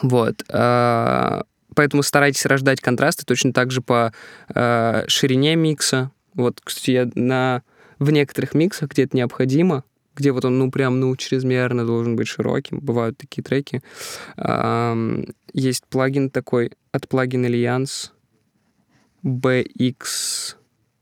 Вот. 0.03 0.44
а, 0.49 1.44
Поэтому 1.77 2.03
старайтесь 2.03 2.46
рождать 2.46 2.81
контрасты 2.81 3.27
точно 3.27 3.53
так 3.53 3.70
же 3.70 3.83
по 3.83 4.12
э, 4.49 5.05
ширине 5.09 5.57
микса. 5.57 6.11
Вот, 6.33 6.61
кстати, 6.64 6.90
я 6.90 7.11
на, 7.14 7.62
в 7.99 8.11
некоторых 8.11 8.55
миксах, 8.55 8.90
где 8.90 9.05
это 9.05 9.14
необходимо, 9.14 9.85
где 10.14 10.33
вот 10.33 10.46
он, 10.46 10.59
ну, 10.59 10.70
прям, 10.70 11.01
ну, 11.01 11.14
чрезмерно 11.16 11.85
должен 11.85 12.16
быть 12.16 12.29
широким, 12.29 12.79
бывают 12.79 13.18
такие 13.18 13.42
треки, 13.42 13.83
есть 15.53 15.85
плагин 15.87 16.31
такой 16.31 16.72
от 16.92 17.09
плагин 17.09 17.44
Alliance 17.44 18.11
BX 19.22 20.56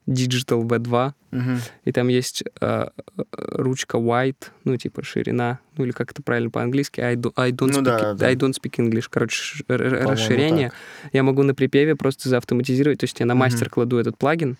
Digital 0.07 0.67
V2, 0.67 1.13
Мгм. 1.31 1.59
и 1.85 1.93
там 1.93 2.09
есть 2.09 2.45
э, 2.61 2.87
ручка 3.33 3.97
white, 3.97 4.51
ну, 4.65 4.77
типа 4.77 5.03
ширина, 5.03 5.59
ну, 5.77 5.85
или 5.85 5.93
как 5.93 6.11
это 6.13 6.23
правильно 6.23 6.51
по-английски, 6.51 7.01
I, 7.01 7.17
do, 7.17 7.33
I, 7.37 7.51
don't, 7.53 7.71
Ну 7.73 7.81
speak, 7.81 7.85
да, 7.85 8.15
да. 8.15 8.27
I 8.27 8.35
don't 8.37 8.53
speak 8.53 8.77
English, 8.79 9.07
короче, 9.11 9.65
По-моему, 9.65 10.11
расширение. 10.11 10.73
Я 11.13 11.23
могу 11.23 11.43
на 11.43 11.55
припеве 11.55 11.97
просто 11.97 12.29
заавтоматизировать, 12.29 13.01
то 13.01 13.05
есть 13.05 13.19
я 13.21 13.27
на 13.27 13.35
мастер 13.35 13.71
кладу 13.71 13.97
этот 13.99 14.19
плагин, 14.19 14.57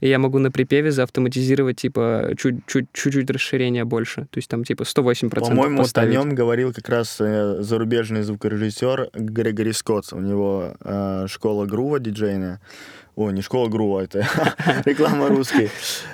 и 0.00 0.08
я 0.08 0.18
могу 0.18 0.38
на 0.38 0.50
припеве 0.50 0.90
заавтоматизировать, 0.90 1.76
типа, 1.76 2.32
чуть-чуть, 2.36 3.30
расширение 3.30 3.84
больше, 3.84 4.22
то 4.30 4.38
есть 4.38 4.48
там, 4.48 4.64
типа, 4.64 4.84
8% 5.02 5.28
По-моему, 5.40 5.82
вот 5.82 5.98
о 5.98 6.06
нем 6.06 6.34
говорил 6.34 6.72
как 6.72 6.88
раз 6.88 7.16
э, 7.20 7.62
зарубежный 7.62 8.22
звукорежиссер 8.22 9.10
Грегори 9.14 9.72
Скотт. 9.72 10.12
У 10.12 10.20
него 10.20 10.74
э, 10.80 11.26
школа 11.28 11.66
грува 11.66 12.00
диджейная. 12.00 12.60
Ой, 13.16 13.32
не 13.32 13.42
школа 13.42 13.68
грува, 13.68 14.00
это 14.00 14.26
реклама 14.84 15.28
русской. 15.28 15.70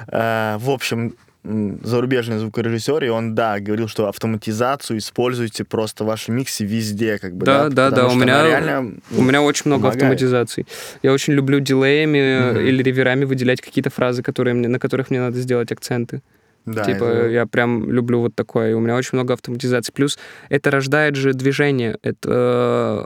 Э, 0.08 0.56
В 0.58 0.70
общем, 0.70 1.14
зарубежный 1.42 2.38
звукорежиссер, 2.38 3.04
и 3.04 3.08
он, 3.08 3.34
да, 3.34 3.60
говорил, 3.60 3.88
что 3.88 4.08
автоматизацию 4.08 4.98
используйте 4.98 5.64
просто 5.64 6.04
в 6.04 6.06
вашем 6.06 6.36
миксе 6.36 6.64
везде, 6.64 7.18
как 7.18 7.34
бы, 7.34 7.46
Да, 7.46 7.68
да, 7.68 7.90
потому 7.90 8.08
да, 8.08 8.14
у 8.14 8.18
меня- 8.18 8.46
реально, 8.46 8.94
У 9.16 9.22
меня 9.22 9.40
очень 9.42 9.62
много 9.66 9.82
помогает. 9.84 10.02
автоматизаций. 10.02 10.66
Я 11.02 11.12
очень 11.12 11.32
люблю 11.32 11.60
дилеями 11.60 12.50
Мгм. 12.52 12.60
или 12.60 12.82
реверами 12.82 13.24
выделять 13.24 13.60
какие-то 13.60 13.90
фразы, 13.90 14.22
которые 14.22 14.54
мне, 14.54 14.68
на 14.68 14.78
которых 14.78 15.10
мне 15.10 15.20
надо 15.20 15.38
сделать 15.38 15.72
акценты. 15.72 16.20
да, 16.66 16.84
типа, 16.84 17.04
это- 17.04 17.28
я 17.30 17.46
прям 17.46 17.90
люблю 17.90 18.20
вот 18.20 18.34
такое. 18.34 18.70
И 18.70 18.74
у 18.74 18.80
меня 18.80 18.94
очень 18.94 19.10
много 19.14 19.32
автоматизации. 19.32 19.92
Плюс 19.92 20.18
это 20.50 20.70
рождает 20.70 21.16
же 21.16 21.32
движение. 21.32 21.96
Это 22.02 22.28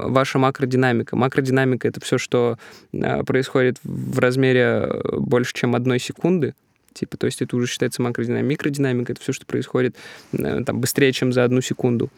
э, 0.05 0.09
ваша 0.11 0.38
макродинамика. 0.40 1.14
Макродинамика— 1.16 1.87
это 1.88 2.01
все, 2.01 2.18
что 2.18 2.59
э, 2.92 3.23
происходит 3.23 3.79
в 3.85 4.18
размере 4.18 4.61
э, 4.88 5.16
больше, 5.18 5.53
чем 5.55 5.77
одной 5.77 6.01
секунды. 6.01 6.55
Типа, 6.95 7.17
то 7.17 7.27
есть 7.27 7.43
это 7.43 7.57
уже 7.57 7.67
считается 7.67 8.01
макродинамикой. 8.03 8.49
Микродинамика— 8.49 9.13
это 9.15 9.21
все, 9.21 9.33
что 9.33 9.45
происходит 9.47 9.97
э, 10.33 10.63
там, 10.65 10.81
быстрее, 10.81 11.13
чем 11.13 11.33
за 11.33 11.45
одну 11.45 11.61
секунду. 11.61 12.11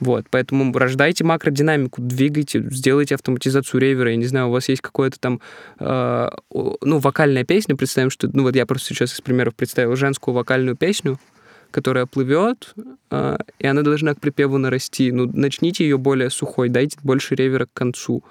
Вот, 0.00 0.26
поэтому 0.30 0.76
рождайте 0.76 1.22
макродинамику, 1.22 2.02
двигайте, 2.02 2.60
сделайте 2.70 3.14
автоматизацию 3.14 3.80
ревера. 3.80 4.10
Я 4.10 4.16
не 4.16 4.24
знаю, 4.24 4.48
у 4.48 4.50
вас 4.50 4.68
есть 4.68 4.82
какое-то 4.82 5.20
там, 5.20 5.40
э, 5.78 6.28
ну, 6.50 6.98
вокальная 6.98 7.44
песня, 7.44 7.76
представим, 7.76 8.10
что, 8.10 8.28
ну, 8.32 8.42
вот 8.42 8.56
я 8.56 8.66
просто 8.66 8.88
сейчас 8.88 9.14
из 9.14 9.20
примеров 9.20 9.54
представил 9.54 9.94
женскую 9.94 10.34
вокальную 10.34 10.76
песню, 10.76 11.20
которая 11.70 12.06
плывет, 12.06 12.74
э, 13.10 13.36
и 13.58 13.66
она 13.66 13.82
должна 13.82 14.14
к 14.14 14.20
припеву 14.20 14.58
нарасти. 14.58 15.12
Ну, 15.12 15.30
начните 15.32 15.84
ее 15.84 15.98
более 15.98 16.30
сухой, 16.30 16.68
дайте 16.68 16.98
больше 17.02 17.34
ревера 17.34 17.66
к 17.66 17.72
концу. 17.72 18.24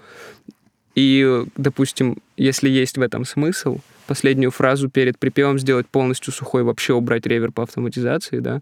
И, 0.96 1.46
допустим, 1.56 2.18
если 2.36 2.70
есть 2.70 2.98
в 2.98 3.02
этом 3.02 3.24
смысл, 3.24 3.80
последнюю 4.08 4.52
фразу 4.52 4.90
перед 4.90 5.18
припевом 5.18 5.60
сделать 5.60 5.88
полностью 5.88 6.34
сухой, 6.34 6.64
вообще 6.64 6.94
убрать 6.94 7.26
ревер 7.26 7.52
по 7.52 7.64
автоматизации, 7.64 8.40
да, 8.40 8.62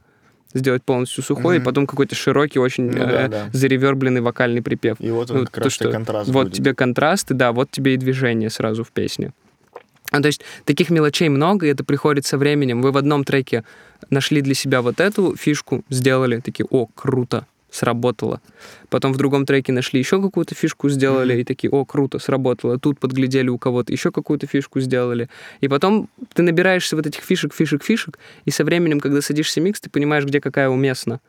сделать 0.54 0.84
полностью 0.84 1.24
сухой, 1.24 1.56
и 1.56 1.60
Мгм. 1.60 1.66
потом 1.66 1.88
какой-то 1.88 2.16
широкий, 2.16 2.60
очень 2.60 2.86
Ну 2.86 3.00
да, 3.06 3.26
э, 3.26 3.28
да. 3.30 3.50
заревербленный 3.54 4.22
вокальный 4.22 4.62
припев. 4.62 4.98
И 5.00 5.12
вот 5.12 5.30
он 5.32 5.38
ну, 5.40 5.44
как 5.46 5.56
то, 5.56 5.62
раз 5.66 5.74
что 5.74 5.92
контраст 5.92 6.30
Вот 6.30 6.46
будет. 6.46 6.56
тебе 6.56 6.74
контрасты, 6.74 7.34
да, 7.34 7.52
вот 7.52 7.70
тебе 7.72 7.94
и 7.94 7.98
движение 7.98 8.50
сразу 8.50 8.84
в 8.84 8.92
песне. 8.92 9.32
Ну, 10.12 10.22
то 10.22 10.28
есть 10.28 10.42
таких 10.66 10.90
мелочей 10.90 11.30
много, 11.30 11.68
и 11.68 11.70
это 11.70 11.84
приходит 11.84 12.26
со 12.26 12.38
временем. 12.40 12.82
Вы 12.82 12.92
в 12.92 12.98
одном 12.98 13.24
треке 13.24 13.64
нашли 14.10 14.42
для 14.42 14.56
себя 14.56 14.82
вот 14.82 15.00
эту 15.00 15.36
фишку, 15.36 15.84
сделали, 15.90 16.40
такие, 16.40 16.66
о, 16.72 16.88
круто, 16.88 17.46
сработало. 17.72 18.42
Потом 18.90 19.14
в 19.14 19.18
другом 19.18 19.46
треке 19.46 19.72
нашли 19.72 20.00
еще 20.00 20.22
какую-то 20.22 20.56
фишку, 20.56 20.90
сделали, 20.90 21.40
и 21.40 21.44
такие, 21.44 21.70
о, 21.70 21.86
круто, 21.86 22.20
сработало. 22.20 22.80
Тут 22.80 23.00
подглядели 23.00 23.50
у 23.50 23.58
кого-то, 23.58 23.92
еще 23.92 24.12
какую-то 24.12 24.48
фишку 24.48 24.80
сделали. 24.80 25.30
И 25.62 25.68
потом 25.68 26.10
ты 26.34 26.44
набираешься 26.44 26.96
вот 26.96 27.06
этих 27.06 27.22
фишек, 27.24 27.54
фишек, 27.54 27.84
фишек, 27.84 28.18
и 28.46 28.52
со 28.52 28.64
временем, 28.64 29.00
когда 29.00 29.22
садишься 29.22 29.62
микс, 29.62 29.80
ты 29.80 29.90
понимаешь, 29.90 30.26
где 30.26 30.42
какая 30.42 30.70
уместна. 30.70 31.20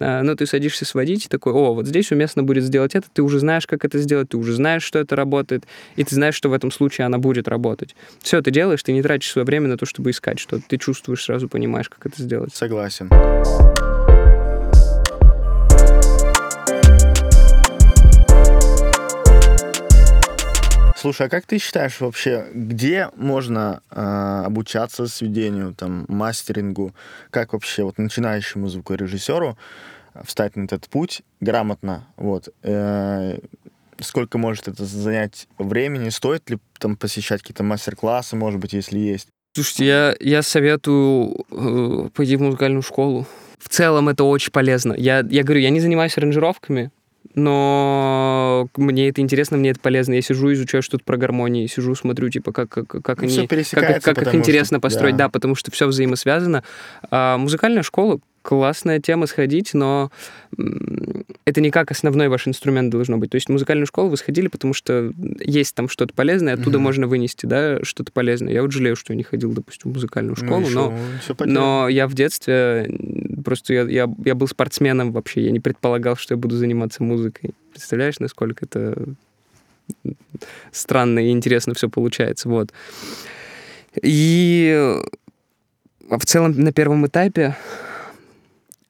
А, 0.00 0.22
Ну, 0.22 0.34
ты 0.36 0.46
садишься 0.46 0.84
сводить 0.84 1.26
и 1.26 1.28
такой, 1.28 1.52
о, 1.52 1.74
вот 1.74 1.86
здесь 1.86 2.10
уместно 2.12 2.42
будет 2.42 2.64
сделать 2.64 2.94
это, 2.94 3.06
ты 3.12 3.22
уже 3.22 3.38
знаешь, 3.38 3.66
как 3.66 3.84
это 3.84 3.98
сделать, 3.98 4.30
ты 4.30 4.36
уже 4.36 4.52
знаешь, 4.52 4.82
что 4.82 4.98
это 4.98 5.16
работает, 5.16 5.64
и 5.96 6.04
ты 6.04 6.14
знаешь, 6.14 6.34
что 6.34 6.48
в 6.48 6.52
этом 6.52 6.70
случае 6.70 7.06
она 7.06 7.18
будет 7.18 7.48
работать. 7.48 7.94
Все, 8.20 8.42
ты 8.42 8.50
делаешь, 8.50 8.82
ты 8.82 8.92
не 8.92 9.02
тратишь 9.02 9.30
свое 9.30 9.46
время 9.46 9.68
на 9.68 9.76
то, 9.76 9.86
чтобы 9.86 10.10
искать 10.10 10.38
что-то, 10.38 10.64
ты 10.68 10.76
чувствуешь, 10.76 11.24
сразу 11.24 11.48
понимаешь, 11.48 11.88
как 11.88 12.06
это 12.06 12.22
сделать. 12.22 12.54
Согласен. 12.54 13.08
Слушай, 21.06 21.28
а 21.28 21.30
как 21.30 21.46
ты 21.46 21.58
считаешь 21.58 22.00
вообще, 22.00 22.48
где 22.52 23.10
можно 23.14 23.80
э, 23.92 24.42
обучаться 24.44 25.06
сведению, 25.06 25.72
там, 25.72 26.04
мастерингу? 26.08 26.96
Как 27.30 27.52
вообще 27.52 27.84
вот 27.84 27.96
начинающему 27.96 28.66
звукорежиссеру 28.66 29.56
встать 30.24 30.56
на 30.56 30.64
этот 30.64 30.88
путь 30.88 31.22
грамотно? 31.40 32.08
Вот. 32.16 32.48
Э, 32.64 33.38
сколько 34.00 34.36
может 34.36 34.66
это 34.66 34.84
занять 34.84 35.46
времени? 35.58 36.08
Стоит 36.08 36.50
ли 36.50 36.58
там 36.80 36.96
посещать 36.96 37.40
какие-то 37.40 37.62
мастер-классы, 37.62 38.34
может 38.34 38.58
быть, 38.58 38.72
если 38.72 38.98
есть? 38.98 39.28
Слушайте, 39.54 39.86
я, 39.86 40.16
я 40.18 40.42
советую 40.42 41.46
э, 41.52 42.08
пойти 42.14 42.34
в 42.34 42.42
музыкальную 42.42 42.82
школу. 42.82 43.28
В 43.60 43.68
целом 43.68 44.08
это 44.08 44.24
очень 44.24 44.50
полезно. 44.50 44.92
Я, 44.92 45.24
я 45.30 45.44
говорю, 45.44 45.60
я 45.60 45.70
не 45.70 45.78
занимаюсь 45.78 46.18
аранжировками, 46.18 46.90
но 47.34 48.68
мне 48.76 49.08
это 49.08 49.20
интересно, 49.20 49.56
мне 49.56 49.70
это 49.70 49.80
полезно. 49.80 50.14
Я 50.14 50.22
сижу, 50.22 50.52
изучаю 50.52 50.82
что-то 50.82 51.04
про 51.04 51.16
гармонии, 51.16 51.66
сижу, 51.66 51.94
смотрю, 51.94 52.28
типа, 52.30 52.52
как, 52.52 52.68
как, 52.68 52.86
как 52.88 53.22
Ну, 53.22 53.28
всё 53.28 53.40
они... 53.40 53.48
Как, 53.48 54.02
как 54.02 54.22
их 54.22 54.34
интересно 54.34 54.76
что- 54.78 54.82
построить, 54.82 55.16
да. 55.16 55.24
да. 55.24 55.28
потому 55.30 55.54
что 55.54 55.70
все 55.70 55.86
взаимосвязано. 55.86 56.62
А 57.10 57.36
музыкальная 57.38 57.82
школа 57.82 58.20
классная 58.42 59.00
тема 59.00 59.26
сходить, 59.26 59.74
но 59.74 60.12
это 61.44 61.60
не 61.60 61.72
как 61.72 61.90
основной 61.90 62.28
ваш 62.28 62.46
инструмент 62.46 62.90
должно 62.90 63.18
быть. 63.18 63.30
То 63.30 63.34
есть 63.34 63.48
в 63.48 63.52
музыкальную 63.52 63.86
школу 63.88 64.08
вы 64.10 64.16
сходили, 64.16 64.46
потому 64.46 64.72
что 64.72 65.12
есть 65.40 65.74
там 65.74 65.88
что-то 65.88 66.14
полезное, 66.14 66.54
оттуда 66.54 66.78
Мгм. 66.78 66.82
можно 66.84 67.06
вынести, 67.08 67.46
да, 67.46 67.78
что-то 67.82 68.12
полезное. 68.12 68.52
Я 68.52 68.62
вот 68.62 68.70
жалею, 68.70 68.94
что 68.94 69.12
я 69.12 69.16
не 69.16 69.24
ходил, 69.24 69.50
допустим, 69.52 69.90
в 69.90 69.94
музыкальную 69.94 70.36
школу, 70.36 70.60
ну, 70.60 70.90
но, 70.92 70.98
Все 71.20 71.34
но 71.44 71.88
я 71.88 72.06
в 72.06 72.14
детстве 72.14 72.86
просто 73.46 73.74
я, 73.74 73.82
я, 73.82 74.12
я 74.24 74.34
был 74.34 74.48
спортсменом 74.48 75.12
вообще, 75.12 75.42
я 75.42 75.52
не 75.52 75.60
предполагал, 75.60 76.16
что 76.16 76.34
я 76.34 76.36
буду 76.36 76.56
заниматься 76.56 77.04
музыкой. 77.04 77.54
Представляешь, 77.70 78.18
насколько 78.18 78.64
это 78.64 79.14
странно 80.72 81.20
и 81.20 81.30
интересно 81.30 81.72
все 81.74 81.88
получается, 81.88 82.48
вот. 82.48 82.72
И 84.02 84.98
в 86.00 86.24
целом 86.24 86.60
на 86.60 86.72
первом 86.72 87.06
этапе 87.06 87.56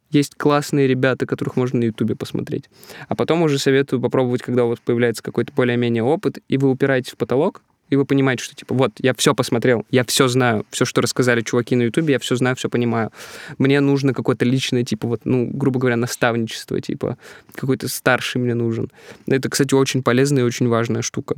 есть 0.09 0.37
классные 0.37 0.87
ребята, 0.87 1.27
которых 1.27 1.57
можно 1.57 1.81
на 1.81 1.85
Ютубе 1.85 2.17
посмотреть. 2.17 2.71
А 3.09 3.15
потом 3.15 3.43
уже 3.43 3.59
советую 3.59 4.01
попробовать, 4.01 4.41
когда 4.41 4.65
у 4.65 4.69
вас 4.69 4.79
появляется 4.79 5.23
какой-то 5.23 5.53
более-менее 5.53 6.03
опыт, 6.03 6.39
и 6.49 6.57
вы 6.57 6.71
упираетесь 6.71 7.13
в 7.13 7.19
потолок, 7.19 7.63
и 7.91 7.97
вы 7.97 8.05
понимаете, 8.05 8.45
что 8.45 8.55
типа 8.55 8.75
вот 8.75 8.93
я 8.99 9.15
все 9.15 9.35
посмотрел, 9.35 9.87
я 9.91 10.05
все 10.05 10.29
знаю, 10.29 10.67
все, 10.71 10.85
что 10.85 11.01
рассказали 11.01 11.43
чуваки 11.43 11.77
на 11.77 11.83
Ютубе, 11.83 12.15
я 12.15 12.19
все 12.19 12.37
знаю, 12.37 12.57
все 12.57 12.69
понимаю. 12.69 13.13
Мне 13.59 13.81
нужно 13.81 14.15
какое-то 14.15 14.45
личное, 14.45 14.85
типа 14.85 15.09
вот, 15.09 15.21
ну, 15.25 15.49
грубо 15.53 15.79
говоря, 15.79 15.97
наставничество, 15.97 16.81
типа 16.81 17.17
какой-то 17.55 17.89
старший 17.89 18.41
мне 18.41 18.55
нужен. 18.55 18.91
Это, 19.27 19.49
кстати, 19.49 19.75
очень 19.75 20.03
полезная 20.03 20.43
и 20.43 20.47
очень 20.47 20.69
важная 20.69 21.03
штука. 21.03 21.37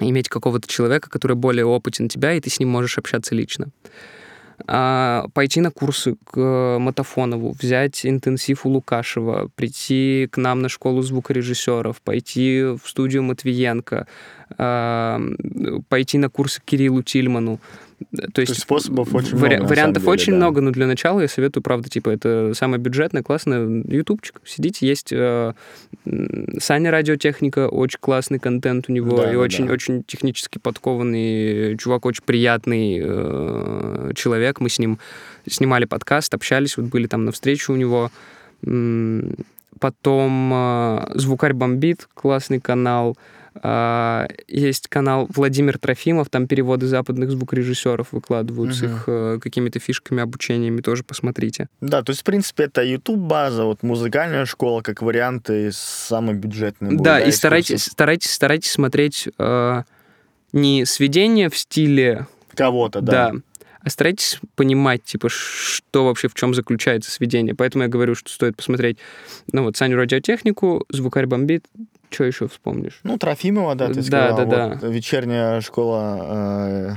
Иметь 0.00 0.28
какого-то 0.28 0.66
человека, 0.66 1.08
который 1.08 1.36
более 1.36 1.64
опытен 1.64 2.08
тебя, 2.08 2.32
и 2.32 2.40
ты 2.40 2.50
с 2.50 2.58
ним 2.58 2.68
можешь 2.70 2.98
общаться 2.98 3.34
лично 3.34 3.68
пойти 4.66 5.60
на 5.60 5.70
курсы 5.70 6.16
к 6.24 6.78
Матафонову, 6.78 7.52
взять 7.52 8.06
интенсив 8.06 8.66
у 8.66 8.70
Лукашева, 8.70 9.50
прийти 9.54 10.28
к 10.30 10.36
нам 10.36 10.62
на 10.62 10.68
школу 10.68 11.02
звукорежиссеров, 11.02 12.00
пойти 12.00 12.62
в 12.62 12.80
студию 12.84 13.22
Матвиенко, 13.24 14.06
а, 14.56 15.20
пойти 15.88 16.18
на 16.18 16.28
курсы 16.28 16.60
к 16.60 16.64
Кириллу 16.64 17.02
Тильману. 17.02 17.58
То 18.10 18.20
есть, 18.20 18.34
То 18.34 18.40
есть 18.42 18.60
способов 18.60 19.14
очень 19.14 19.36
вари- 19.36 19.56
много. 19.56 19.68
Вариантов 19.70 20.02
деле, 20.02 20.12
очень 20.12 20.32
да. 20.32 20.36
много, 20.36 20.60
но 20.60 20.70
для 20.70 20.86
начала 20.86 21.20
я 21.20 21.28
советую, 21.28 21.62
правда, 21.62 21.88
типа, 21.88 22.10
это 22.10 22.52
самое 22.54 22.80
бюджетное, 22.80 23.22
классное, 23.22 23.84
ютубчик. 23.88 24.40
Сидите, 24.44 24.86
есть 24.86 25.12
э, 25.12 25.52
Саня 26.58 26.90
Радиотехника, 26.90 27.68
очень 27.68 27.98
классный 28.00 28.38
контент 28.38 28.86
у 28.88 28.92
него, 28.92 29.16
Да, 29.16 29.30
и 29.30 29.34
да, 29.34 29.38
очень, 29.40 29.66
да. 29.66 29.72
очень 29.72 30.02
технически 30.04 30.58
подкованный 30.58 31.76
чувак, 31.78 32.06
очень 32.06 32.22
приятный 32.24 33.00
э, 33.02 34.12
человек. 34.14 34.60
Мы 34.60 34.68
с 34.68 34.78
ним 34.78 34.98
снимали 35.48 35.84
подкаст, 35.84 36.34
общались, 36.34 36.76
вот 36.76 36.86
были 36.86 37.06
там 37.06 37.24
на 37.24 37.32
встрече 37.32 37.72
у 37.72 37.76
него. 37.76 38.10
Потом 39.80 40.50
э, 40.54 41.06
Звукарь 41.14 41.52
бомбит, 41.52 42.08
классный 42.14 42.60
канал. 42.60 43.16
А, 43.62 44.26
Есть 44.48 44.88
канал 44.88 45.26
Владимир 45.32 45.78
Трофимов, 45.78 46.28
там 46.28 46.46
переводы 46.46 46.86
западных 46.86 47.30
звукорежиссеров 47.30 48.08
выкладывают 48.12 48.74
с 48.74 48.82
Мгм. 48.82 48.90
их 48.92 49.04
э, 49.06 49.38
какими-то 49.40 49.78
фишками, 49.78 50.22
обучениями, 50.22 50.80
тоже 50.80 51.04
посмотрите. 51.04 51.68
Да, 51.80 52.02
то 52.02 52.10
есть, 52.10 52.22
в 52.22 52.24
принципе, 52.24 52.64
это 52.64 52.82
YouTube-база, 52.82 53.64
вот 53.64 53.82
музыкальная 53.82 54.44
школа, 54.44 54.82
как 54.82 55.02
вариант, 55.02 55.50
и 55.50 55.70
самый 55.72 56.34
бюджетный. 56.34 56.90
будет, 56.90 57.02
да, 57.02 57.20
и 57.20 57.30
старайтесь, 57.30 57.84
старайтесь, 57.84 58.32
старайтесь 58.32 58.70
смотреть 58.72 59.28
э, 59.38 59.82
не 60.52 60.84
сведения 60.84 61.48
в 61.48 61.56
стиле 61.56 62.26
Кого-то, 62.54 63.00
да. 63.00 63.32
Да. 63.32 63.40
А 63.80 63.90
старайтесь 63.90 64.38
понимать, 64.56 65.04
типа, 65.04 65.28
что 65.28 66.06
вообще, 66.06 66.28
в 66.28 66.34
чем 66.34 66.54
заключается 66.54 67.10
сведение. 67.10 67.54
Поэтому 67.54 67.84
я 67.84 67.88
говорю, 67.90 68.14
что 68.14 68.30
стоит 68.30 68.56
посмотреть, 68.56 68.96
ну 69.52 69.64
вот, 69.64 69.76
Саню 69.76 69.96
Радиотехнику, 69.98 70.86
Звукарь 70.88 71.26
бомбит, 71.26 71.66
что 72.14 72.24
еще 72.24 72.48
вспомнишь? 72.48 73.00
Ну, 73.02 73.18
Трофимова, 73.18 73.74
да, 73.74 73.88
ты 73.88 73.94
Да, 74.08 74.32
сказал. 74.32 74.46
да, 74.46 74.68
вот, 74.68 74.82
Вечерняя 74.90 75.60
школа 75.60 76.96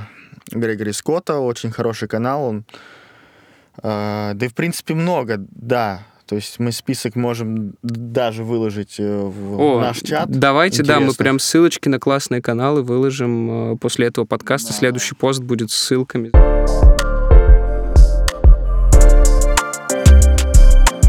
э, 0.52 0.58
Грегори 0.58 0.92
Скотта, 0.92 1.38
очень 1.38 1.70
хороший 1.70 2.08
канал. 2.08 2.44
Он, 2.44 2.64
э, 3.82 4.32
да 4.34 4.46
и, 4.46 4.48
в 4.48 4.54
принципе, 4.54 4.94
много, 4.94 5.36
да. 5.50 6.02
То 6.26 6.34
есть 6.34 6.58
мы 6.58 6.72
список 6.72 7.16
можем 7.16 7.74
даже 7.82 8.44
выложить 8.44 8.96
э, 8.98 9.18
в 9.24 9.60
О, 9.60 9.80
наш 9.80 10.00
чат. 10.00 10.28
Давайте, 10.28 10.82
да, 10.82 11.00
мы 11.00 11.14
прям 11.14 11.38
ссылочки 11.38 11.88
на 11.88 11.98
классные 11.98 12.42
каналы 12.42 12.82
выложим 12.82 13.72
э, 13.72 13.76
после 13.76 14.08
этого 14.08 14.26
подкаста. 14.26 14.68
Да. 14.68 14.74
Следующий 14.74 15.14
пост 15.14 15.42
будет 15.42 15.70
с 15.70 15.74
ссылками. 15.74 16.57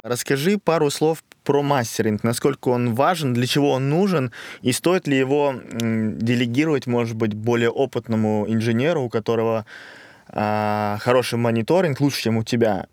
Расскажи 0.04 0.58
пару 0.58 0.90
слов 0.90 1.24
про 1.44 1.62
мастеринг, 1.62 2.24
насколько 2.24 2.70
он 2.70 2.94
важен, 2.94 3.34
для 3.34 3.48
чего 3.48 3.72
он 3.72 3.90
нужен, 3.90 4.32
и 4.62 4.72
стоит 4.72 5.08
ли 5.08 5.18
его 5.18 5.56
делегировать, 5.72 6.88
может 6.88 7.16
быть, 7.16 7.34
более 7.34 7.70
опытному 7.70 8.46
инженеру, 8.48 9.04
у 9.04 9.10
которого 9.10 9.66
а, 10.28 10.98
хороший 11.02 11.38
мониторинг, 11.40 12.00
лучше, 12.02 12.24
чем 12.24 12.38
у 12.38 12.44
тебя, 12.44 12.88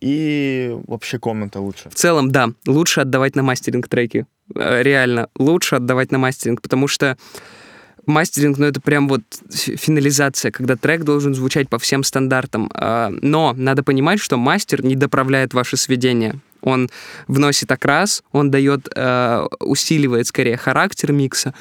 и 0.00 0.76
вообще 0.86 1.18
комната 1.18 1.60
лучше. 1.60 1.88
В 1.90 1.94
целом, 1.94 2.32
да, 2.32 2.48
лучше 2.66 3.02
отдавать 3.02 3.36
на 3.36 3.42
мастеринг 3.42 3.86
треки. 3.88 4.26
Э, 4.54 4.82
Реально, 4.82 5.28
лучше 5.36 5.76
отдавать 5.76 6.10
на 6.10 6.18
мастеринг, 6.18 6.62
потому 6.62 6.88
что 6.88 7.16
мастеринг, 8.06 8.58
ну, 8.58 8.66
это 8.66 8.80
прям 8.80 9.08
вот 9.08 9.22
фи- 9.50 9.76
финализация, 9.76 10.50
когда 10.50 10.76
трек 10.76 11.04
должен 11.04 11.34
звучать 11.34 11.68
по 11.68 11.78
всем 11.78 12.02
стандартам. 12.02 12.70
А, 12.74 13.10
Но 13.22 13.52
надо 13.56 13.82
понимать, 13.82 14.20
что 14.20 14.36
мастер 14.36 14.84
не 14.84 14.96
доправляет 14.96 15.54
ваше 15.54 15.76
сведение. 15.76 16.40
Он 16.62 16.88
вносит 17.28 17.70
окрас, 17.70 18.22
он 18.32 18.50
дает, 18.50 18.88
э, 18.94 19.46
усиливает 19.60 20.26
скорее 20.26 20.56
характер 20.56 21.12
микса 21.12 21.54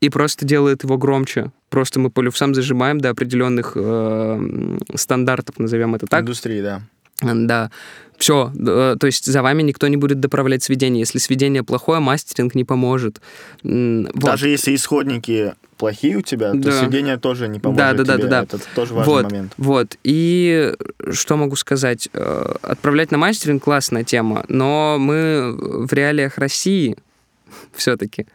и 0.00 0.08
просто 0.10 0.44
делает 0.44 0.84
его 0.84 0.98
громче. 0.98 1.50
Просто 1.70 1.98
мы 1.98 2.10
по 2.10 2.20
люфсам 2.20 2.54
зажимаем 2.54 3.00
до 3.00 3.10
определенных 3.10 3.72
э, 3.74 4.78
стандартов, 4.94 5.58
назовем 5.58 5.94
это 5.94 6.06
так. 6.06 6.22
Индустрии, 6.22 6.62
да. 6.62 6.82
Да, 7.22 7.70
все, 8.18 8.52
то 8.54 9.06
есть 9.06 9.26
за 9.26 9.42
вами 9.42 9.62
никто 9.62 9.88
не 9.88 9.96
будет 9.96 10.20
доправлять 10.20 10.62
сведение. 10.62 11.00
Если 11.00 11.18
сведение 11.18 11.62
плохое, 11.62 12.00
мастеринг 12.00 12.54
не 12.54 12.64
поможет. 12.64 13.20
Вот. 13.62 14.12
Даже 14.14 14.48
если 14.48 14.74
исходники 14.74 15.54
плохие 15.76 16.16
у 16.18 16.20
тебя, 16.22 16.52
то 16.52 16.58
Да. 16.58 16.80
сведение 16.80 17.16
тоже 17.18 17.48
не 17.48 17.58
поможет 17.58 17.78
Да, 17.78 17.92
да, 17.92 18.04
да, 18.04 18.14
тебе. 18.18 18.28
да, 18.28 18.40
да. 18.42 18.56
Это 18.56 18.60
тоже 18.74 18.94
важный 18.94 19.12
вот, 19.12 19.24
момент. 19.24 19.52
Вот. 19.56 19.96
И 20.04 20.72
что 21.12 21.36
могу 21.36 21.56
сказать? 21.56 22.08
Э, 22.12 22.54
Отправлять 22.62 23.10
на 23.10 23.18
мастеринг 23.18 23.62
классная 23.64 24.04
тема, 24.04 24.44
но 24.48 24.96
мы 24.98 25.52
в 25.86 25.92
реалиях 25.92 26.38
России 26.38 26.96
все-таки. 27.74 28.26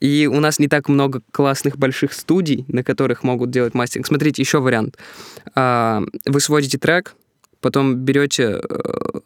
И 0.00 0.26
у 0.30 0.40
нас 0.40 0.58
не 0.58 0.68
так 0.68 0.88
много 0.88 1.20
классных 1.30 1.76
больших 1.78 2.12
студий, 2.12 2.64
на 2.68 2.82
которых 2.82 3.22
могут 3.22 3.50
делать 3.50 3.74
мастеринг. 3.74 4.06
Смотрите, 4.06 4.42
еще 4.42 4.58
вариант. 4.60 4.96
А, 5.54 6.02
Вы 6.24 6.40
сводите 6.40 6.78
трек, 6.78 7.14
потом 7.60 7.94
берете 7.96 8.60
э, 8.62 9.20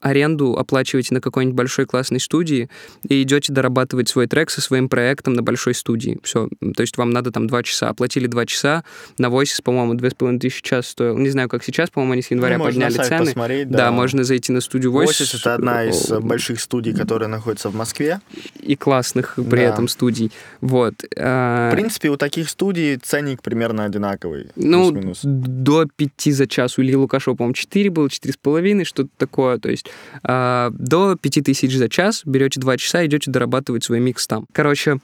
аренду, 0.00 0.56
оплачиваете 0.56 1.14
на 1.14 1.20
какой-нибудь 1.20 1.56
большой 1.56 1.86
классной 1.86 2.20
студии 2.20 2.68
и 3.08 3.22
идете 3.22 3.52
дорабатывать 3.52 4.08
свой 4.08 4.26
трек 4.26 4.50
со 4.50 4.60
своим 4.60 4.88
проектом 4.88 5.34
на 5.34 5.42
большой 5.42 5.74
студии. 5.74 6.18
Все. 6.22 6.48
То 6.76 6.82
есть 6.82 6.96
вам 6.96 7.10
надо 7.10 7.30
там 7.32 7.46
два 7.46 7.62
часа. 7.62 7.88
Оплатили 7.88 8.26
два 8.26 8.46
часа. 8.46 8.84
На 9.18 9.26
Voices, 9.26 9.62
по-моему, 9.62 9.94
две 9.94 10.10
с 10.10 10.14
половиной 10.14 10.40
тысячи 10.40 10.62
час 10.62 10.88
стоил. 10.88 11.16
Не 11.18 11.30
знаю, 11.30 11.48
как 11.48 11.64
сейчас, 11.64 11.90
по-моему, 11.90 12.12
они 12.14 12.22
с 12.22 12.30
января 12.30 12.58
Ну, 12.58 12.64
подняли 12.64 12.92
цены. 12.92 13.26
посмотреть, 13.26 13.70
да. 13.70 13.78
да. 13.78 13.90
можно 13.90 14.24
зайти 14.24 14.52
на 14.52 14.60
студию 14.60 14.92
Voices. 14.92 15.06
Voices— 15.22 15.36
это 15.40 15.54
одна 15.54 15.84
из 15.84 16.10
О, 16.10 16.20
больших 16.20 16.60
студий, 16.60 16.94
которая 16.94 17.28
находится 17.28 17.68
в 17.70 17.74
Москве. 17.74 18.20
И 18.60 18.76
классных 18.76 19.34
при 19.36 19.42
Да. 19.42 19.62
этом 19.62 19.88
студий. 19.88 20.30
Вот. 20.60 20.94
А, 21.18 21.70
В 21.70 21.74
принципе, 21.74 22.10
у 22.10 22.16
таких 22.16 22.48
студий 22.48 22.96
ценник 22.96 23.42
примерно 23.42 23.84
одинаковый. 23.84 24.48
Ну, 24.56 24.92
до 25.22 25.86
пяти 25.96 26.32
за 26.32 26.46
час. 26.46 26.78
У 26.78 26.82
Ильи 26.82 26.94
Лукашева, 26.96 27.34
по-моему, 27.34 27.54
4 27.54 27.90
было, 27.90 28.10
четыре 28.10 28.34
с 28.34 28.36
половиной, 28.36 28.84
что-то 28.84 29.08
такое. 29.16 29.58
То 29.58 29.70
есть 29.70 29.85
а, 30.22 30.70
до 30.70 31.16
пяти 31.16 31.42
тысяч 31.42 31.74
за 31.76 31.88
час 31.88 32.22
берете 32.24 32.60
два 32.60 32.76
часа, 32.76 33.04
идете 33.06 33.30
дорабатывать 33.30 33.84
свой 33.84 34.00
микс 34.00 34.26
там. 34.26 34.46
Короче, 34.52 34.98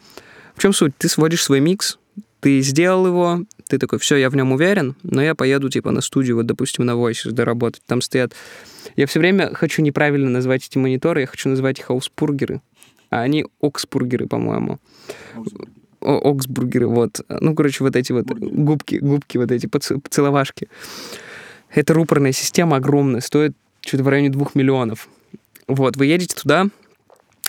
в 0.54 0.62
чем 0.62 0.72
суть? 0.72 0.96
Ты 0.98 1.08
сводишь 1.08 1.42
свой 1.42 1.60
микс, 1.60 1.98
ты 2.40 2.60
сделал 2.60 3.06
его, 3.06 3.42
ты 3.68 3.78
такой, 3.78 3.98
все, 4.00 4.16
я 4.16 4.28
в 4.28 4.34
нем 4.34 4.52
уверен, 4.52 4.96
но 5.04 5.22
я 5.22 5.34
поеду, 5.36 5.70
типа, 5.70 5.92
на 5.92 6.00
студию, 6.00 6.36
вот, 6.36 6.46
допустим, 6.46 6.84
на 6.84 6.92
Voices 6.92 7.30
доработать. 7.30 7.82
Там 7.86 8.00
стоят... 8.00 8.34
Я 8.96 9.06
все 9.06 9.20
время 9.20 9.54
хочу 9.54 9.80
неправильно 9.80 10.28
назвать 10.28 10.66
эти 10.66 10.76
мониторы, 10.76 11.20
я 11.20 11.26
хочу 11.26 11.48
назвать 11.48 11.78
их 11.78 11.90
ауспургеры, 11.90 12.60
а 13.10 13.20
они 13.20 13.46
оксбургеры, 13.60 14.26
по-моему. 14.26 14.80
Оксбургеры, 16.00 16.88
вот. 16.88 17.20
Ну, 17.28 17.54
короче, 17.54 17.84
вот 17.84 17.94
эти 17.94 18.10
вот 18.10 18.26
губки, 18.26 18.96
губки 18.96 19.38
вот 19.38 19.52
эти, 19.52 19.66
поц- 19.66 20.00
поцеловашки. 20.00 20.68
Это 21.70 21.94
рупорная 21.94 22.32
система 22.32 22.78
огромная, 22.78 23.20
стоит 23.20 23.52
что-то 23.84 24.04
в 24.04 24.08
районе 24.08 24.30
двух 24.30 24.54
миллионов. 24.54 25.08
Вот, 25.68 25.96
вы 25.96 26.06
едете 26.06 26.34
туда, 26.34 26.68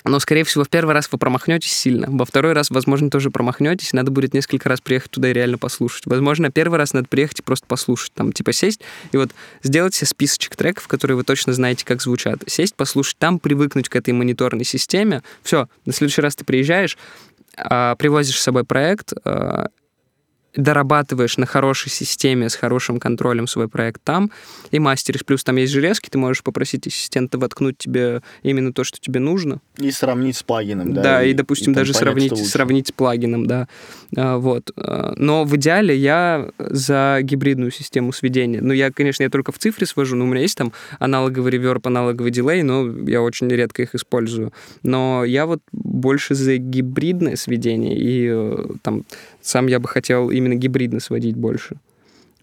но, 0.04 0.18
скорее 0.18 0.44
всего, 0.44 0.64
в 0.64 0.68
первый 0.68 0.92
раз 0.92 1.08
вы 1.10 1.16
промахнетесь 1.16 1.72
сильно. 1.72 2.06
Во 2.10 2.26
второй 2.26 2.52
раз, 2.52 2.68
возможно, 2.68 3.08
тоже 3.08 3.30
промахнетесь. 3.30 3.94
Надо 3.94 4.10
будет 4.10 4.34
несколько 4.34 4.68
раз 4.68 4.82
приехать 4.82 5.10
туда 5.10 5.30
и 5.30 5.32
реально 5.32 5.56
послушать. 5.56 6.04
Возможно, 6.04 6.50
первый 6.50 6.78
раз 6.78 6.92
надо 6.92 7.08
приехать 7.08 7.40
и 7.40 7.42
просто 7.42 7.66
послушать. 7.66 8.12
Там, 8.12 8.32
типа, 8.32 8.52
сесть 8.52 8.82
и 9.12 9.16
вот 9.16 9.30
сделать 9.62 9.94
себе 9.94 10.06
списочек 10.06 10.56
треков, 10.56 10.88
которые 10.88 11.16
вы 11.16 11.24
точно 11.24 11.54
знаете, 11.54 11.86
как 11.86 12.02
звучат. 12.02 12.42
Сесть, 12.46 12.74
послушать 12.74 13.16
там, 13.16 13.38
привыкнуть 13.38 13.88
к 13.88 13.96
этой 13.96 14.12
мониторной 14.12 14.64
системе. 14.64 15.22
Все, 15.42 15.68
на 15.86 15.94
следующий 15.94 16.20
раз 16.20 16.36
ты 16.36 16.44
приезжаешь, 16.44 16.98
а, 17.56 17.94
привозишь 17.96 18.38
с 18.38 18.42
собой 18.42 18.64
проект, 18.64 19.14
а, 19.24 19.68
дорабатываешь 20.56 21.36
на 21.36 21.46
хорошей 21.46 21.90
системе 21.90 22.48
с 22.48 22.54
хорошим 22.54 22.98
контролем 22.98 23.46
свой 23.46 23.68
проект 23.68 24.02
там 24.02 24.30
и 24.70 24.78
мастеришь. 24.78 25.24
Плюс 25.24 25.44
там 25.44 25.56
есть 25.56 25.72
железки, 25.72 26.08
ты 26.08 26.18
можешь 26.18 26.42
попросить 26.42 26.86
ассистента 26.86 27.38
воткнуть 27.38 27.78
тебе 27.78 28.22
именно 28.42 28.72
то, 28.72 28.84
что 28.84 28.98
тебе 29.00 29.20
нужно. 29.20 29.60
И 29.78 29.90
сравнить 29.90 30.36
с 30.36 30.42
плагином, 30.42 30.92
да? 30.92 31.02
Да, 31.02 31.24
и, 31.24 31.30
и 31.30 31.34
допустим, 31.34 31.72
и 31.72 31.74
даже 31.74 31.92
понять, 31.92 32.02
сравнить, 32.02 32.48
сравнить 32.48 32.88
с 32.88 32.92
плагином, 32.92 33.46
да. 33.46 33.68
А, 34.16 34.38
вот. 34.38 34.70
А, 34.76 35.14
но 35.16 35.44
в 35.44 35.56
идеале 35.56 35.96
я 35.96 36.50
за 36.58 37.18
гибридную 37.22 37.70
систему 37.70 38.12
сведения. 38.12 38.60
Ну, 38.60 38.72
я, 38.72 38.90
конечно, 38.90 39.22
я 39.22 39.30
только 39.30 39.52
в 39.52 39.58
цифре 39.58 39.86
свожу, 39.86 40.16
но 40.16 40.24
у 40.24 40.28
меня 40.28 40.42
есть 40.42 40.56
там 40.56 40.72
аналоговый 40.98 41.50
реверб, 41.50 41.86
аналоговый 41.86 42.30
дилей, 42.30 42.62
но 42.62 42.86
я 43.08 43.22
очень 43.22 43.48
редко 43.48 43.82
их 43.82 43.94
использую. 43.94 44.52
Но 44.82 45.24
я 45.24 45.46
вот 45.46 45.60
больше 45.72 46.34
за 46.34 46.56
гибридное 46.56 47.36
сведение, 47.36 47.96
и 47.98 48.28
э, 48.30 48.66
там 48.82 49.04
сам 49.44 49.66
я 49.66 49.78
бы 49.78 49.88
хотел 49.88 50.30
именно 50.30 50.54
гибридно 50.54 51.00
сводить 51.00 51.36
больше. 51.36 51.76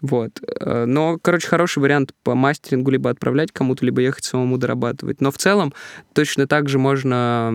Вот. 0.00 0.40
Э, 0.60 0.84
но, 0.84 1.18
короче, 1.20 1.46
хороший 1.48 1.78
вариант 1.78 2.12
по 2.22 2.34
мастерингу 2.34 2.90
либо 2.90 3.08
отправлять 3.10 3.52
кому-то, 3.52 3.84
либо 3.84 4.00
ехать 4.00 4.24
самому 4.24 4.58
дорабатывать. 4.58 5.20
Но 5.20 5.30
в 5.30 5.38
целом 5.38 5.72
точно 6.12 6.46
так 6.46 6.68
же 6.68 6.78
можно 6.78 7.54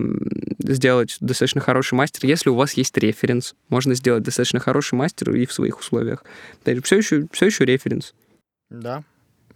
сделать 0.59 1.17
достаточно 1.19 1.61
хороший 1.61 1.95
мастер, 1.95 2.25
если 2.25 2.49
у 2.49 2.55
вас 2.55 2.73
есть 2.73 2.97
референс. 2.97 3.53
Можно 3.69 3.95
сделать 3.95 4.23
достаточно 4.23 4.59
хороший 4.59 4.95
мастер 4.95 5.33
и 5.35 5.45
в 5.45 5.53
своих 5.53 5.79
условиях. 5.79 6.23
Все 6.83 6.97
еще, 6.97 7.27
все 7.31 7.47
еще 7.47 7.65
референс. 7.65 8.13
Да, 8.69 9.03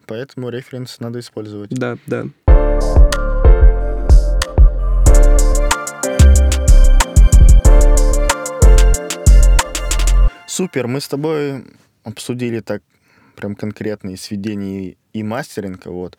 поэтому 0.06 0.50
референс 0.50 1.00
надо 1.00 1.20
использовать. 1.20 1.70
Да, 1.70 1.98
да. 2.08 2.26
Супер, 10.52 10.88
мы 10.88 11.00
с 11.00 11.08
тобой 11.08 11.64
обсудили 12.04 12.60
так 12.60 12.84
прям 13.38 13.56
конкретные 13.56 14.18
сведения 14.18 14.98
и 15.14 15.24
мастеринг, 15.24 15.86
вот. 15.86 16.18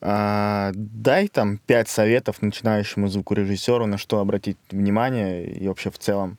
А, 0.00 0.72
дай 0.74 1.28
там 1.28 1.58
пять 1.58 1.88
советов 1.88 2.42
начинающему 2.42 3.06
звукорежиссеру, 3.06 3.86
на 3.86 3.98
что 3.98 4.18
обратить 4.18 4.56
внимание 4.72 5.46
и 5.46 5.68
вообще 5.68 5.92
в 5.92 5.98
целом, 6.00 6.38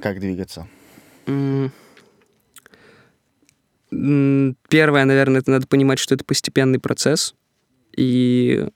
как 0.00 0.20
двигаться. 0.20 0.68
Первое, 3.90 5.04
наверное, 5.06 5.40
это 5.40 5.50
надо 5.52 5.66
понимать, 5.66 5.98
что 5.98 6.14
это 6.14 6.26
постепенный 6.26 6.78
процесс. 6.78 7.34
И, 7.96 8.68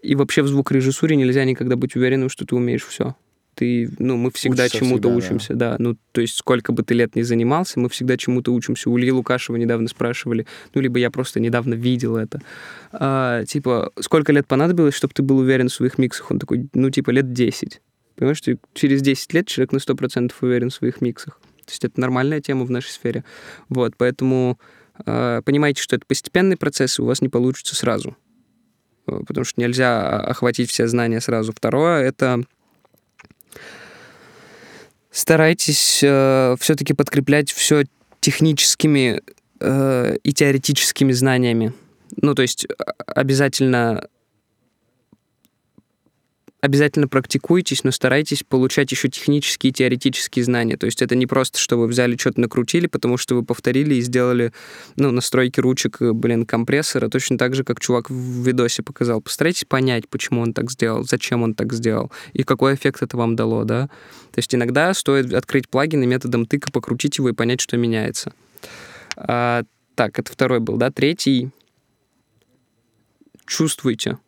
и 0.00 0.14
вообще 0.14 0.42
в 0.42 0.46
звукорежиссуре 0.46 1.16
нельзя 1.16 1.44
никогда 1.44 1.74
быть 1.74 1.96
уверенным, 1.96 2.28
что 2.28 2.46
ты 2.46 2.54
умеешь 2.54 2.86
все 2.86 3.16
ты, 3.62 3.88
ну, 4.00 4.16
мы 4.16 4.32
всегда 4.32 4.64
Учишься 4.64 4.78
чему-то 4.78 5.08
всегда, 5.08 5.16
учимся, 5.16 5.54
да. 5.54 5.70
да. 5.70 5.76
Ну, 5.78 5.96
то 6.10 6.20
есть 6.20 6.36
сколько 6.36 6.72
бы 6.72 6.82
ты 6.82 6.94
лет 6.94 7.14
ни 7.14 7.22
занимался, 7.22 7.78
мы 7.78 7.88
всегда 7.88 8.16
чему-то 8.16 8.52
учимся. 8.52 8.90
У 8.90 8.98
Ильи 8.98 9.12
Лукашева 9.12 9.54
недавно 9.54 9.86
спрашивали, 9.86 10.48
ну, 10.74 10.80
либо 10.80 10.98
я 10.98 11.12
просто 11.12 11.38
недавно 11.38 11.74
видел 11.74 12.16
это. 12.16 12.42
А, 12.90 13.44
типа, 13.44 13.92
сколько 14.00 14.32
лет 14.32 14.48
понадобилось, 14.48 14.96
чтобы 14.96 15.14
ты 15.14 15.22
был 15.22 15.38
уверен 15.38 15.68
в 15.68 15.72
своих 15.72 15.96
миксах? 15.96 16.32
Он 16.32 16.40
такой, 16.40 16.68
ну, 16.74 16.90
типа, 16.90 17.10
лет 17.10 17.32
10. 17.32 17.80
Понимаешь, 18.16 18.40
ты 18.40 18.58
через 18.74 19.00
10 19.00 19.32
лет 19.32 19.46
человек 19.46 19.70
на 19.70 19.78
100% 19.78 20.32
уверен 20.40 20.70
в 20.70 20.74
своих 20.74 21.00
миксах. 21.00 21.38
То 21.64 21.70
есть 21.70 21.84
это 21.84 22.00
нормальная 22.00 22.40
тема 22.40 22.64
в 22.64 22.70
нашей 22.72 22.90
сфере. 22.90 23.22
Вот, 23.68 23.94
поэтому 23.96 24.58
э, 25.06 25.40
понимайте, 25.44 25.80
что 25.80 25.94
это 25.94 26.04
постепенный 26.04 26.56
процесс, 26.56 26.98
и 26.98 27.02
у 27.02 27.04
вас 27.04 27.22
не 27.22 27.28
получится 27.28 27.76
сразу. 27.76 28.16
Потому 29.04 29.44
что 29.44 29.60
нельзя 29.60 30.18
охватить 30.18 30.68
все 30.68 30.88
знания 30.88 31.20
сразу. 31.20 31.52
Второе— 31.52 32.02
это 32.02 32.42
старайтесь 35.10 36.00
э, 36.02 36.56
все-таки 36.58 36.94
подкреплять 36.94 37.52
все 37.52 37.84
техническими 38.20 39.22
э, 39.60 40.16
и 40.22 40.32
теоретическими 40.32 41.12
знаниями. 41.12 41.72
Ну, 42.16 42.34
то 42.34 42.42
есть 42.42 42.66
а, 42.78 42.92
обязательно 43.06 44.08
обязательно 46.62 47.08
практикуйтесь, 47.08 47.82
но 47.82 47.90
старайтесь 47.90 48.44
получать 48.44 48.90
еще 48.92 49.08
технические 49.08 49.70
и 49.70 49.74
теоретические 49.74 50.44
знания. 50.44 50.76
То 50.76 50.86
есть 50.86 51.02
это 51.02 51.16
не 51.16 51.26
просто, 51.26 51.58
что 51.58 51.76
вы 51.76 51.88
взяли, 51.88 52.16
что-то 52.16 52.40
накрутили, 52.40 52.86
потому 52.86 53.16
что 53.16 53.34
вы 53.34 53.44
повторили 53.44 53.96
и 53.96 54.00
сделали 54.00 54.52
ну, 54.96 55.10
настройки 55.10 55.58
ручек, 55.58 56.00
блин, 56.00 56.46
компрессора, 56.46 57.08
точно 57.08 57.36
так 57.36 57.56
же, 57.56 57.64
как 57.64 57.80
чувак 57.80 58.08
в 58.08 58.46
видосе 58.46 58.84
показал. 58.84 59.20
Постарайтесь 59.20 59.64
понять, 59.64 60.08
почему 60.08 60.40
он 60.40 60.54
так 60.54 60.70
сделал, 60.70 61.02
зачем 61.02 61.42
он 61.42 61.54
так 61.54 61.72
сделал, 61.72 62.12
и 62.32 62.44
какой 62.44 62.76
эффект 62.76 63.02
это 63.02 63.16
вам 63.16 63.34
дало, 63.34 63.64
да. 63.64 63.88
То 64.30 64.38
есть 64.38 64.54
иногда 64.54 64.94
стоит 64.94 65.34
открыть 65.34 65.68
плагин 65.68 66.04
и 66.04 66.06
методом 66.06 66.46
тыка 66.46 66.70
покрутить 66.70 67.18
его 67.18 67.28
и 67.28 67.32
понять, 67.32 67.60
что 67.60 67.76
меняется. 67.76 68.32
А, 69.16 69.64
так, 69.96 70.16
это 70.16 70.30
второй 70.30 70.60
был, 70.60 70.76
да. 70.76 70.92
Третий. 70.92 71.50
Чувствуйте 73.46 74.18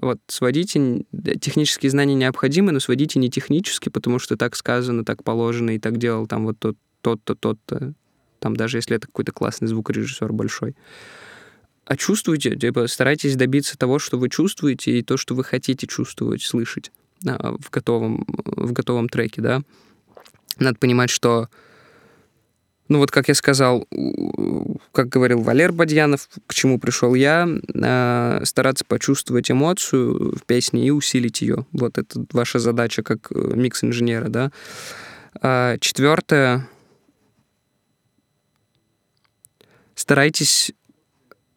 вот 0.00 0.20
сводите, 0.26 1.04
технические 1.40 1.90
знания 1.90 2.14
необходимы, 2.14 2.72
но 2.72 2.80
сводите 2.80 3.18
не 3.18 3.30
технически, 3.30 3.88
потому 3.88 4.18
что 4.18 4.36
так 4.36 4.54
сказано, 4.56 5.04
так 5.04 5.24
положено, 5.24 5.70
и 5.70 5.78
так 5.78 5.96
делал 5.96 6.26
там 6.26 6.44
вот 6.44 6.58
тот, 6.58 6.76
тот-то, 7.00 7.34
тот-то, 7.34 7.94
там 8.38 8.56
даже 8.56 8.78
если 8.78 8.96
это 8.96 9.06
какой-то 9.06 9.32
классный 9.32 9.68
звукорежиссер 9.68 10.32
большой. 10.32 10.76
А 11.84 11.96
чувствуйте, 11.96 12.54
типа, 12.56 12.86
старайтесь 12.86 13.34
добиться 13.34 13.76
того, 13.76 13.98
что 13.98 14.18
вы 14.18 14.28
чувствуете, 14.28 14.98
и 14.98 15.02
то, 15.02 15.16
что 15.16 15.34
вы 15.34 15.42
хотите 15.42 15.86
чувствовать, 15.86 16.42
слышать 16.42 16.92
а, 17.26 17.56
в 17.58 17.70
готовом, 17.70 18.24
в 18.26 18.72
готовом 18.72 19.08
треке, 19.08 19.42
да. 19.42 19.62
Надо 20.58 20.78
понимать, 20.78 21.10
что 21.10 21.48
ну 22.92 22.98
вот, 22.98 23.10
как 23.10 23.28
я 23.28 23.34
сказал, 23.34 23.88
как 24.92 25.08
говорил 25.08 25.40
Валер 25.40 25.72
Бадьянов, 25.72 26.28
к 26.46 26.54
чему 26.54 26.78
пришел 26.78 27.14
я, 27.14 27.48
э, 27.48 28.40
стараться 28.44 28.84
почувствовать 28.84 29.50
эмоцию 29.50 30.36
в 30.36 30.44
песне 30.44 30.86
и 30.86 30.90
усилить 30.90 31.40
ее. 31.40 31.66
Вот 31.72 31.96
это 31.96 32.24
ваша 32.32 32.58
задача 32.58 33.02
как 33.02 33.32
э, 33.32 33.54
микс-инженера, 33.54 34.28
да. 34.28 34.52
А 35.40 35.78
четвертое. 35.78 36.68
Старайтесь 39.94 40.72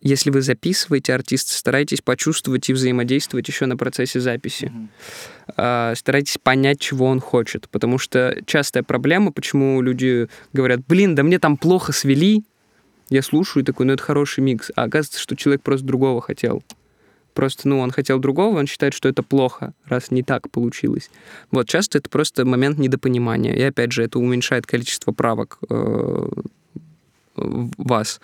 если 0.06 0.30
вы 0.30 0.44
записываете 0.44 1.16
артиста, 1.16 1.56
старайтесь 1.56 2.00
почувствовать 2.00 2.70
и 2.70 2.74
взаимодействовать 2.74 3.48
еще 3.48 3.66
на 3.66 3.76
процессе 3.76 4.20
записи. 4.20 4.72
Mm-hmm. 5.58 5.96
Старайтесь 5.96 6.38
понять, 6.38 6.80
чего 6.80 7.08
он 7.08 7.20
хочет. 7.20 7.68
Потому 7.70 7.98
что 7.98 8.38
частая 8.46 8.84
проблема, 8.84 9.32
почему 9.32 9.82
люди 9.82 10.28
говорят, 10.54 10.82
блин, 10.88 11.16
да 11.16 11.24
мне 11.24 11.40
там 11.40 11.58
плохо 11.58 11.92
свели. 11.92 12.44
Я 13.10 13.24
слушаю 13.24 13.64
и 13.64 13.66
такой, 13.66 13.88
ну 13.88 13.94
это 13.94 14.04
хороший 14.04 14.42
микс. 14.42 14.72
А 14.76 14.84
оказывается, 14.84 15.20
что 15.20 15.36
человек 15.36 15.64
просто 15.64 15.88
другого 15.88 16.22
хотел. 16.22 16.64
Просто, 17.34 17.68
ну, 17.68 17.80
он 17.80 17.90
хотел 17.90 18.20
другого, 18.20 18.60
он 18.60 18.68
считает, 18.68 18.94
что 18.94 19.10
это 19.10 19.24
плохо, 19.24 19.74
раз 19.88 20.12
не 20.12 20.22
так 20.22 20.52
получилось. 20.52 21.10
Вот, 21.52 21.68
часто 21.68 21.98
это 21.98 22.12
просто 22.12 22.46
момент 22.46 22.78
недопонимания. 22.78 23.54
И 23.54 23.62
опять 23.62 23.92
же, 23.92 24.04
это 24.04 24.20
уменьшает 24.20 24.68
количество 24.68 25.12
правок 25.12 25.58
э, 25.68 26.28
вас. 27.36 28.22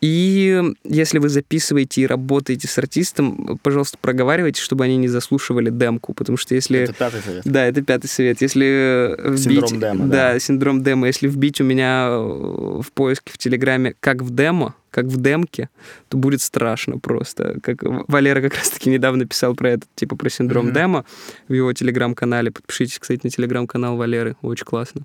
И 0.00 0.62
если 0.84 1.18
вы 1.18 1.28
записываете 1.28 2.02
и 2.02 2.06
работаете 2.06 2.66
с 2.66 2.76
артистом, 2.76 3.58
пожалуйста, 3.62 3.98
проговаривайте, 4.00 4.60
чтобы 4.60 4.84
они 4.84 4.96
не 4.96 5.08
заслушивали 5.08 5.70
демку, 5.70 6.12
потому 6.12 6.36
что 6.36 6.54
если... 6.54 6.80
Это 6.80 6.92
пятый 6.92 7.22
совет. 7.22 7.42
Да, 7.44 7.64
это 7.64 7.82
пятый 7.82 8.08
совет. 8.08 8.42
Если 8.42 9.14
вбить... 9.30 9.68
Синдром 9.68 9.80
демо, 9.80 10.06
да. 10.06 10.32
Да, 10.32 10.38
синдром 10.40 10.82
демо. 10.82 11.06
Если 11.06 11.28
вбить 11.28 11.60
у 11.60 11.64
меня 11.64 12.08
в 12.10 12.86
поиске 12.94 13.32
в 13.32 13.38
Телеграме 13.38 13.94
«как 14.00 14.22
в 14.22 14.34
демо», 14.34 14.74
как 14.90 15.06
в 15.06 15.20
демке, 15.22 15.70
то 16.08 16.18
будет 16.18 16.42
страшно 16.42 16.98
просто. 16.98 17.58
Как 17.62 17.78
Валера 17.82 18.42
как 18.42 18.56
раз-таки 18.56 18.90
недавно 18.90 19.24
писал 19.24 19.54
про 19.54 19.70
это, 19.70 19.86
типа 19.94 20.16
про 20.16 20.28
синдром 20.28 20.68
mm-hmm. 20.68 20.74
демо 20.74 21.04
в 21.48 21.52
его 21.54 21.72
телеграм-канале. 21.72 22.50
Подпишитесь, 22.50 22.98
кстати, 22.98 23.20
на 23.22 23.30
телеграм-канал 23.30 23.96
Валеры, 23.96 24.36
очень 24.42 24.66
классно. 24.66 25.02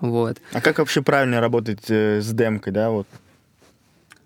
Вот. 0.00 0.38
А 0.52 0.60
как 0.60 0.78
вообще 0.78 1.02
правильно 1.02 1.40
работать 1.40 1.84
э, 1.88 2.20
с 2.20 2.32
демкой, 2.32 2.72
да, 2.72 2.90
вот? 2.90 3.06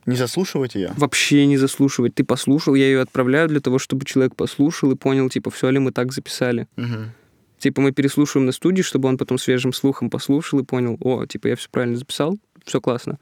Не 0.07 0.17
заслушивать 0.17 0.75
ее? 0.75 0.93
Вообще 0.97 1.45
не 1.45 1.59
заслушивать. 1.59 2.15
Ты 2.15 2.25
послушал, 2.25 2.75
я 2.75 2.87
ее 2.87 3.03
отправляю 3.03 3.49
для 3.49 3.61
того, 3.61 3.79
чтобы 3.79 4.07
человек 4.07 4.35
послушал 4.35 4.91
и 4.93 4.97
понял, 4.97 5.29
типа, 5.29 5.51
все 5.51 5.69
ли 5.69 5.79
мы 5.79 5.93
так 5.93 6.13
записали. 6.13 6.67
Угу. 6.79 7.11
Типа 7.59 7.81
мы 7.83 7.93
переслушиваем 7.93 8.47
на 8.47 8.53
студии, 8.53 8.83
чтобы 8.83 9.09
он 9.09 9.19
потом 9.19 9.37
свежим 9.37 9.73
слухом 9.73 10.11
послушал 10.11 10.61
и 10.61 10.65
понял, 10.65 10.97
о, 11.01 11.27
типа 11.27 11.49
я 11.49 11.57
все 11.57 11.69
правильно 11.71 11.97
записал, 11.97 12.39
все 12.65 12.81
классно. 12.81 13.19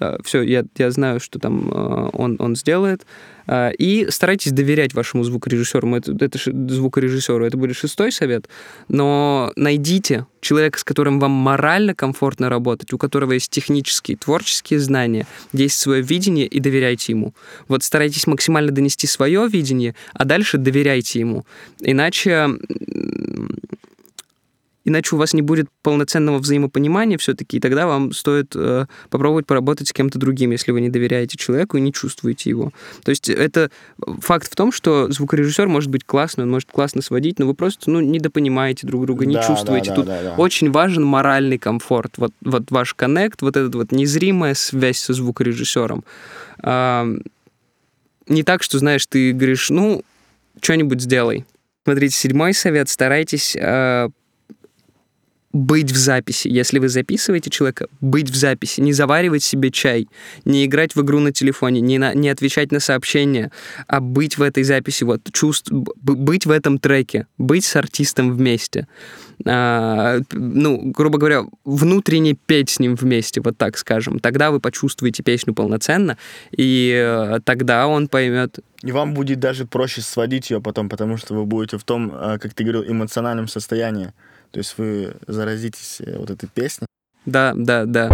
А, 0.00 0.18
все, 0.24 0.42
я, 0.42 0.64
я 0.76 0.90
знаю, 0.90 1.20
что 1.20 1.38
там 1.38 1.70
а, 1.72 2.08
он, 2.12 2.36
он 2.38 2.56
сделает. 2.56 3.06
А, 3.46 3.70
и 3.70 4.10
старайтесь 4.10 4.52
доверять 4.52 4.94
вашему 4.94 5.24
звукорежиссеру. 5.24 5.94
Это, 5.94 6.12
это 6.12 6.38
звукорежиссеру, 6.44 7.44
это 7.44 7.56
будет 7.56 7.76
шестой 7.76 8.12
совет. 8.12 8.48
Но 8.88 9.52
найдите 9.56 10.26
человека, 10.40 10.78
с 10.78 10.84
которым 10.84 11.20
вам 11.20 11.30
морально 11.30 11.94
комфортно 11.94 12.48
работать, 12.48 12.92
у 12.92 12.98
которого 12.98 13.32
есть 13.32 13.50
технические, 13.50 14.16
творческие 14.16 14.80
знания, 14.80 15.26
есть 15.52 15.78
свое 15.78 16.02
видение, 16.02 16.46
и 16.46 16.60
доверяйте 16.60 17.12
ему. 17.12 17.34
Вот 17.68 17.82
старайтесь 17.82 18.26
максимально 18.26 18.72
донести 18.72 19.06
свое 19.06 19.48
видение, 19.48 19.94
а 20.14 20.24
дальше 20.24 20.58
доверяйте 20.58 21.20
ему. 21.20 21.44
Иначе 21.80 22.48
иначе 24.84 25.14
у 25.14 25.18
вас 25.18 25.32
не 25.34 25.42
будет 25.42 25.68
полноценного 25.82 26.38
взаимопонимания 26.38 27.18
все-таки, 27.18 27.56
и 27.56 27.60
тогда 27.60 27.86
вам 27.86 28.12
стоит 28.12 28.52
э, 28.54 28.86
попробовать 29.10 29.46
поработать 29.46 29.88
с 29.88 29.92
кем-то 29.92 30.18
другим, 30.18 30.50
если 30.50 30.72
вы 30.72 30.80
не 30.80 30.88
доверяете 30.88 31.38
человеку 31.38 31.76
и 31.76 31.80
не 31.80 31.92
чувствуете 31.92 32.50
его. 32.50 32.72
То 33.04 33.10
есть 33.10 33.28
это 33.28 33.70
факт 34.20 34.50
в 34.50 34.56
том, 34.56 34.72
что 34.72 35.10
звукорежиссер 35.10 35.68
может 35.68 35.90
быть 35.90 36.04
классный, 36.04 36.44
он 36.44 36.50
может 36.50 36.70
классно 36.70 37.02
сводить, 37.02 37.38
но 37.38 37.46
вы 37.46 37.54
просто 37.54 37.90
ну, 37.90 38.00
недопонимаете 38.00 38.86
друг 38.86 39.06
друга, 39.06 39.26
не 39.26 39.34
Да, 39.34 39.46
чувствуете. 39.46 39.90
да, 39.90 39.94
Тут 39.96 40.06
да, 40.06 40.22
да. 40.22 40.34
очень 40.36 40.70
важен 40.70 41.04
моральный 41.04 41.58
комфорт. 41.58 42.14
Вот, 42.16 42.32
вот 42.42 42.70
ваш 42.70 42.94
коннект, 42.94 43.42
вот 43.42 43.56
эта 43.56 43.76
вот 43.76 43.92
незримая 43.92 44.54
связь 44.54 44.98
со 44.98 45.12
звукорежиссером. 45.12 46.04
А, 46.60 47.06
не 48.28 48.42
так, 48.42 48.62
что, 48.62 48.78
знаешь, 48.78 49.06
ты 49.06 49.32
говоришь, 49.32 49.70
ну, 49.70 50.02
что-нибудь 50.60 51.00
сделай. 51.00 51.44
Смотрите, 51.84 52.14
седьмой 52.16 52.54
совет. 52.54 52.88
Старайтесь 52.88 53.56
а, 53.60 54.08
быть 55.52 55.92
в 55.92 55.96
записи. 55.96 56.48
Если 56.48 56.78
вы 56.78 56.88
записываете 56.88 57.50
человека, 57.50 57.86
быть 58.00 58.30
в 58.30 58.34
записи. 58.34 58.80
Не 58.80 58.92
заваривать 58.92 59.42
себе 59.42 59.70
чай, 59.70 60.08
не 60.44 60.64
играть 60.64 60.94
в 60.94 61.02
игру 61.02 61.20
на 61.20 61.32
телефоне, 61.32 61.80
не, 61.80 61.98
на- 61.98 62.14
не 62.14 62.30
отвечать 62.30 62.72
на 62.72 62.80
сообщения, 62.80 63.50
а 63.86 64.00
быть 64.00 64.38
в 64.38 64.42
этой 64.42 64.62
записи, 64.62 65.04
вот, 65.04 65.20
чувств, 65.32 65.70
быть 65.70 66.46
в 66.46 66.50
этом 66.50 66.78
треке, 66.78 67.26
быть 67.38 67.64
с 67.64 67.76
артистом 67.76 68.32
вместе. 68.32 68.86
А, 69.44 70.20
ну, 70.32 70.92
грубо 70.92 71.18
говоря, 71.18 71.42
внутренне 71.64 72.34
петь 72.34 72.70
с 72.70 72.78
ним 72.78 72.94
вместе, 72.94 73.40
вот 73.40 73.58
так 73.58 73.76
скажем. 73.76 74.20
Тогда 74.20 74.50
вы 74.50 74.60
почувствуете 74.60 75.22
песню 75.22 75.52
полноценно, 75.52 76.16
и 76.56 76.92
э, 76.94 77.40
тогда 77.44 77.86
он 77.88 78.08
поймет, 78.08 78.60
И 78.82 78.92
вам 78.92 79.14
будет 79.14 79.40
даже 79.40 79.66
проще 79.66 80.00
сводить 80.00 80.50
ее 80.50 80.60
потом, 80.60 80.88
потому 80.88 81.16
что 81.16 81.34
вы 81.34 81.44
будете 81.44 81.76
в 81.76 81.84
том, 81.84 82.12
э, 82.14 82.38
как 82.38 82.54
ты 82.54 82.64
говорил, 82.64 82.84
эмоциональном 82.84 83.48
состоянии. 83.48 84.12
То 84.52 84.58
есть 84.58 84.74
вы 84.76 85.14
заразитесь 85.26 86.02
э, 86.04 86.18
вот 86.18 86.30
этой 86.30 86.46
песней. 86.46 86.86
да, 87.24 87.54
да, 87.56 87.86
да. 87.86 88.08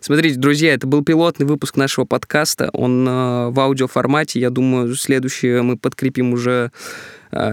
Смотрите, 0.00 0.38
друзья, 0.38 0.72
это 0.72 0.86
был 0.86 1.04
пилотный 1.04 1.46
выпуск 1.46 1.76
нашего 1.76 2.06
подкаста. 2.06 2.70
Он 2.72 3.06
э, 3.06 3.50
в 3.50 3.60
аудиоформате. 3.60 4.40
Я 4.40 4.48
думаю, 4.48 4.94
следующее 4.94 5.60
мы 5.60 5.76
подкрепим 5.76 6.32
уже 6.32 6.70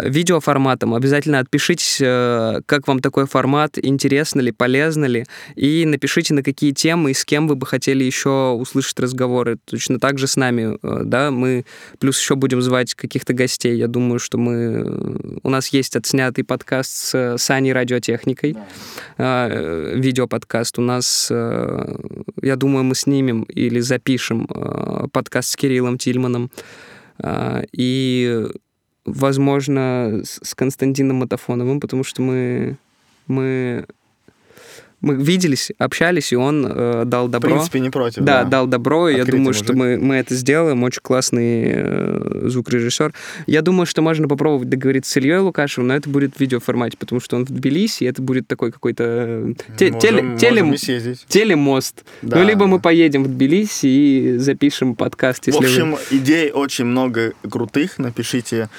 видеоформатом. 0.04 0.94
Обязательно 0.94 1.40
отпишитесь, 1.40 2.00
э, 2.02 2.62
как 2.66 2.88
вам 2.88 3.00
такой 3.00 3.26
формат, 3.28 3.78
интересно 3.82 4.42
ли, 4.42 4.52
полезно 4.52 5.06
ли, 5.06 5.26
и 5.56 5.86
напишите, 5.86 6.34
на 6.34 6.44
какие 6.44 6.72
темы 6.72 7.12
и 7.12 7.14
с 7.14 7.26
кем 7.26 7.48
вы 7.48 7.56
бы 7.56 7.66
хотели 7.66 8.04
еще 8.04 8.52
услышать 8.52 9.00
разговоры. 9.00 9.58
Точно 9.66 10.00
так 10.00 10.18
же 10.20 10.28
с 10.28 10.36
нами, 10.36 10.78
э, 10.82 11.02
да, 11.04 11.32
мы 11.32 11.66
плюс 12.00 12.20
еще 12.20 12.36
будем 12.36 12.62
звать 12.62 12.94
каких-то 12.96 13.34
гостей. 13.34 13.76
Я 13.78 13.88
думаю, 13.88 14.20
что 14.20 14.38
мы... 14.38 14.54
э, 14.54 15.38
У 15.44 15.50
нас 15.50 15.68
есть 15.70 15.96
отснятый 15.96 16.44
подкаст 16.44 16.92
с 16.92 17.38
Саней 17.38 17.74
Радиотехникой, 17.74 18.56
э, 19.18 19.94
видеоподкаст. 19.96 20.80
У 20.80 20.82
нас, 20.82 21.28
э, 21.32 21.96
я 22.42 22.56
думаю, 22.56 22.84
мы 22.84 22.96
снимем 22.96 23.44
или 23.44 23.80
запишем 23.80 24.48
э, 24.50 25.08
подкаст 25.12 25.50
с 25.50 25.56
Кириллом 25.56 25.98
Тильманом. 25.98 26.52
Э, 27.20 27.64
И, 27.72 28.48
возможно, 29.06 30.22
с 30.24 30.56
Константином 30.56 31.18
Матафоновым, 31.18 31.80
потому 31.80 32.04
что 32.04 32.22
мы, 32.22 32.78
мы, 33.28 33.86
мы 35.04 35.16
виделись, 35.16 35.72
общались, 35.78 36.32
и 36.34 36.36
он 36.36 36.66
э, 36.68 37.04
дал 37.06 37.28
В 37.28 37.32
добро. 37.32 37.52
принципе, 37.52 37.80
не 37.80 37.92
против. 37.92 38.24
Да, 38.24 38.44
дал 38.46 38.66
добро, 38.66 39.10
и 39.10 39.18
я 39.18 39.26
думаю, 39.26 39.54
что 39.54 39.74
мужик. 39.74 40.00
мы, 40.00 40.08
мы 40.08 40.16
это 40.16 40.34
сделаем. 40.34 40.82
Очень 40.84 41.02
классный 41.04 41.64
э, 41.68 42.42
звукорежиссер. 42.48 43.14
Я 43.46 43.62
думаю, 43.62 43.86
что 43.86 44.02
можно 44.02 44.28
попробовать 44.28 44.70
договориться 44.70 45.12
с 45.12 45.18
Ильей 45.18 45.38
Лукашевым, 45.38 45.90
но 45.90 45.96
это 45.96 46.10
будет 46.10 46.36
в 46.36 46.40
видеоформате, 46.40 46.98
потому 46.98 47.22
что 47.22 47.36
он 47.36 47.46
в 47.46 47.50
Тбилиси, 47.50 48.06
и 48.06 48.08
это 48.08 48.22
будет 48.22 48.48
такой 48.48 48.72
какой-то 48.72 49.04
э, 49.06 49.54
те- 49.78 49.92
Можем- 49.92 50.00
теле- 50.38 50.64
можем 50.64 50.78
телем- 50.78 51.18
телемост. 51.28 52.04
Да, 52.22 52.38
ну, 52.38 52.44
либо 52.48 52.66
мы 52.66 52.78
да. 52.78 52.82
поедем 52.84 53.24
в 53.24 53.28
Тбилиси 53.28 53.86
и 53.88 54.38
запишем 54.38 54.96
подкаст, 54.96 55.48
если 55.48 55.60
В 55.60 55.62
вы- 55.62 55.68
общем, 55.68 55.98
идей 56.12 56.52
очень 56.52 56.86
много 56.86 57.34
крутых. 57.50 57.98
Напишите 58.00 58.70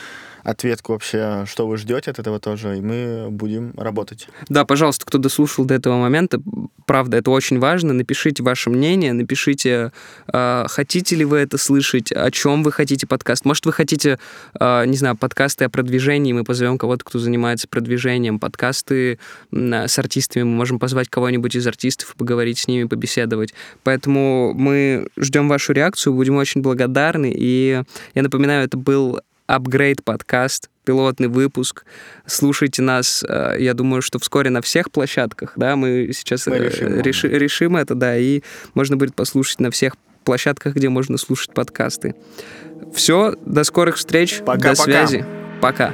ответку 0.45 0.93
вообще, 0.93 1.45
что 1.47 1.67
вы 1.67 1.79
ждете 1.79 2.11
от 2.11 2.19
этого 2.19 2.39
тоже, 2.39 2.79
и 2.79 2.81
мы 2.81 3.29
будем 3.31 3.73
работать. 3.77 4.29
Да, 4.49 4.65
пожалуйста, 4.65 5.07
кто 5.07 5.19
дослушал 5.19 5.65
до 5.65 5.75
этого 5.75 5.97
момента, 5.97 6.41
правда, 6.87 7.17
это 7.17 7.31
очень 7.31 7.59
важно. 7.59 7.95
Напишите 7.95 8.43
ваше 8.43 8.71
мнение, 8.71 9.15
напишите, 9.15 9.91
э, 10.33 10.65
хотите 10.69 11.17
ли 11.17 11.25
вы 11.25 11.39
это 11.39 11.57
слышать, 11.57 12.13
о 12.13 12.31
чем 12.31 12.63
вы 12.63 12.73
хотите 12.73 13.07
подкаст. 13.07 13.47
Может, 13.47 13.65
вы 13.65 13.73
хотите, 13.73 14.19
э, 14.61 14.87
не 14.87 14.97
знаю, 14.97 15.17
подкасты 15.17 15.65
о 15.65 15.71
продвижении, 15.71 16.33
мы 16.35 16.45
позовем 16.45 16.77
кого-то, 16.77 17.05
кто 17.05 17.19
занимается 17.19 17.67
продвижением, 17.67 18.39
подкасты 18.39 19.19
м, 19.51 19.73
с 19.73 19.99
артистами, 19.99 20.43
мы 20.43 20.57
можем 20.57 20.79
позвать 20.79 21.09
кого-нибудь 21.09 21.57
из 21.57 21.67
артистов 21.67 22.15
поговорить 22.17 22.59
с 22.59 22.69
ними, 22.69 22.85
побеседовать. 22.85 23.55
Поэтому 23.83 24.53
мы 24.55 25.09
ждем 25.17 25.49
вашу 25.49 25.73
реакцию, 25.73 26.13
будем 26.13 26.37
очень 26.37 26.61
благодарны. 26.61 27.33
И 27.35 27.83
я 28.15 28.23
напоминаю, 28.23 28.65
это 28.67 28.77
был 28.77 29.21
Upgrade 29.49 30.03
подкаст, 30.03 30.71
пилотный 30.85 31.29
выпуск. 31.29 31.85
Слушайте 32.27 32.81
нас, 32.83 33.23
э, 33.29 33.57
я 33.59 33.75
думаю, 33.75 34.01
что 34.01 34.19
вскоре 34.19 34.51
на 34.51 34.63
всех 34.63 34.91
площадках, 34.91 35.53
да, 35.57 35.77
мы 35.77 36.11
сейчас 36.15 36.47
Мы 36.47 36.57
э, 36.57 36.65
решим. 36.69 37.01
реши- 37.01 37.29
решим 37.29 37.77
это, 37.77 37.95
да, 37.95 38.17
и 38.17 38.41
можно 38.73 38.97
будет 38.97 39.15
послушать 39.15 39.61
на 39.61 39.71
всех 39.71 39.97
площадках, 40.25 40.75
где 40.75 40.89
можно 40.89 41.19
слушать 41.19 41.53
подкасты. 41.53 42.15
Все, 42.95 43.35
до 43.45 43.65
скорых 43.65 43.97
встреч, 43.97 44.39
Пока-пока. 44.39 44.69
до 44.71 44.75
связи. 44.77 45.27
Пока. 45.61 45.93